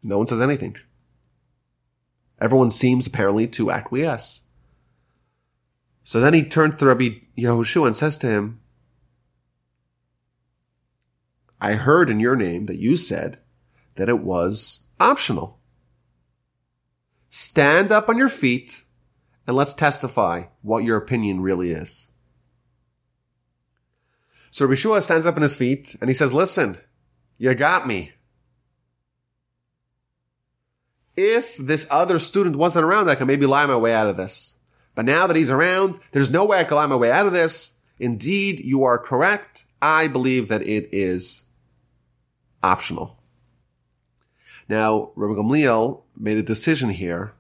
No 0.02 0.18
one 0.18 0.28
says 0.28 0.42
anything. 0.42 0.78
Everyone 2.40 2.70
seems 2.70 3.08
apparently 3.08 3.48
to 3.50 3.72
acquiesce. 3.72 4.48
So 6.04 6.20
then 6.20 6.34
he 6.34 6.44
turns 6.44 6.78
to 6.78 6.86
Rabbi 6.86 7.10
Yehoshua 7.38 7.88
and 7.88 7.96
says 7.96 8.18
to 8.20 8.28
him, 8.28 8.62
I 11.60 11.74
heard 11.74 12.10
in 12.10 12.20
your 12.20 12.36
name 12.36 12.66
that 12.66 12.78
you 12.78 12.96
said 12.96 13.40
that 13.96 14.10
it 14.10 14.20
was 14.20 14.88
optional. 15.00 15.60
Stand 17.30 17.92
up 17.92 18.08
on 18.08 18.18
your 18.18 18.30
feet 18.30 18.85
and 19.48 19.56
let's 19.56 19.74
testify 19.74 20.46
what 20.62 20.84
your 20.84 20.98
opinion 20.98 21.42
really 21.42 21.72
is. 21.72 22.12
So 24.50 24.66
Rabbi 24.66 24.76
Shua 24.76 25.02
stands 25.02 25.26
up 25.26 25.36
on 25.36 25.42
his 25.42 25.56
feet 25.58 25.96
and 26.00 26.10
he 26.10 26.14
says, 26.14 26.34
listen, 26.34 26.78
you 27.38 27.54
got 27.56 27.86
me. 27.86 28.12
If 31.18 31.58
this 31.58 31.88
other 31.92 32.20
student 32.20 32.56
wasn't 32.56 32.86
around, 32.86 33.10
I 33.10 33.16
could 33.16 33.28
maybe 33.28 33.46
lie 33.46 33.66
my 33.66 33.78
way 33.78 33.94
out 33.94 34.08
of 34.08 34.18
this. 34.18 34.60
But 34.96 35.06
now 35.06 35.28
that 35.28 35.36
he's 35.36 35.52
around, 35.52 36.00
there's 36.12 36.32
no 36.32 36.46
way 36.46 36.60
I 36.60 36.64
can 36.64 36.78
lie 36.78 36.86
my 36.88 36.96
way 36.96 37.12
out 37.12 37.26
of 37.26 37.34
this. 37.34 37.82
Indeed, 38.00 38.60
you 38.60 38.84
are 38.84 38.98
correct. 38.98 39.66
I 39.82 40.08
believe 40.08 40.48
that 40.48 40.62
it 40.62 40.90
is 40.92 41.52
optional. 42.64 43.22
Now, 44.68 45.12
Rabbi 45.16 45.40
Gamliel 45.40 46.04
made 46.18 46.38
a 46.38 46.44
decision 46.44 46.90
here 46.90 47.35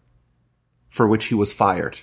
for 0.95 1.09
which 1.09 1.25
he 1.25 1.35
was 1.35 1.51
fired. 1.51 1.99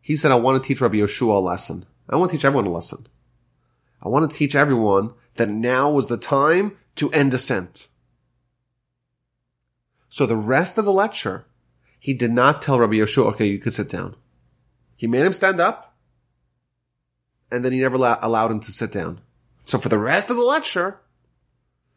He 0.00 0.16
said, 0.16 0.32
I 0.32 0.36
want 0.36 0.62
to 0.62 0.66
teach 0.66 0.80
Rabbi 0.80 0.96
Yeshua 0.96 1.36
a 1.36 1.38
lesson. 1.38 1.84
I 2.08 2.16
want 2.16 2.30
to 2.30 2.36
teach 2.38 2.46
everyone 2.46 2.66
a 2.66 2.70
lesson. 2.70 3.06
I 4.02 4.08
want 4.08 4.30
to 4.30 4.34
teach 4.34 4.54
everyone 4.54 5.12
that 5.34 5.50
now 5.50 5.90
was 5.90 6.06
the 6.06 6.16
time 6.16 6.78
to 6.94 7.10
end 7.10 7.30
dissent. 7.30 7.88
So 10.08 10.24
the 10.24 10.34
rest 10.34 10.78
of 10.78 10.86
the 10.86 10.94
lecture, 10.94 11.44
he 12.00 12.14
did 12.14 12.32
not 12.32 12.62
tell 12.62 12.80
Rabbi 12.80 12.94
Yeshua, 12.94 13.26
okay, 13.32 13.44
you 13.44 13.58
could 13.58 13.74
sit 13.74 13.90
down. 13.90 14.16
He 14.96 15.06
made 15.06 15.26
him 15.26 15.34
stand 15.34 15.60
up, 15.60 15.94
and 17.50 17.62
then 17.62 17.72
he 17.72 17.80
never 17.80 17.96
allowed 17.96 18.50
him 18.50 18.60
to 18.60 18.72
sit 18.72 18.92
down. 18.92 19.20
So 19.64 19.76
for 19.76 19.90
the 19.90 19.98
rest 19.98 20.30
of 20.30 20.36
the 20.36 20.42
lecture, 20.42 21.00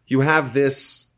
you 0.06 0.20
have 0.20 0.53
this 0.53 1.14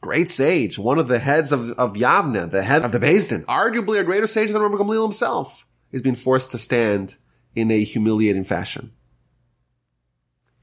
great 0.00 0.30
sage, 0.30 0.78
one 0.78 0.98
of 0.98 1.08
the 1.08 1.18
heads 1.18 1.52
of, 1.52 1.70
of 1.72 1.94
Yavne, 1.94 2.50
the 2.50 2.62
head 2.62 2.84
of 2.84 2.92
the 2.92 2.98
Din, 2.98 3.44
arguably 3.44 3.98
a 3.98 4.04
greater 4.04 4.26
sage 4.26 4.50
than 4.50 4.62
Rabbi 4.62 4.76
Gamliel 4.76 5.02
himself, 5.02 5.66
is 5.92 6.02
being 6.02 6.14
forced 6.14 6.50
to 6.52 6.58
stand 6.58 7.16
in 7.54 7.70
a 7.70 7.82
humiliating 7.82 8.44
fashion. 8.44 8.92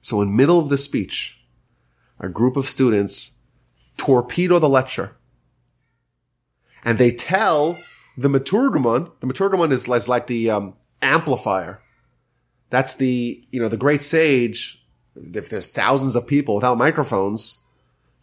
So 0.01 0.21
in 0.21 0.35
middle 0.35 0.59
of 0.59 0.69
the 0.69 0.77
speech, 0.77 1.43
a 2.19 2.29
group 2.29 2.55
of 2.55 2.65
students 2.65 3.39
torpedo 3.97 4.59
the 4.59 4.69
lecture. 4.69 5.15
And 6.83 6.97
they 6.97 7.11
tell 7.11 7.79
the 8.15 8.27
Meturgeman, 8.27 9.11
the 9.19 9.27
Meturgeman 9.27 9.71
is, 9.71 9.89
is 9.89 10.07
like 10.07 10.27
the 10.27 10.51
um, 10.51 10.75
amplifier. 11.01 11.81
That's 12.69 12.95
the, 12.95 13.43
you 13.51 13.59
know, 13.59 13.67
the 13.67 13.77
great 13.77 14.01
sage. 14.01 14.85
If 15.15 15.49
there's 15.49 15.71
thousands 15.71 16.15
of 16.15 16.27
people 16.27 16.55
without 16.55 16.77
microphones, 16.77 17.64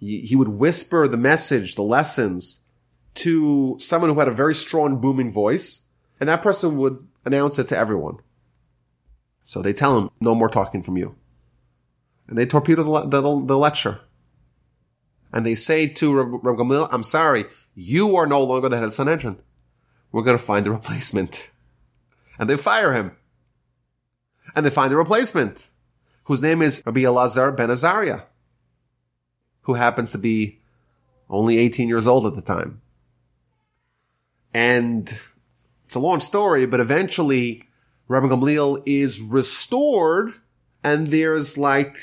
he 0.07 0.37
would 0.37 0.49
whisper 0.49 1.07
the 1.07 1.17
message, 1.17 1.75
the 1.75 1.83
lessons 1.83 2.67
to 3.15 3.77
someone 3.79 4.11
who 4.11 4.19
had 4.19 4.29
a 4.29 4.33
very 4.33 4.55
strong 4.55 5.01
booming 5.01 5.31
voice. 5.31 5.91
And 6.19 6.29
that 6.29 6.43
person 6.43 6.77
would 6.79 7.07
announce 7.25 7.59
it 7.59 7.69
to 7.69 7.77
everyone. 7.77 8.19
So 9.43 9.61
they 9.61 9.73
tell 9.73 9.99
him, 9.99 10.11
no 10.21 10.35
more 10.35 10.49
talking 10.49 10.83
from 10.83 10.97
you 10.97 11.17
and 12.33 12.39
they 12.39 12.47
torpedo 12.47 12.83
the, 12.83 13.21
the, 13.21 13.21
the 13.21 13.59
lecture. 13.59 14.01
And 15.35 15.45
they 15.45 15.55
say 15.55 15.87
to 15.87 16.41
Gamliel, 16.43 16.89
I'm 16.91 17.03
sorry, 17.03 17.45
you 17.75 18.17
are 18.17 18.27
no 18.27 18.43
longer 18.43 18.71
the 18.71 18.77
head 18.77 18.85
of 18.85 18.89
the 18.89 18.95
Sanhedrin. 18.95 19.37
We're 20.11 20.23
going 20.23 20.39
to 20.39 20.43
find 20.43 20.67
a 20.67 20.71
replacement. 20.71 21.51
And 22.39 22.49
they 22.49 22.57
fire 22.57 22.95
him. 22.95 23.17
And 24.57 24.65
they 24.65 24.71
find 24.71 24.95
a 24.95 24.97
replacement, 24.97 25.69
whose 26.25 26.41
name 26.41 26.63
is 26.63 26.83
Rabbi 26.87 27.01
Elazar 27.01 27.55
ben 27.55 27.71
Azariah, 27.71 28.23
who 29.63 29.75
happens 29.75 30.13
to 30.13 30.19
be 30.19 30.59
only 31.29 31.59
18 31.59 31.89
years 31.89 32.07
old 32.07 32.27
at 32.27 32.35
the 32.35 32.43
time. 32.43 32.81
And 34.55 35.13
it's 35.85 35.95
a 35.95 36.01
long 36.01 36.21
story, 36.21 36.67
but 36.67 36.81
eventually 36.81 37.65
Rabbi 38.09 38.27
Gamliel 38.27 38.83
is 38.87 39.21
restored 39.21 40.35
and 40.85 41.07
there's 41.07 41.57
like 41.57 41.97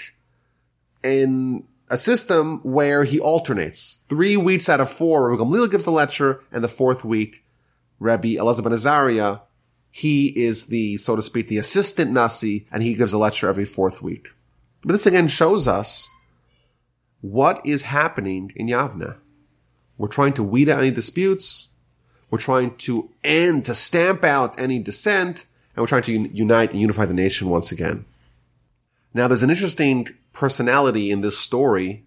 in 1.04 1.68
a 1.90 1.98
system 1.98 2.60
where 2.64 3.04
he 3.04 3.20
alternates. 3.20 4.06
Three 4.10 4.38
weeks 4.38 4.70
out 4.70 4.80
of 4.80 4.90
four, 4.90 5.30
Rabbi 5.30 5.44
Gamliel 5.44 5.72
gives 5.72 5.86
the 5.86 5.92
lecture, 5.92 6.42
and 6.52 6.64
the 6.64 6.68
fourth 6.68 7.04
week, 7.04 7.44
Rabbi 8.00 8.36
Elazar 8.36 8.64
ben 8.64 8.74
Azariah, 8.74 9.40
he 9.92 10.28
is 10.28 10.68
the, 10.68 10.98
so 10.98 11.16
to 11.16 11.22
speak, 11.22 11.48
the 11.48 11.58
assistant 11.58 12.12
Nasi, 12.12 12.68
and 12.72 12.84
he 12.84 12.96
gives 12.96 13.12
a 13.12 13.18
lecture 13.18 13.50
every 13.50 13.66
fourth 13.66 14.02
week. 14.02 14.30
But 14.84 14.94
this 14.94 15.08
again 15.08 15.28
shows 15.28 15.68
us 15.68 16.10
what 17.22 17.62
is 17.66 17.84
happening 17.84 18.52
in 18.56 18.68
Yavne. 18.68 19.18
We're 19.98 20.08
trying 20.08 20.34
to 20.34 20.44
weed 20.44 20.70
out 20.70 20.80
any 20.80 20.92
disputes. 20.92 21.74
We're 22.30 22.38
trying 22.38 22.76
to 22.78 23.12
end, 23.24 23.66
to 23.66 23.76
stamp 23.76 24.24
out 24.24 24.60
any 24.60 24.80
dissent, 24.80 25.46
and 25.76 25.82
we're 25.82 25.88
trying 25.88 26.04
to 26.04 26.16
un- 26.16 26.30
unite 26.34 26.72
and 26.72 26.82
unify 26.82 27.06
the 27.06 27.14
nation 27.14 27.50
once 27.50 27.72
again. 27.72 28.06
Now, 29.14 29.28
there's 29.28 29.44
an 29.44 29.50
interesting 29.50 30.08
personality 30.32 31.12
in 31.12 31.22
this 31.22 31.38
story. 31.38 32.06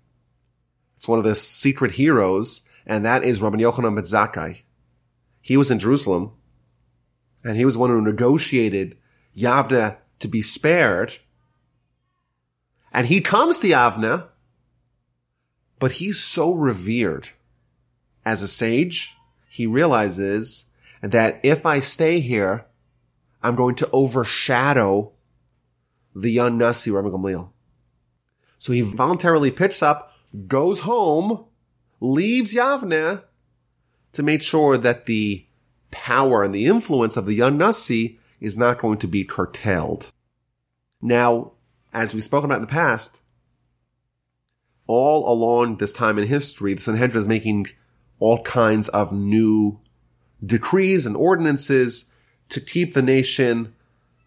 It's 0.97 1.09
one 1.09 1.19
of 1.19 1.25
the 1.25 1.35
secret 1.35 1.93
heroes, 1.93 2.69
and 2.87 3.05
that 3.05 3.25
is 3.25 3.43
Rabbi 3.43 3.59
Yochanan 3.59 4.33
ben. 4.35 4.57
He 5.41 5.57
was 5.57 5.71
in 5.71 5.81
Jerusalem, 5.81 6.33
and 7.45 7.57
he 7.57 7.65
was 7.65 7.77
one 7.77 7.91
who 7.91 8.01
negotiated 8.01 8.97
Yavne 9.37 9.99
to 10.21 10.29
be 10.29 10.41
spared. 10.41 11.19
And 12.93 13.09
he 13.09 13.21
comes 13.21 13.59
to 13.59 13.69
Yavne, 13.69 14.29
but 15.83 15.99
he's 15.99 16.21
so 16.21 16.55
revered 16.55 17.31
as 18.25 18.41
a 18.41 18.47
sage. 18.47 19.17
He 19.49 19.67
realizes 19.67 20.73
that 21.01 21.41
if 21.43 21.67
I 21.67 21.81
stay 21.81 22.21
here, 22.21 22.67
I'm 23.43 23.57
going 23.57 23.75
to 23.75 23.91
overshadow 23.91 25.11
the 26.15 26.31
young 26.31 26.57
Nasi. 26.57 26.93
So 26.93 28.73
he 28.73 28.81
voluntarily 28.81 29.51
picks 29.51 29.83
up, 29.83 30.13
goes 30.47 30.83
home, 30.83 31.47
leaves 31.99 32.55
Yavne 32.55 33.25
to 34.13 34.23
make 34.23 34.45
sure 34.45 34.79
that 34.79 35.07
the 35.07 35.45
power 35.91 36.45
and 36.45 36.55
the 36.55 36.67
influence 36.67 37.17
of 37.17 37.27
the 37.27 37.35
young 37.35 37.59
Nasi 37.59 38.21
is 38.39 38.57
not 38.57 38.79
going 38.79 38.99
to 38.99 39.09
be 39.09 39.25
curtailed. 39.25 40.13
Now, 41.01 41.55
as 41.93 42.15
we've 42.15 42.23
spoken 42.23 42.49
about 42.49 42.61
in 42.61 42.67
the 42.67 42.69
past, 42.69 43.22
all 44.87 45.33
along 45.33 45.77
this 45.77 45.93
time 45.93 46.19
in 46.19 46.27
history, 46.27 46.75
the 46.75 46.81
Sanhedrin 46.81 47.21
is 47.21 47.29
making 47.29 47.69
all 48.19 48.43
kinds 48.43 48.89
of 48.89 49.13
new 49.13 49.81
decrees 50.45 51.07
and 51.07 51.17
ordinances 51.17 52.15
to 52.49 52.61
keep 52.61 52.95
the 52.95 53.03
nation 53.03 53.75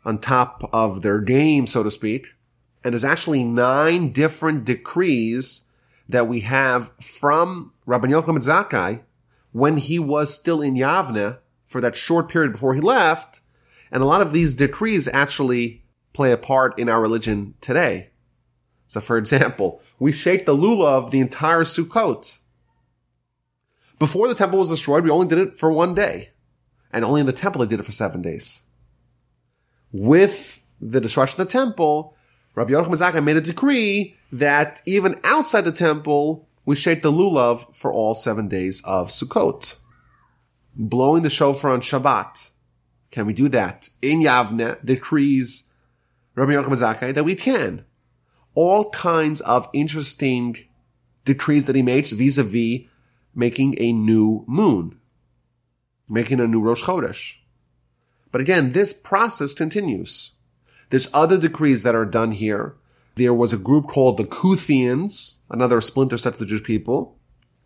on 0.04 0.20
top 0.20 0.70
of 0.74 1.02
their 1.02 1.20
game, 1.20 1.68
so 1.68 1.84
to 1.84 1.92
speak. 1.92 2.28
And 2.84 2.94
there's 2.94 3.04
actually 3.04 3.44
nine 3.44 4.12
different 4.12 4.64
decrees 4.64 5.72
that 6.08 6.28
we 6.28 6.42
have 6.42 6.92
from 6.98 7.74
Rabbi 7.86 8.08
Yochanan 8.08 8.46
Zakkai 8.46 9.02
when 9.52 9.78
he 9.78 9.98
was 9.98 10.34
still 10.34 10.62
in 10.62 10.76
Yavne 10.76 11.40
for 11.66 11.82
that 11.82 11.96
short 11.96 12.30
period 12.30 12.52
before 12.52 12.74
he 12.74 12.82
left. 12.82 13.42
And 13.92 14.04
a 14.04 14.06
lot 14.06 14.22
of 14.22 14.32
these 14.32 14.54
decrees 14.54 15.08
actually 15.08 15.84
play 16.14 16.32
a 16.32 16.38
part 16.38 16.78
in 16.78 16.90
our 16.90 17.02
religion 17.02 17.56
today. 17.62 18.10
So 18.88 19.02
for 19.02 19.18
example, 19.18 19.82
we 20.00 20.12
shake 20.12 20.46
the 20.46 20.56
lulav 20.56 21.12
the 21.12 21.20
entire 21.20 21.62
Sukkot. 21.64 22.40
Before 23.98 24.28
the 24.28 24.36
temple 24.36 24.60
was 24.60 24.70
destroyed, 24.70 25.04
we 25.04 25.10
only 25.10 25.28
did 25.28 25.40
it 25.40 25.56
for 25.56 25.72
one 25.72 25.94
day. 25.94 26.30
And 26.92 27.04
only 27.04 27.22
in 27.22 27.26
the 27.26 27.34
temple 27.34 27.62
they 27.62 27.70
did 27.70 27.80
it 27.80 27.86
for 27.86 27.92
seven 27.92 28.22
days 28.22 28.66
with 29.96 30.66
the 30.82 31.00
destruction 31.00 31.40
of 31.40 31.48
the 31.48 31.54
temple, 31.54 32.16
Rabbi 32.54 32.72
Yochanan 32.72 33.00
Zakkai 33.00 33.24
made 33.24 33.38
a 33.38 33.42
decree 33.42 34.16
that 34.32 34.82
even 34.86 35.20
outside 35.24 35.62
the 35.62 35.72
temple, 35.72 36.50
we 36.66 36.76
shake 36.76 37.02
the 37.02 37.12
lulav 37.12 37.74
for 37.74 37.94
all 37.94 38.14
seven 38.14 38.50
days 38.50 38.84
of 38.86 39.08
Sukkot. 39.10 39.78
Blowing 40.76 41.24
the 41.24 41.30
shofar 41.30 41.72
on 41.72 41.80
Shabbat. 41.80 42.52
Can 43.12 43.26
we 43.26 43.34
do 43.34 43.48
that? 43.50 43.88
In 44.02 44.20
Yavne 44.20 44.84
decrees 44.84 45.74
Rabbi 46.36 46.52
Yochanan 46.52 46.72
Zakkai 46.72 47.14
that 47.14 47.24
we 47.24 47.36
can. 47.36 47.86
All 48.56 48.90
kinds 48.92 49.42
of 49.42 49.70
interesting 49.74 50.58
decrees 51.26 51.66
that 51.68 51.76
he 51.76 51.82
makes 51.82 52.12
vis-a-vis 52.12 52.82
making 53.34 53.76
a 53.80 53.92
new 53.92 54.46
moon, 54.48 54.98
making 56.08 56.40
a 56.40 56.48
new 56.48 56.62
Rosh 56.62 56.84
Chodesh. 56.84 57.38
But 58.32 58.42
again, 58.42 58.72
this 58.72 58.94
process 58.94 59.54
continues. 59.54 60.34
There's 60.90 61.10
other 61.14 61.38
decrees 61.38 61.84
that 61.84 61.96
are 61.96 62.06
done 62.06 62.32
here. 62.32 62.76
There 63.16 63.34
was 63.34 63.54
a 63.54 63.58
group 63.58 63.88
called 63.88 64.18
the 64.18 64.26
Kuthians, 64.26 65.42
another 65.50 65.82
splinter 65.82 66.18
sect 66.18 66.36
of 66.36 66.40
the 66.40 66.46
Jewish 66.46 66.64
people. 66.64 67.18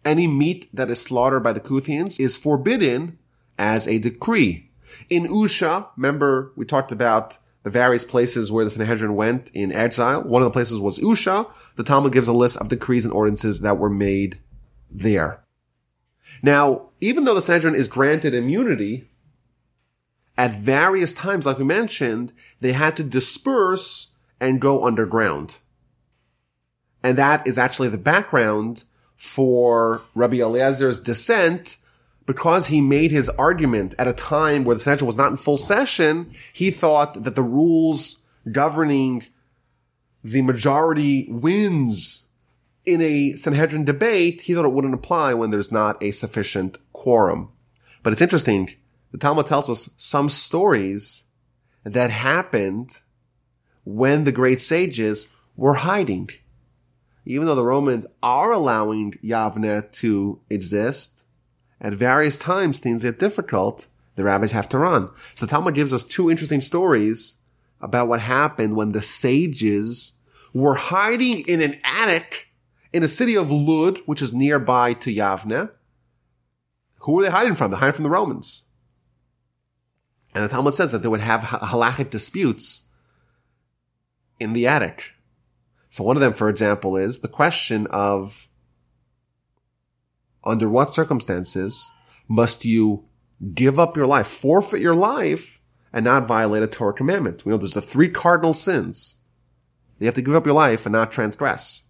Any 0.05 0.27
meat 0.27 0.67
that 0.73 0.89
is 0.89 1.01
slaughtered 1.01 1.43
by 1.43 1.53
the 1.53 1.59
Kuthians 1.59 2.19
is 2.19 2.37
forbidden 2.37 3.17
as 3.57 3.87
a 3.87 3.99
decree. 3.99 4.71
In 5.09 5.25
Usha, 5.25 5.89
remember 5.97 6.53
we 6.55 6.65
talked 6.65 6.91
about 6.91 7.37
the 7.69 7.73
various 7.79 8.03
places 8.03 8.51
where 8.51 8.65
the 8.65 8.71
Sanhedrin 8.71 9.15
went 9.15 9.51
in 9.53 9.71
exile. 9.71 10.23
One 10.23 10.41
of 10.41 10.47
the 10.47 10.51
places 10.51 10.81
was 10.81 10.97
Usha. 10.97 11.51
The 11.75 11.83
Talmud 11.83 12.11
gives 12.11 12.27
a 12.27 12.33
list 12.33 12.57
of 12.57 12.67
decrees 12.67 13.05
and 13.05 13.13
ordinances 13.13 13.61
that 13.61 13.77
were 13.77 13.91
made 13.91 14.39
there. 14.89 15.43
Now, 16.41 16.89
even 16.99 17.25
though 17.25 17.35
the 17.35 17.43
Sanhedrin 17.43 17.75
is 17.75 17.87
granted 17.87 18.33
immunity, 18.33 19.07
at 20.35 20.51
various 20.51 21.13
times, 21.13 21.45
like 21.45 21.59
we 21.59 21.63
mentioned, 21.63 22.33
they 22.59 22.71
had 22.71 22.97
to 22.97 23.03
disperse 23.03 24.15
and 24.41 24.59
go 24.59 24.83
underground. 24.83 25.59
And 27.03 27.19
that 27.19 27.45
is 27.45 27.59
actually 27.59 27.89
the 27.89 27.99
background 27.99 28.83
for 29.15 30.01
Rabbi 30.15 30.37
Eliezer's 30.37 30.99
dissent 30.99 31.77
because 32.29 32.67
he 32.67 32.79
made 32.79 33.09
his 33.09 33.27
argument 33.27 33.95
at 33.97 34.07
a 34.07 34.13
time 34.13 34.63
where 34.63 34.75
the 34.75 34.79
Sanhedrin 34.79 35.07
was 35.07 35.17
not 35.17 35.31
in 35.31 35.35
full 35.35 35.57
session, 35.57 36.31
he 36.53 36.69
thought 36.69 37.23
that 37.23 37.33
the 37.33 37.41
rules 37.41 38.29
governing 38.51 39.25
the 40.23 40.43
majority 40.43 41.25
wins 41.27 42.29
in 42.85 43.01
a 43.01 43.31
Sanhedrin 43.31 43.83
debate, 43.83 44.41
he 44.41 44.53
thought 44.53 44.65
it 44.65 44.73
wouldn't 44.73 44.93
apply 44.93 45.33
when 45.33 45.49
there's 45.49 45.71
not 45.71 46.03
a 46.03 46.11
sufficient 46.11 46.77
quorum. 46.93 47.49
But 48.03 48.13
it's 48.13 48.21
interesting. 48.21 48.75
The 49.11 49.17
Talmud 49.17 49.47
tells 49.47 49.67
us 49.67 49.95
some 49.97 50.29
stories 50.29 51.31
that 51.83 52.11
happened 52.11 53.01
when 53.85 54.25
the 54.25 54.31
great 54.31 54.61
sages 54.61 55.35
were 55.57 55.73
hiding. 55.73 56.29
Even 57.25 57.47
though 57.47 57.55
the 57.55 57.65
Romans 57.65 58.05
are 58.21 58.51
allowing 58.51 59.13
Yavne 59.23 59.91
to 59.93 60.39
exist, 60.51 61.25
at 61.81 61.93
various 61.93 62.37
times 62.37 62.79
things 62.79 63.03
get 63.03 63.19
difficult. 63.19 63.87
The 64.15 64.23
rabbis 64.23 64.51
have 64.51 64.69
to 64.69 64.77
run. 64.79 65.09
So 65.35 65.45
Talmud 65.47 65.75
gives 65.75 65.93
us 65.93 66.03
two 66.03 66.29
interesting 66.29 66.61
stories 66.61 67.41
about 67.79 68.07
what 68.07 68.19
happened 68.19 68.75
when 68.75 68.91
the 68.91 69.01
sages 69.01 70.21
were 70.53 70.75
hiding 70.75 71.47
in 71.47 71.61
an 71.61 71.79
attic 71.83 72.49
in 72.91 73.01
the 73.01 73.07
city 73.07 73.35
of 73.35 73.51
Lud, 73.51 73.99
which 74.05 74.21
is 74.21 74.33
nearby 74.33 74.93
to 74.93 75.13
Yavne. 75.13 75.71
Who 77.01 77.13
were 77.13 77.23
they 77.23 77.29
hiding 77.29 77.55
from? 77.55 77.71
They're 77.71 77.79
hiding 77.79 77.93
from 77.93 78.03
the 78.03 78.09
Romans. 78.09 78.67
And 80.33 80.43
the 80.43 80.49
Talmud 80.49 80.73
says 80.73 80.91
that 80.91 80.99
they 80.99 81.07
would 81.07 81.21
have 81.21 81.41
halachic 81.41 82.09
disputes 82.09 82.91
in 84.39 84.53
the 84.53 84.67
attic. 84.67 85.13
So 85.89 86.03
one 86.03 86.17
of 86.17 86.21
them, 86.21 86.33
for 86.33 86.49
example, 86.49 86.97
is 86.97 87.19
the 87.19 87.27
question 87.27 87.87
of 87.87 88.48
under 90.43 90.69
what 90.69 90.93
circumstances 90.93 91.91
must 92.27 92.65
you 92.65 93.05
give 93.53 93.79
up 93.79 93.95
your 93.95 94.07
life, 94.07 94.27
forfeit 94.27 94.81
your 94.81 94.95
life, 94.95 95.61
and 95.91 96.05
not 96.05 96.27
violate 96.27 96.63
a 96.63 96.67
Torah 96.67 96.93
commandment? 96.93 97.45
We 97.45 97.51
know 97.51 97.57
there's 97.57 97.73
the 97.73 97.81
three 97.81 98.09
cardinal 98.09 98.53
sins. 98.53 99.17
You 99.99 100.05
have 100.05 100.15
to 100.15 100.21
give 100.21 100.35
up 100.35 100.45
your 100.45 100.55
life 100.55 100.85
and 100.85 100.93
not 100.93 101.11
transgress. 101.11 101.89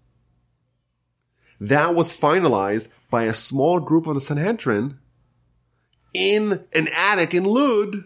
That 1.59 1.93
was 1.93 2.17
finalized 2.17 2.93
by 3.09 3.23
a 3.23 3.33
small 3.33 3.79
group 3.79 4.07
of 4.07 4.15
the 4.15 4.21
Sanhedrin 4.21 4.97
in 6.13 6.65
an 6.73 6.87
attic 6.95 7.33
in 7.33 7.43
Lud, 7.43 8.05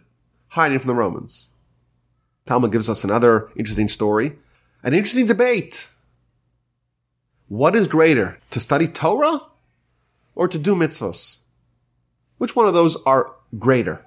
hiding 0.50 0.80
from 0.80 0.90
the 0.90 0.96
Romans. 0.96 1.52
Talmud 2.46 2.72
gives 2.72 2.90
us 2.90 3.04
another 3.04 3.50
interesting 3.56 3.88
story, 3.88 4.34
an 4.84 4.94
interesting 4.94 5.28
debate. 5.28 5.90
What 7.48 7.76
is 7.76 7.88
greater, 7.88 8.38
to 8.52 8.60
study 8.60 8.88
Torah 8.88 9.40
or 10.36 10.48
to 10.48 10.58
do 10.58 10.76
mitzvos? 10.76 11.44
Which 12.38 12.56
one 12.56 12.68
of 12.68 12.74
those 12.74 13.02
are 13.04 13.34
greater? 13.58 14.06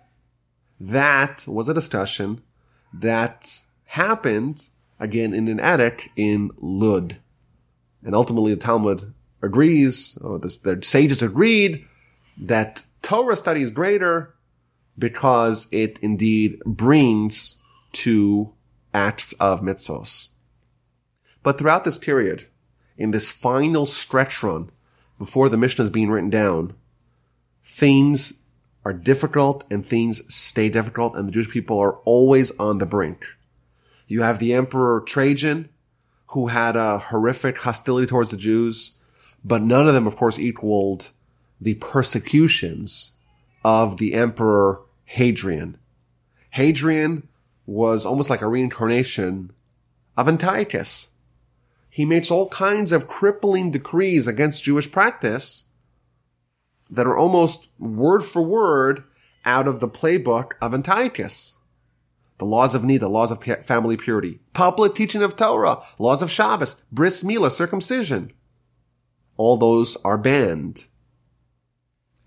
That 0.79 1.45
was 1.47 1.69
a 1.69 1.75
discussion 1.75 2.43
that 2.93 3.63
happened 3.87 4.69
again 4.99 5.33
in 5.33 5.49
an 5.49 5.61
attic 5.61 6.11
in 6.17 6.51
Lud. 6.59 7.17
And 8.05 8.15
ultimately 8.15 8.55
the 8.55 8.61
Talmud 8.61 9.15
agrees, 9.43 10.19
or 10.23 10.39
the, 10.39 10.57
the 10.65 10.85
sages 10.85 11.23
agreed 11.23 11.87
that 12.39 12.85
Torah 13.03 13.37
study 13.37 13.63
is 13.63 13.71
greater 13.71 14.35
because 14.99 15.69
it 15.73 15.99
indeed 16.01 16.61
brings 16.65 17.63
to 17.93 18.53
acts 18.93 19.33
of 19.35 19.61
mitzvos. 19.61 20.29
But 21.43 21.59
throughout 21.59 21.85
this 21.85 21.99
period, 21.99 22.47
in 22.97 23.11
this 23.11 23.31
final 23.31 23.87
stretch 23.87 24.43
run 24.43 24.71
before 25.19 25.49
the 25.49 25.57
Mishnah 25.57 25.85
is 25.85 25.91
being 25.91 26.11
written 26.11 26.31
down, 26.31 26.75
things 27.63 28.45
are 28.85 28.93
difficult 28.93 29.65
and 29.71 29.85
things 29.85 30.23
stay 30.33 30.69
difficult 30.69 31.17
and 31.17 31.27
the 31.27 31.33
Jewish 31.33 31.51
people 31.51 31.79
are 31.79 31.97
always 32.05 32.57
on 32.59 32.79
the 32.79 32.87
brink. 32.87 33.27
You 34.07 34.23
have 34.23 34.39
the 34.39 34.55
Emperor 34.55 35.01
Trajan, 35.01 35.69
who 36.29 36.49
had 36.49 36.77
a 36.77 36.99
horrific 36.99 37.59
hostility 37.59 38.07
towards 38.07 38.31
the 38.31 38.37
Jews, 38.37 38.99
but 39.45 39.63
none 39.63 39.89
of 39.89 39.95
them, 39.95 40.07
of 40.07 40.17
course, 40.17 40.39
equaled 40.39 41.11
the 41.61 41.75
persecutions 41.75 43.19
of 43.65 43.97
the 43.97 44.15
Emperor 44.15 44.81
Hadrian. 45.05 45.79
Hadrian 46.51 47.29
was 47.67 48.07
almost 48.07 48.31
like 48.31 48.43
a 48.43 48.49
reincarnation 48.49 49.53
of 50.17 50.29
Antiochus. 50.29 51.13
He 51.97 52.05
makes 52.05 52.31
all 52.31 52.51
kinds 52.51 52.93
of 52.93 53.09
crippling 53.09 53.71
decrees 53.71 54.27
against 54.27 54.65
Jewish 54.65 54.93
practice 54.93 55.71
that 56.91 57.07
are 57.07 57.17
almost 57.17 57.69
word 57.79 58.23
for 58.23 58.43
word 58.43 59.05
out 59.47 59.67
of 59.67 59.81
the 59.81 59.89
playbook 59.89 60.51
of 60.61 60.75
Antiochus. 60.75 61.59
The 62.37 62.45
laws 62.45 62.75
of 62.75 62.83
Nida, 62.83 63.09
laws 63.09 63.31
of 63.31 63.43
family 63.43 63.97
purity, 63.97 64.41
public 64.53 64.95
teaching 64.95 65.23
of 65.23 65.37
Torah, 65.37 65.79
laws 65.99 66.21
of 66.21 66.31
Shabbos, 66.31 66.85
bris 66.93 67.25
milah, 67.25 67.51
circumcision. 67.51 68.31
All 69.39 69.57
those 69.57 69.97
are 70.05 70.19
banned. 70.19 70.89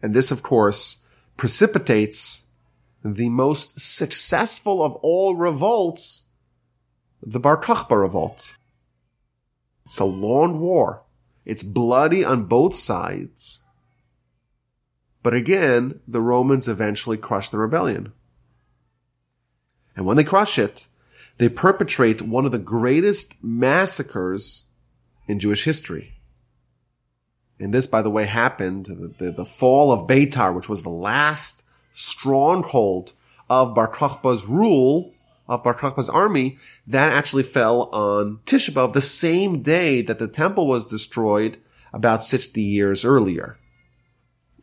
And 0.01 0.15
this, 0.15 0.31
of 0.31 0.41
course, 0.41 1.07
precipitates 1.37 2.49
the 3.05 3.29
most 3.29 3.79
successful 3.79 4.81
of 4.81 4.95
all 5.03 5.35
revolts, 5.35 6.31
the 7.21 7.39
Bar 7.39 7.61
Kokhba 7.61 8.01
revolt. 8.01 8.55
It's 9.89 9.97
a 9.97 10.05
long 10.05 10.59
war. 10.59 11.03
It's 11.45 11.63
bloody 11.63 12.23
on 12.23 12.43
both 12.43 12.75
sides. 12.75 13.63
But 15.23 15.33
again, 15.33 15.99
the 16.07 16.21
Romans 16.21 16.67
eventually 16.67 17.17
crush 17.17 17.49
the 17.49 17.57
rebellion. 17.57 18.13
And 19.95 20.05
when 20.05 20.15
they 20.15 20.23
crush 20.23 20.59
it, 20.59 20.89
they 21.39 21.49
perpetrate 21.49 22.21
one 22.21 22.45
of 22.45 22.51
the 22.51 22.59
greatest 22.59 23.43
massacres 23.43 24.67
in 25.27 25.39
Jewish 25.39 25.63
history. 25.63 26.13
And 27.59 27.73
this, 27.73 27.87
by 27.87 28.03
the 28.03 28.11
way, 28.11 28.25
happened, 28.25 28.85
the, 28.85 29.15
the, 29.17 29.31
the 29.31 29.45
fall 29.45 29.91
of 29.91 30.07
Beitar, 30.07 30.53
which 30.53 30.69
was 30.69 30.83
the 30.83 30.89
last 30.89 31.63
stronghold 31.95 33.13
of 33.49 33.73
Bar 33.73 33.91
Kokhba's 33.91 34.45
rule, 34.45 35.15
of 35.49 35.63
Bar 35.63 35.73
Kokhba's 35.73 36.09
army, 36.09 36.57
that 36.87 37.11
actually 37.11 37.43
fell 37.43 37.89
on 37.91 38.39
Tisha 38.45 38.69
B'Av, 38.69 38.93
the 38.93 39.01
same 39.01 39.61
day 39.61 40.01
that 40.03 40.19
the 40.19 40.27
temple 40.27 40.67
was 40.67 40.85
destroyed 40.85 41.57
about 41.91 42.23
60 42.23 42.61
years 42.61 43.03
earlier. 43.03 43.57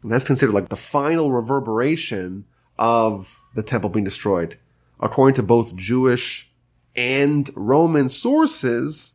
And 0.03 0.13
that's 0.13 0.25
considered 0.25 0.55
like 0.55 0.69
the 0.69 0.77
final 0.77 1.33
reverberation 1.33 2.45
of 2.79 3.45
the 3.55 3.65
temple 3.65 3.91
being 3.91 4.05
destroyed. 4.05 4.59
According 5.01 5.35
to 5.35 5.43
both 5.43 5.77
Jewish 5.77 6.53
and 6.95 7.51
Roman 7.57 8.09
sources, 8.09 9.15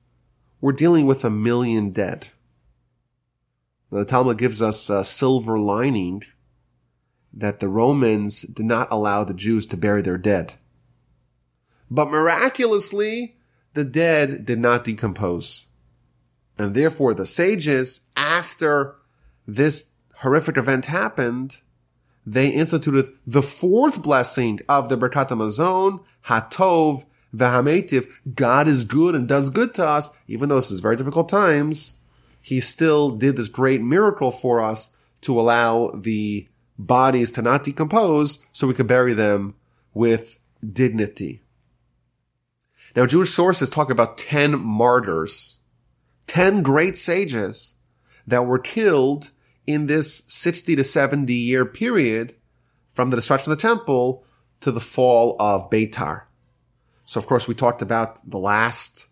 we're 0.59 0.73
dealing 0.73 1.05
with 1.05 1.23
a 1.23 1.29
million 1.29 1.91
dead. 1.91 2.27
The 3.91 4.05
Talmud 4.05 4.37
gives 4.37 4.61
us 4.61 4.89
a 4.89 5.03
silver 5.03 5.57
lining 5.57 6.23
that 7.33 7.61
the 7.61 7.69
Romans 7.69 8.41
did 8.41 8.65
not 8.65 8.89
allow 8.91 9.23
the 9.23 9.33
Jews 9.33 9.65
to 9.67 9.77
bury 9.77 10.01
their 10.01 10.17
dead. 10.17 10.53
But 11.91 12.09
miraculously, 12.09 13.35
the 13.73 13.83
dead 13.83 14.45
did 14.45 14.59
not 14.59 14.85
decompose. 14.85 15.71
And 16.57 16.73
therefore 16.73 17.13
the 17.13 17.25
sages, 17.25 18.09
after 18.15 18.95
this 19.45 19.95
horrific 20.15 20.55
event 20.55 20.85
happened, 20.85 21.57
they 22.25 22.49
instituted 22.49 23.11
the 23.27 23.41
fourth 23.41 24.01
blessing 24.01 24.61
of 24.69 24.87
the 24.87 24.97
Birkat 24.97 25.29
Hamazon, 25.29 26.03
Hatov 26.27 27.05
Vahametiv. 27.35 28.07
God 28.35 28.67
is 28.67 28.85
good 28.85 29.13
and 29.13 29.27
does 29.27 29.49
good 29.49 29.73
to 29.75 29.85
us, 29.85 30.17
even 30.27 30.47
though 30.47 30.57
this 30.57 30.71
is 30.71 30.79
very 30.79 30.95
difficult 30.95 31.27
times. 31.27 31.99
He 32.41 32.61
still 32.61 33.11
did 33.11 33.35
this 33.35 33.49
great 33.49 33.81
miracle 33.81 34.31
for 34.31 34.61
us 34.61 34.95
to 35.21 35.39
allow 35.39 35.91
the 35.91 36.47
bodies 36.77 37.31
to 37.33 37.41
not 37.41 37.63
decompose 37.63 38.47
so 38.53 38.65
we 38.65 38.73
could 38.73 38.87
bury 38.87 39.13
them 39.13 39.55
with 39.93 40.39
dignity. 40.71 41.41
Now, 42.95 43.05
Jewish 43.05 43.33
sources 43.33 43.69
talk 43.69 43.89
about 43.89 44.17
10 44.17 44.59
martyrs, 44.59 45.61
10 46.27 46.61
great 46.61 46.97
sages 46.97 47.77
that 48.27 48.45
were 48.45 48.59
killed 48.59 49.31
in 49.65 49.87
this 49.87 50.23
60 50.27 50.75
to 50.75 50.83
70 50.83 51.33
year 51.33 51.65
period 51.65 52.35
from 52.89 53.09
the 53.09 53.15
destruction 53.15 53.51
of 53.51 53.57
the 53.57 53.61
temple 53.61 54.25
to 54.59 54.71
the 54.71 54.79
fall 54.79 55.35
of 55.39 55.69
Beitar. 55.69 56.23
So 57.05 57.19
of 57.19 57.27
course 57.27 57.47
we 57.47 57.55
talked 57.55 57.81
about 57.81 58.29
the 58.29 58.37
last 58.37 59.07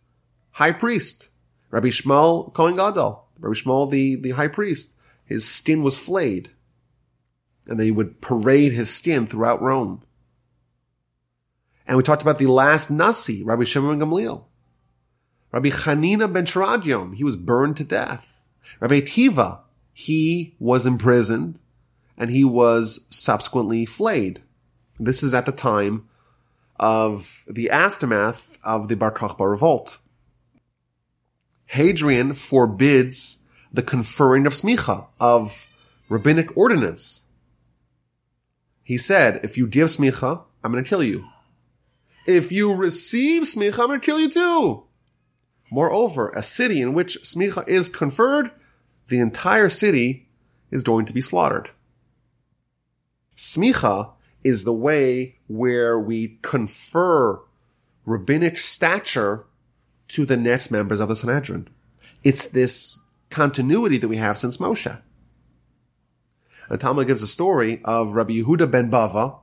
high 0.51 0.71
priest, 0.71 1.29
Rabbi 1.71 1.87
Yishmael 1.87 2.53
Kohen 2.53 2.75
Gadol, 2.75 3.27
Rabbi 3.39 3.53
Yishmael 3.53 3.89
the, 3.89 4.15
the 4.15 4.31
high 4.31 4.47
priest. 4.47 4.95
His 5.25 5.47
skin 5.47 5.83
was 5.83 5.99
flayed 5.99 6.49
and 7.67 7.79
they 7.79 7.91
would 7.91 8.21
parade 8.21 8.71
his 8.71 8.89
skin 8.89 9.27
throughout 9.27 9.61
Rome. 9.61 10.01
And 11.89 11.97
we 11.97 12.03
talked 12.03 12.21
about 12.21 12.37
the 12.37 12.45
last 12.45 12.91
Nasi, 12.91 13.43
Rabbi 13.43 13.63
Shimon 13.63 13.99
Gamliel. 13.99 14.45
Rabbi 15.51 15.69
Chanina 15.69 16.31
ben 16.31 16.45
Teradion, 16.45 17.15
he 17.15 17.23
was 17.23 17.35
burned 17.35 17.77
to 17.77 17.83
death. 17.83 18.45
Rabbi 18.79 19.01
Akiva, 19.01 19.61
he 19.91 20.55
was 20.59 20.85
imprisoned 20.85 21.59
and 22.15 22.29
he 22.29 22.45
was 22.45 23.07
subsequently 23.09 23.87
flayed. 23.87 24.43
This 24.99 25.23
is 25.23 25.33
at 25.33 25.47
the 25.47 25.51
time 25.51 26.07
of 26.79 27.43
the 27.47 27.71
aftermath 27.71 28.59
of 28.63 28.87
the 28.87 28.95
Bar 28.95 29.11
Kokhba 29.11 29.49
revolt. 29.49 29.97
Hadrian 31.65 32.33
forbids 32.33 33.47
the 33.73 33.81
conferring 33.81 34.45
of 34.45 34.53
smicha, 34.53 35.07
of 35.19 35.67
rabbinic 36.07 36.55
ordinance. 36.55 37.31
He 38.83 38.99
said, 38.99 39.39
if 39.43 39.57
you 39.57 39.65
give 39.65 39.87
smicha, 39.87 40.43
I'm 40.63 40.71
going 40.71 40.83
to 40.83 40.87
kill 40.87 41.01
you. 41.01 41.25
If 42.29 42.51
you 42.51 42.75
receive 42.75 43.41
smicha, 43.41 43.79
I'm 43.79 43.87
going 43.87 43.99
to 43.99 44.05
kill 44.05 44.19
you 44.19 44.29
too. 44.29 44.83
Moreover, 45.71 46.29
a 46.29 46.43
city 46.43 46.79
in 46.79 46.93
which 46.93 47.17
smicha 47.23 47.67
is 47.67 47.89
conferred 47.89 48.51
the 49.07 49.19
entire 49.19 49.67
city 49.69 50.27
is 50.69 50.83
going 50.83 51.05
to 51.05 51.13
be 51.13 51.21
slaughtered. 51.21 51.71
Smicha 53.35 54.11
is 54.43 54.63
the 54.63 54.73
way 54.73 55.37
where 55.47 55.99
we 55.99 56.37
confer 56.43 57.39
rabbinic 58.05 58.59
stature 58.59 59.47
to 60.09 60.23
the 60.23 60.37
next 60.37 60.69
members 60.69 60.99
of 60.99 61.09
the 61.09 61.15
Sanhedrin. 61.15 61.67
It's 62.23 62.45
this 62.45 63.03
continuity 63.31 63.97
that 63.97 64.07
we 64.07 64.17
have 64.17 64.37
since 64.37 64.57
Moshe. 64.57 65.01
The 66.69 66.77
Talmud 66.77 67.07
gives 67.07 67.23
a 67.23 67.27
story 67.27 67.81
of 67.83 68.11
Rabbi 68.11 68.33
Yehuda 68.33 68.69
ben 68.69 68.91
Bava, 68.91 69.39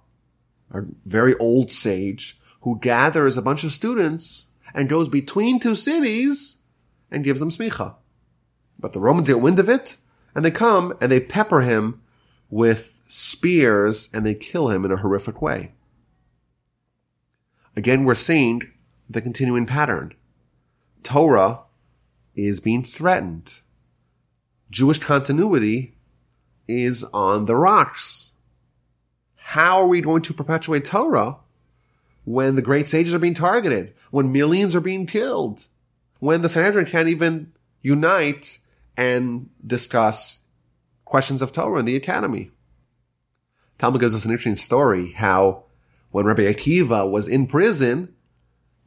a 0.70 0.82
very 1.04 1.34
old 1.38 1.72
sage, 1.72 2.38
who 2.66 2.76
gathers 2.80 3.36
a 3.36 3.42
bunch 3.42 3.62
of 3.62 3.70
students 3.70 4.54
and 4.74 4.88
goes 4.88 5.08
between 5.08 5.60
two 5.60 5.76
cities 5.76 6.64
and 7.12 7.22
gives 7.22 7.38
them 7.38 7.48
smicha. 7.48 7.94
But 8.76 8.92
the 8.92 8.98
Romans 8.98 9.28
get 9.28 9.40
wind 9.40 9.60
of 9.60 9.68
it, 9.68 9.96
and 10.34 10.44
they 10.44 10.50
come 10.50 10.92
and 11.00 11.08
they 11.08 11.20
pepper 11.20 11.60
him 11.60 12.02
with 12.50 13.02
spears 13.04 14.12
and 14.12 14.26
they 14.26 14.34
kill 14.34 14.70
him 14.70 14.84
in 14.84 14.90
a 14.90 14.96
horrific 14.96 15.40
way. 15.40 15.74
Again, 17.76 18.02
we're 18.02 18.16
seeing 18.16 18.62
the 19.08 19.22
continuing 19.22 19.66
pattern. 19.66 20.12
Torah 21.04 21.60
is 22.34 22.58
being 22.58 22.82
threatened. 22.82 23.60
Jewish 24.70 24.98
continuity 24.98 25.94
is 26.66 27.04
on 27.14 27.44
the 27.44 27.54
rocks. 27.54 28.34
How 29.36 29.78
are 29.78 29.86
we 29.86 30.00
going 30.00 30.22
to 30.22 30.34
perpetuate 30.34 30.84
Torah 30.84 31.36
when 32.26 32.56
the 32.56 32.62
great 32.62 32.88
sages 32.88 33.14
are 33.14 33.20
being 33.20 33.34
targeted, 33.34 33.94
when 34.10 34.32
millions 34.32 34.74
are 34.74 34.80
being 34.80 35.06
killed, 35.06 35.66
when 36.18 36.42
the 36.42 36.48
Sanhedrin 36.48 36.84
can't 36.84 37.08
even 37.08 37.52
unite 37.82 38.58
and 38.96 39.48
discuss 39.64 40.50
questions 41.04 41.40
of 41.40 41.52
Torah 41.52 41.78
in 41.78 41.84
the 41.84 41.94
academy. 41.94 42.50
Talmud 43.78 44.00
gives 44.00 44.14
us 44.14 44.24
an 44.24 44.32
interesting 44.32 44.56
story 44.56 45.12
how 45.12 45.64
when 46.10 46.26
Rabbi 46.26 46.42
Akiva 46.42 47.08
was 47.08 47.28
in 47.28 47.46
prison, 47.46 48.12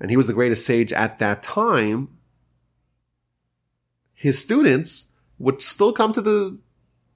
and 0.01 0.09
he 0.11 0.17
was 0.17 0.27
the 0.27 0.33
greatest 0.33 0.65
sage 0.65 0.91
at 0.91 1.19
that 1.19 1.41
time, 1.41 2.09
his 4.13 4.37
students 4.37 5.13
would 5.37 5.61
still 5.61 5.93
come 5.93 6.11
to 6.11 6.21
the 6.21 6.59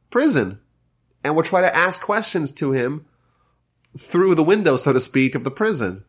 prison 0.10 0.62
and 1.22 1.36
would 1.36 1.46
try 1.46 1.60
to 1.60 1.76
ask 1.76 2.02
questions 2.02 2.50
to 2.54 2.72
him 2.72 3.06
through 3.98 4.36
the 4.36 4.44
window, 4.44 4.78
so 4.78 4.94
to 4.94 5.02
speak, 5.02 5.36
of 5.36 5.44
the 5.44 5.52
prison. 5.52 6.06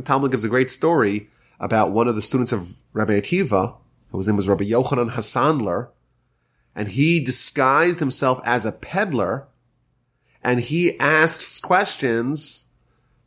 The 0.00 0.06
Talmud 0.06 0.30
gives 0.30 0.44
a 0.44 0.48
great 0.48 0.70
story 0.70 1.28
about 1.58 1.92
one 1.92 2.08
of 2.08 2.14
the 2.14 2.22
students 2.22 2.52
of 2.52 2.66
Rabbi 2.94 3.20
Akiva, 3.20 3.76
whose 4.12 4.26
name 4.26 4.36
was 4.36 4.48
Rabbi 4.48 4.64
Yochanan 4.64 5.10
Hasandler, 5.10 5.88
and 6.74 6.88
he 6.88 7.22
disguised 7.22 7.98
himself 7.98 8.40
as 8.44 8.64
a 8.64 8.72
peddler 8.72 9.46
and 10.42 10.60
he 10.60 10.98
asks 10.98 11.60
questions, 11.60 12.72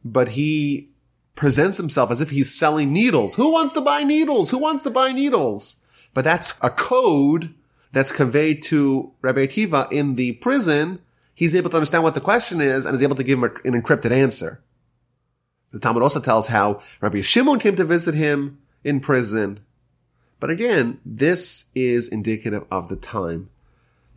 but 0.04 0.30
he 0.30 0.90
presents 1.36 1.78
himself 1.78 2.10
as 2.10 2.22
if 2.22 2.32
he's 2.32 2.52
selling 2.52 2.92
needles. 2.92 3.36
Who 3.36 3.52
wants 3.52 3.74
to 3.74 3.82
buy 3.82 4.02
needles? 4.02 4.50
Who 4.50 4.58
wants 4.58 4.82
to 4.84 4.90
buy 4.90 5.12
needles? 5.12 5.86
But 6.16 6.24
that's 6.24 6.58
a 6.64 6.72
code 6.72 7.54
that's 7.92 8.12
conveyed 8.12 8.64
to 8.64 9.12
Rabbi 9.22 9.46
Akiva 9.46 9.92
in 9.92 10.16
the 10.16 10.32
prison. 10.34 11.04
He's 11.36 11.54
able 11.54 11.70
to 11.70 11.78
understand 11.78 12.04
what 12.04 12.16
the 12.16 12.22
question 12.22 12.62
is 12.62 12.84
and 12.84 12.96
is 12.96 13.04
able 13.04 13.16
to 13.16 13.24
give 13.24 13.38
him 13.38 13.44
an 13.44 13.80
encrypted 13.80 14.10
answer. 14.10 14.63
The 15.74 15.80
Talmud 15.80 16.02
also 16.02 16.22
tells 16.22 16.48
how 16.48 16.80
Rabbi 17.02 17.20
Shimon 17.20 17.60
came 17.60 17.76
to 17.76 17.84
visit 17.84 18.16
him 18.16 18.60
in 18.86 19.02
prison 19.02 19.60
but 20.44 20.50
again, 20.50 21.00
this 21.06 21.72
is 21.74 22.10
indicative 22.10 22.66
of 22.70 22.90
the 22.90 22.98
time. 22.98 23.50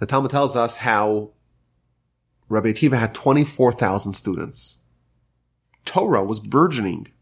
The 0.00 0.06
Talmud 0.06 0.32
tells 0.32 0.56
us 0.56 0.78
how 0.78 1.30
Rabbi 2.48 2.72
Akiva 2.72 2.98
had 2.98 3.14
24,000 3.14 4.12
students. 4.12 4.78
Torah 5.84 6.24
was 6.24 6.40
burgeoning. 6.40 7.12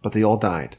But 0.00 0.12
they 0.12 0.24
all 0.24 0.38
died. 0.38 0.78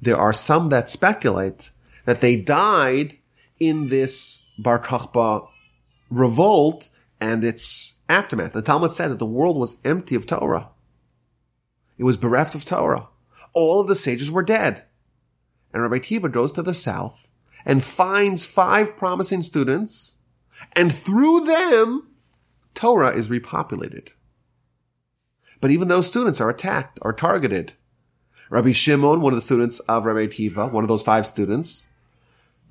There 0.00 0.16
are 0.16 0.32
some 0.32 0.68
that 0.70 0.90
speculate 0.90 1.70
that 2.06 2.20
they 2.20 2.34
died 2.34 3.18
in 3.60 3.86
this 3.86 4.50
Bar 4.58 4.80
Kokhba 4.80 5.46
revolt 6.10 6.88
and 7.20 7.44
its 7.44 8.02
aftermath. 8.08 8.52
The 8.52 8.62
Talmud 8.62 8.90
said 8.90 9.12
that 9.12 9.20
the 9.20 9.26
world 9.26 9.56
was 9.56 9.80
empty 9.84 10.16
of 10.16 10.26
Torah. 10.26 10.70
It 11.98 12.04
was 12.04 12.16
bereft 12.16 12.54
of 12.54 12.64
Torah. 12.64 13.08
All 13.54 13.80
of 13.80 13.88
the 13.88 13.96
sages 13.96 14.30
were 14.30 14.42
dead 14.42 14.84
and 15.72 15.82
Rabbi 15.82 15.98
Akiva 15.98 16.30
goes 16.30 16.52
to 16.52 16.62
the 16.62 16.74
south 16.74 17.30
and 17.64 17.82
finds 17.82 18.44
five 18.44 18.96
promising 18.96 19.42
students, 19.42 20.18
and 20.74 20.92
through 20.92 21.44
them, 21.44 22.08
Torah 22.74 23.10
is 23.10 23.28
repopulated. 23.28 24.10
But 25.60 25.70
even 25.70 25.88
those 25.88 26.08
students 26.08 26.40
are 26.40 26.50
attacked 26.50 26.98
or 27.02 27.12
targeted. 27.12 27.74
Rabbi 28.50 28.72
Shimon, 28.72 29.20
one 29.20 29.32
of 29.32 29.36
the 29.36 29.42
students 29.42 29.78
of 29.80 30.04
Rabbi 30.04 30.26
Akiva, 30.26 30.70
one 30.70 30.84
of 30.84 30.88
those 30.88 31.02
five 31.02 31.26
students, 31.26 31.92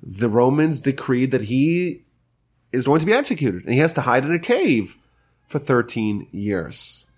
the 0.02 0.28
Romans 0.28 0.80
decreed 0.80 1.30
that 1.30 1.42
he 1.42 2.04
is 2.72 2.84
going 2.84 3.00
to 3.00 3.06
be 3.06 3.12
executed 3.12 3.64
and 3.64 3.72
he 3.72 3.80
has 3.80 3.92
to 3.94 4.02
hide 4.02 4.24
in 4.24 4.32
a 4.32 4.38
cave 4.38 4.96
for 5.46 5.58
13 5.58 6.28
years. 6.32 7.10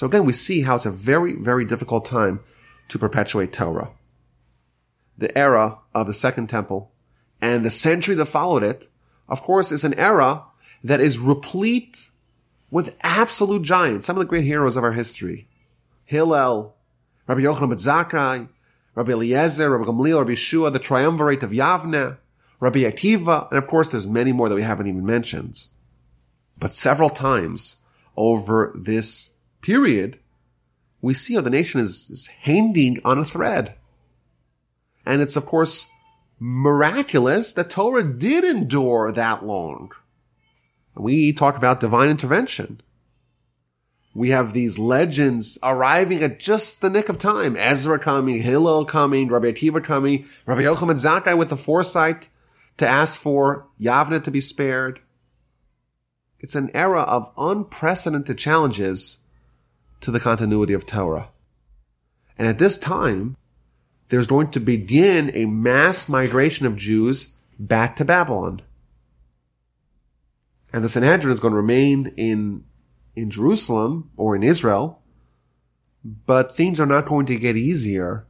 So 0.00 0.06
again, 0.06 0.24
we 0.24 0.32
see 0.32 0.62
how 0.62 0.76
it's 0.76 0.86
a 0.86 0.90
very, 0.90 1.34
very 1.34 1.66
difficult 1.66 2.06
time 2.06 2.40
to 2.88 2.98
perpetuate 2.98 3.52
Torah 3.52 3.90
the 5.18 5.36
era 5.36 5.80
of 5.94 6.06
the 6.06 6.14
Second 6.14 6.46
Temple 6.46 6.90
and 7.42 7.66
the 7.66 7.70
century 7.70 8.14
that 8.14 8.24
followed 8.24 8.62
it, 8.62 8.88
of 9.28 9.42
course, 9.42 9.70
is 9.70 9.84
an 9.84 9.92
era 9.98 10.44
that 10.82 11.02
is 11.02 11.18
replete 11.18 12.08
with 12.70 12.96
absolute 13.02 13.60
giants, 13.60 14.06
some 14.06 14.16
of 14.16 14.20
the 14.20 14.26
great 14.26 14.44
heroes 14.44 14.74
of 14.74 14.84
our 14.84 14.92
history. 14.92 15.48
Hillel, 16.06 16.74
Rabbi 17.26 17.42
Yochanan 17.42 17.68
ben 17.68 17.76
Zakkai, 17.76 18.48
Rabbi 18.94 19.12
Eliezer, 19.12 19.68
Rabbi 19.68 19.84
Gamliel, 19.84 20.20
Rabbi 20.20 20.32
Shua, 20.32 20.70
the 20.70 20.78
triumvirate 20.78 21.42
of 21.42 21.50
Yavne, 21.50 22.16
Rabbi 22.58 22.84
Akiva, 22.84 23.50
and 23.50 23.58
of 23.58 23.66
course 23.66 23.90
there's 23.90 24.06
many 24.06 24.32
more 24.32 24.48
that 24.48 24.54
we 24.54 24.62
haven't 24.62 24.86
even 24.86 25.04
mentioned. 25.04 25.66
But 26.58 26.70
several 26.70 27.10
times 27.10 27.84
over 28.16 28.72
this 28.74 29.36
period, 29.60 30.18
we 31.00 31.14
see 31.14 31.34
how 31.34 31.40
the 31.40 31.50
nation 31.50 31.80
is, 31.80 32.10
is 32.10 32.26
hanging 32.26 32.98
on 33.04 33.18
a 33.18 33.24
thread. 33.24 33.74
And 35.06 35.22
it's 35.22 35.36
of 35.36 35.46
course 35.46 35.90
miraculous 36.38 37.52
that 37.52 37.70
Torah 37.70 38.04
did 38.04 38.44
endure 38.44 39.12
that 39.12 39.44
long. 39.44 39.92
We 40.94 41.32
talk 41.32 41.56
about 41.56 41.80
divine 41.80 42.08
intervention. 42.08 42.80
We 44.14 44.30
have 44.30 44.52
these 44.52 44.78
legends 44.78 45.58
arriving 45.62 46.22
at 46.22 46.40
just 46.40 46.80
the 46.80 46.90
nick 46.90 47.08
of 47.08 47.18
time. 47.18 47.56
Ezra 47.56 47.98
coming, 47.98 48.42
Hillel 48.42 48.84
coming, 48.84 49.28
Rabbi 49.28 49.52
Akiva 49.52 49.82
coming, 49.82 50.26
Rabbi 50.46 50.62
Yochanan 50.62 50.96
Zakkai 50.96 51.38
with 51.38 51.50
the 51.50 51.56
foresight 51.56 52.28
to 52.78 52.88
ask 52.88 53.20
for 53.20 53.68
Yavne 53.80 54.22
to 54.24 54.30
be 54.30 54.40
spared. 54.40 55.00
It's 56.40 56.54
an 56.54 56.70
era 56.74 57.02
of 57.02 57.30
unprecedented 57.36 58.38
challenges 58.38 59.19
to 60.00 60.10
the 60.10 60.20
continuity 60.20 60.72
of 60.72 60.86
Torah. 60.86 61.28
And 62.38 62.48
at 62.48 62.58
this 62.58 62.78
time, 62.78 63.36
there's 64.08 64.26
going 64.26 64.50
to 64.52 64.60
begin 64.60 65.30
a 65.34 65.46
mass 65.46 66.08
migration 66.08 66.66
of 66.66 66.76
Jews 66.76 67.40
back 67.58 67.96
to 67.96 68.04
Babylon. 68.04 68.62
And 70.72 70.84
the 70.84 70.88
Sanhedrin 70.88 71.32
is 71.32 71.40
going 71.40 71.52
to 71.52 71.56
remain 71.56 72.12
in, 72.16 72.64
in 73.14 73.30
Jerusalem 73.30 74.10
or 74.16 74.34
in 74.34 74.42
Israel, 74.42 75.02
but 76.04 76.56
things 76.56 76.80
are 76.80 76.86
not 76.86 77.06
going 77.06 77.26
to 77.26 77.36
get 77.36 77.56
easier 77.56 78.24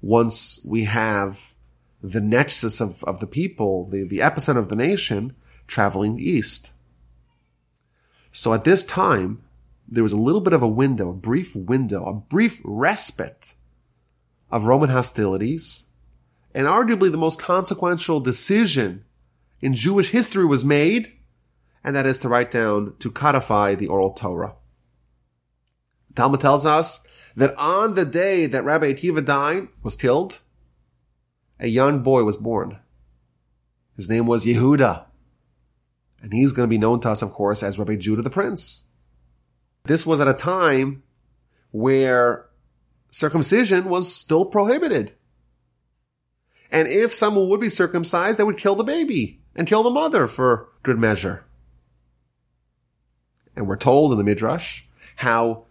once 0.00 0.66
we 0.68 0.84
have 0.84 1.54
the 2.02 2.20
nexus 2.20 2.80
of, 2.80 3.02
of 3.04 3.20
the 3.20 3.26
people, 3.26 3.88
the, 3.88 4.04
the 4.04 4.18
epicenter 4.18 4.58
of 4.58 4.68
the 4.68 4.76
nation 4.76 5.34
traveling 5.66 6.18
east. 6.18 6.72
So 8.32 8.52
at 8.52 8.64
this 8.64 8.84
time, 8.84 9.42
there 9.88 10.02
was 10.02 10.12
a 10.12 10.18
little 10.18 10.40
bit 10.40 10.52
of 10.52 10.62
a 10.62 10.68
window, 10.68 11.10
a 11.10 11.14
brief 11.14 11.54
window, 11.54 12.04
a 12.04 12.14
brief 12.14 12.60
respite 12.64 13.54
of 14.50 14.66
Roman 14.66 14.90
hostilities, 14.90 15.90
and 16.54 16.66
arguably 16.66 17.10
the 17.10 17.18
most 17.18 17.40
consequential 17.40 18.20
decision 18.20 19.04
in 19.60 19.74
Jewish 19.74 20.10
history 20.10 20.44
was 20.44 20.64
made, 20.64 21.12
and 21.84 21.94
that 21.94 22.06
is 22.06 22.18
to 22.20 22.28
write 22.28 22.50
down, 22.50 22.94
to 22.98 23.10
codify 23.10 23.74
the 23.74 23.86
oral 23.86 24.12
Torah. 24.12 24.54
Talmud 26.14 26.40
tells 26.40 26.66
us 26.66 27.06
that 27.36 27.54
on 27.56 27.94
the 27.94 28.04
day 28.04 28.46
that 28.46 28.64
Rabbi 28.64 28.92
Akiva 28.92 29.24
died, 29.24 29.68
was 29.82 29.96
killed, 29.96 30.40
a 31.60 31.68
young 31.68 32.02
boy 32.02 32.24
was 32.24 32.36
born. 32.36 32.78
His 33.96 34.08
name 34.08 34.26
was 34.26 34.46
Yehuda. 34.46 35.04
And 36.22 36.32
he's 36.32 36.52
going 36.52 36.68
to 36.68 36.70
be 36.70 36.78
known 36.78 37.00
to 37.00 37.10
us, 37.10 37.22
of 37.22 37.30
course, 37.30 37.62
as 37.62 37.78
Rabbi 37.78 37.96
Judah 37.96 38.22
the 38.22 38.30
Prince. 38.30 38.85
This 39.86 40.06
was 40.06 40.20
at 40.20 40.28
a 40.28 40.34
time 40.34 41.02
where 41.70 42.46
circumcision 43.10 43.88
was 43.88 44.14
still 44.14 44.46
prohibited. 44.46 45.12
And 46.70 46.88
if 46.88 47.14
someone 47.14 47.48
would 47.48 47.60
be 47.60 47.68
circumcised, 47.68 48.38
they 48.38 48.44
would 48.44 48.58
kill 48.58 48.74
the 48.74 48.84
baby 48.84 49.40
and 49.54 49.66
kill 49.66 49.82
the 49.82 49.90
mother 49.90 50.26
for 50.26 50.68
good 50.82 50.98
measure. 50.98 51.44
And 53.54 53.66
we're 53.66 53.76
told 53.76 54.12
in 54.12 54.18
the 54.18 54.24
Midrash 54.24 54.82
how 55.16 55.66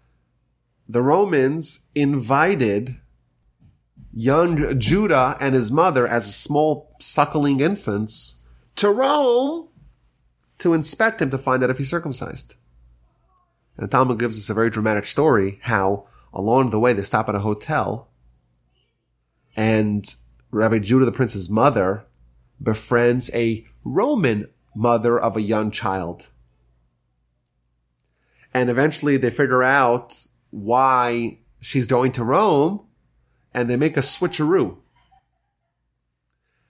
the 0.87 1.01
Romans 1.01 1.89
invited 1.93 2.95
young 4.13 4.79
Judah 4.79 5.35
and 5.39 5.53
his 5.53 5.71
mother 5.71 6.07
as 6.07 6.35
small 6.35 6.95
suckling 6.99 7.59
infants 7.59 8.45
to 8.77 8.89
Rome 8.89 9.67
to 10.59 10.73
inspect 10.73 11.21
him 11.21 11.29
to 11.31 11.37
find 11.37 11.63
out 11.63 11.69
if 11.69 11.77
he's 11.77 11.89
circumcised. 11.89 12.55
And 13.77 13.87
the 13.87 13.91
Talmud 13.91 14.19
gives 14.19 14.37
us 14.37 14.49
a 14.49 14.53
very 14.53 14.69
dramatic 14.69 15.05
story 15.05 15.59
how 15.63 16.07
along 16.33 16.69
the 16.69 16.79
way 16.79 16.93
they 16.93 17.03
stop 17.03 17.29
at 17.29 17.35
a 17.35 17.39
hotel 17.39 18.09
and 19.55 20.15
Rabbi 20.51 20.79
Judah 20.79 21.05
the 21.05 21.11
prince's 21.11 21.49
mother 21.49 22.05
befriends 22.61 23.33
a 23.33 23.65
Roman 23.83 24.49
mother 24.75 25.19
of 25.19 25.37
a 25.37 25.41
young 25.41 25.71
child. 25.71 26.29
And 28.53 28.69
eventually 28.69 29.17
they 29.17 29.29
figure 29.29 29.63
out 29.63 30.27
why 30.51 31.39
she's 31.59 31.87
going 31.87 32.11
to 32.13 32.23
Rome 32.23 32.85
and 33.53 33.69
they 33.69 33.77
make 33.77 33.97
a 33.97 34.01
switcheroo. 34.01 34.77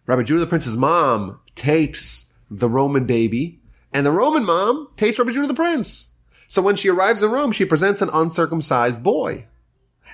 Rabbi 0.08 0.24
Judah 0.24 0.42
the 0.42 0.48
prince's 0.48 0.78
mom 0.78 1.40
takes 1.56 2.38
the 2.50 2.70
Roman 2.70 3.06
baby 3.06 3.62
and 3.94 4.06
the 4.06 4.12
Roman 4.12 4.46
mom 4.46 4.90
takes 4.96 5.18
Rabbi 5.18 5.32
Judah 5.32 5.48
the 5.48 5.54
prince. 5.54 6.15
So 6.48 6.62
when 6.62 6.76
she 6.76 6.90
arrives 6.90 7.24
in 7.24 7.32
Rome, 7.32 7.52
she 7.52 7.66
presents 7.66 8.02
an 8.02 8.10
uncircumcised 8.14 9.04
boy. 9.04 9.48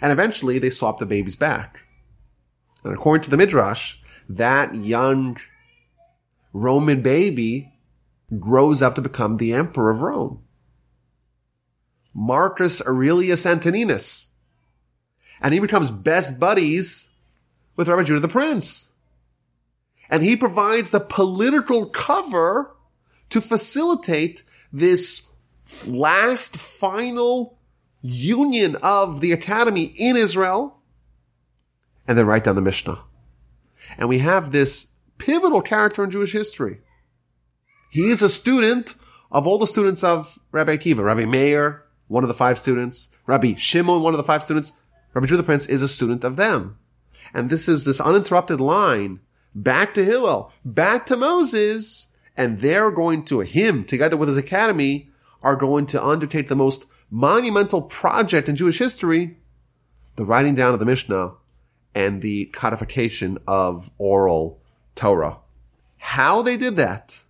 And 0.01 0.11
eventually 0.11 0.59
they 0.59 0.69
swap 0.69 0.99
the 0.99 1.05
babies 1.05 1.35
back. 1.35 1.81
And 2.83 2.93
according 2.93 3.23
to 3.23 3.29
the 3.29 3.37
Midrash, 3.37 3.97
that 4.29 4.73
young 4.75 5.37
Roman 6.53 7.01
baby 7.01 7.73
grows 8.39 8.81
up 8.81 8.95
to 8.95 9.01
become 9.01 9.37
the 9.37 9.53
emperor 9.53 9.91
of 9.91 10.01
Rome. 10.01 10.43
Marcus 12.13 12.85
Aurelius 12.85 13.45
Antoninus. 13.45 14.37
And 15.41 15.53
he 15.53 15.59
becomes 15.59 15.89
best 15.89 16.39
buddies 16.39 17.15
with 17.75 17.87
Rabbi 17.87 18.03
Judah 18.03 18.19
the 18.19 18.27
Prince. 18.27 18.93
And 20.09 20.23
he 20.23 20.35
provides 20.35 20.91
the 20.91 20.99
political 20.99 21.85
cover 21.87 22.75
to 23.29 23.41
facilitate 23.41 24.43
this 24.71 25.30
last 25.87 26.57
final 26.57 27.57
union 28.01 28.75
of 28.81 29.21
the 29.21 29.31
academy 29.31 29.93
in 29.97 30.15
Israel, 30.15 30.77
and 32.07 32.17
then 32.17 32.25
write 32.25 32.43
down 32.43 32.55
the 32.55 32.61
Mishnah. 32.61 32.99
And 33.97 34.09
we 34.09 34.19
have 34.19 34.51
this 34.51 34.95
pivotal 35.17 35.61
character 35.61 36.03
in 36.03 36.11
Jewish 36.11 36.33
history. 36.33 36.79
He 37.91 38.09
is 38.09 38.21
a 38.21 38.29
student 38.29 38.95
of 39.31 39.47
all 39.47 39.57
the 39.57 39.67
students 39.67 40.03
of 40.03 40.39
Rabbi 40.51 40.77
Akiva. 40.77 41.03
Rabbi 41.03 41.25
Meir, 41.25 41.83
one 42.07 42.23
of 42.23 42.27
the 42.27 42.33
five 42.33 42.57
students. 42.57 43.09
Rabbi 43.27 43.53
Shimon, 43.55 44.01
one 44.01 44.13
of 44.13 44.17
the 44.17 44.23
five 44.23 44.43
students. 44.43 44.73
Rabbi 45.13 45.27
Judah 45.27 45.41
the 45.41 45.45
Prince 45.45 45.67
is 45.67 45.81
a 45.81 45.87
student 45.87 46.23
of 46.23 46.35
them. 46.35 46.77
And 47.33 47.49
this 47.49 47.67
is 47.67 47.83
this 47.83 48.01
uninterrupted 48.01 48.59
line 48.59 49.19
back 49.53 49.93
to 49.93 50.03
Hillel, 50.03 50.51
back 50.63 51.05
to 51.07 51.17
Moses, 51.17 52.15
and 52.35 52.59
they're 52.59 52.91
going 52.91 53.23
to, 53.25 53.41
him 53.41 53.83
together 53.83 54.17
with 54.17 54.29
his 54.29 54.37
academy, 54.37 55.10
are 55.43 55.55
going 55.55 55.85
to 55.87 56.03
undertake 56.03 56.47
the 56.47 56.55
most 56.55 56.85
monumental 57.09 57.81
project 57.81 58.47
in 58.47 58.55
Jewish 58.55 58.79
history, 58.79 59.37
the 60.15 60.25
writing 60.25 60.55
down 60.55 60.73
of 60.73 60.79
the 60.79 60.85
Mishnah 60.85 61.33
and 61.93 62.21
the 62.21 62.45
codification 62.45 63.37
of 63.47 63.89
oral 63.97 64.61
Torah. 64.95 65.39
How 65.97 66.41
they 66.41 66.57
did 66.57 66.77
that, 66.77 67.23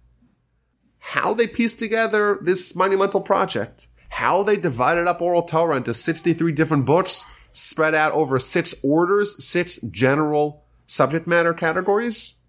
how 1.00 1.34
they 1.34 1.48
pieced 1.48 1.80
together 1.80 2.40
this 2.42 2.76
monumental 2.76 3.22
project, 3.22 3.88
how 4.10 4.44
they 4.44 4.56
divided 4.56 5.08
up 5.08 5.22
oral 5.22 5.44
Torah 5.44 5.78
into 5.78 5.94
63 5.94 6.52
different 6.52 6.86
books 6.86 7.26
spread 7.54 7.96
out 7.96 8.14
over 8.14 8.40
six 8.40 8.74
orders, 8.84 9.44
six 9.44 9.78
general 9.90 10.64
subject 10.86 11.28
matter 11.28 11.54
categories. 11.54 12.44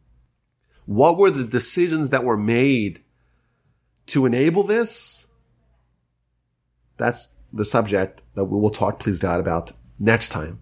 What 0.86 1.16
were 1.16 1.30
the 1.30 1.44
decisions 1.44 2.10
that 2.10 2.24
were 2.24 2.36
made 2.36 3.02
to 4.06 4.26
enable 4.26 4.64
this? 4.64 5.31
That's 6.96 7.34
the 7.52 7.64
subject 7.64 8.22
that 8.34 8.46
we 8.46 8.58
will 8.58 8.70
talk, 8.70 8.98
please 8.98 9.20
God, 9.20 9.40
about 9.40 9.72
next 9.98 10.30
time. 10.30 10.60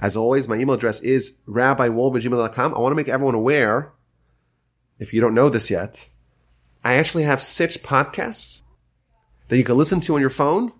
As 0.00 0.16
always, 0.16 0.48
my 0.48 0.56
email 0.56 0.74
address 0.74 1.00
is 1.00 1.38
rabbiwolbe.gmail.com. 1.46 2.74
I 2.74 2.78
want 2.78 2.92
to 2.92 2.96
make 2.96 3.08
everyone 3.08 3.34
aware, 3.34 3.92
if 4.98 5.14
you 5.14 5.20
don't 5.20 5.34
know 5.34 5.48
this 5.48 5.70
yet, 5.70 6.08
I 6.84 6.94
actually 6.94 7.22
have 7.22 7.40
six 7.40 7.76
podcasts 7.76 8.62
that 9.48 9.58
you 9.58 9.64
can 9.64 9.76
listen 9.76 10.00
to 10.02 10.14
on 10.14 10.20
your 10.20 10.30
phone. 10.30 10.72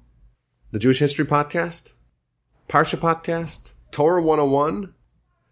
The 0.72 0.78
Jewish 0.78 1.00
History 1.00 1.26
Podcast, 1.26 1.92
Parsha 2.68 2.98
Podcast, 2.98 3.74
Torah 3.90 4.22
101, 4.22 4.94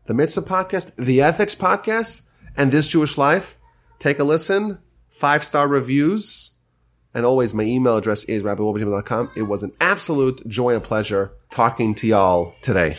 the 0.07 0.14
Mitzvah 0.14 0.43
Podcast, 0.43 0.97
the 0.97 1.20
Ethics 1.20 1.55
Podcast, 1.55 2.30
and 2.57 2.72
This 2.72 2.88
Jewish 2.88 3.18
Life. 3.18 3.59
Take 3.99 4.18
a 4.18 4.24
listen. 4.24 4.78
Five 5.11 5.45
star 5.45 5.68
reviews. 5.68 6.60
And 7.15 7.27
always, 7.27 7.55
my 7.55 7.65
email 7.65 7.97
address 7.97 8.25
is 8.25 8.43
rabbiwolbe.com. 8.43 9.33
It 9.37 9.43
was 9.43 9.63
an 9.63 9.73
absolute 9.81 10.47
joy 10.47 10.75
and 10.75 10.85
pleasure 10.85 11.33
talking 11.51 11.95
to 11.97 12.07
y'all 12.07 12.55
today. 12.63 12.97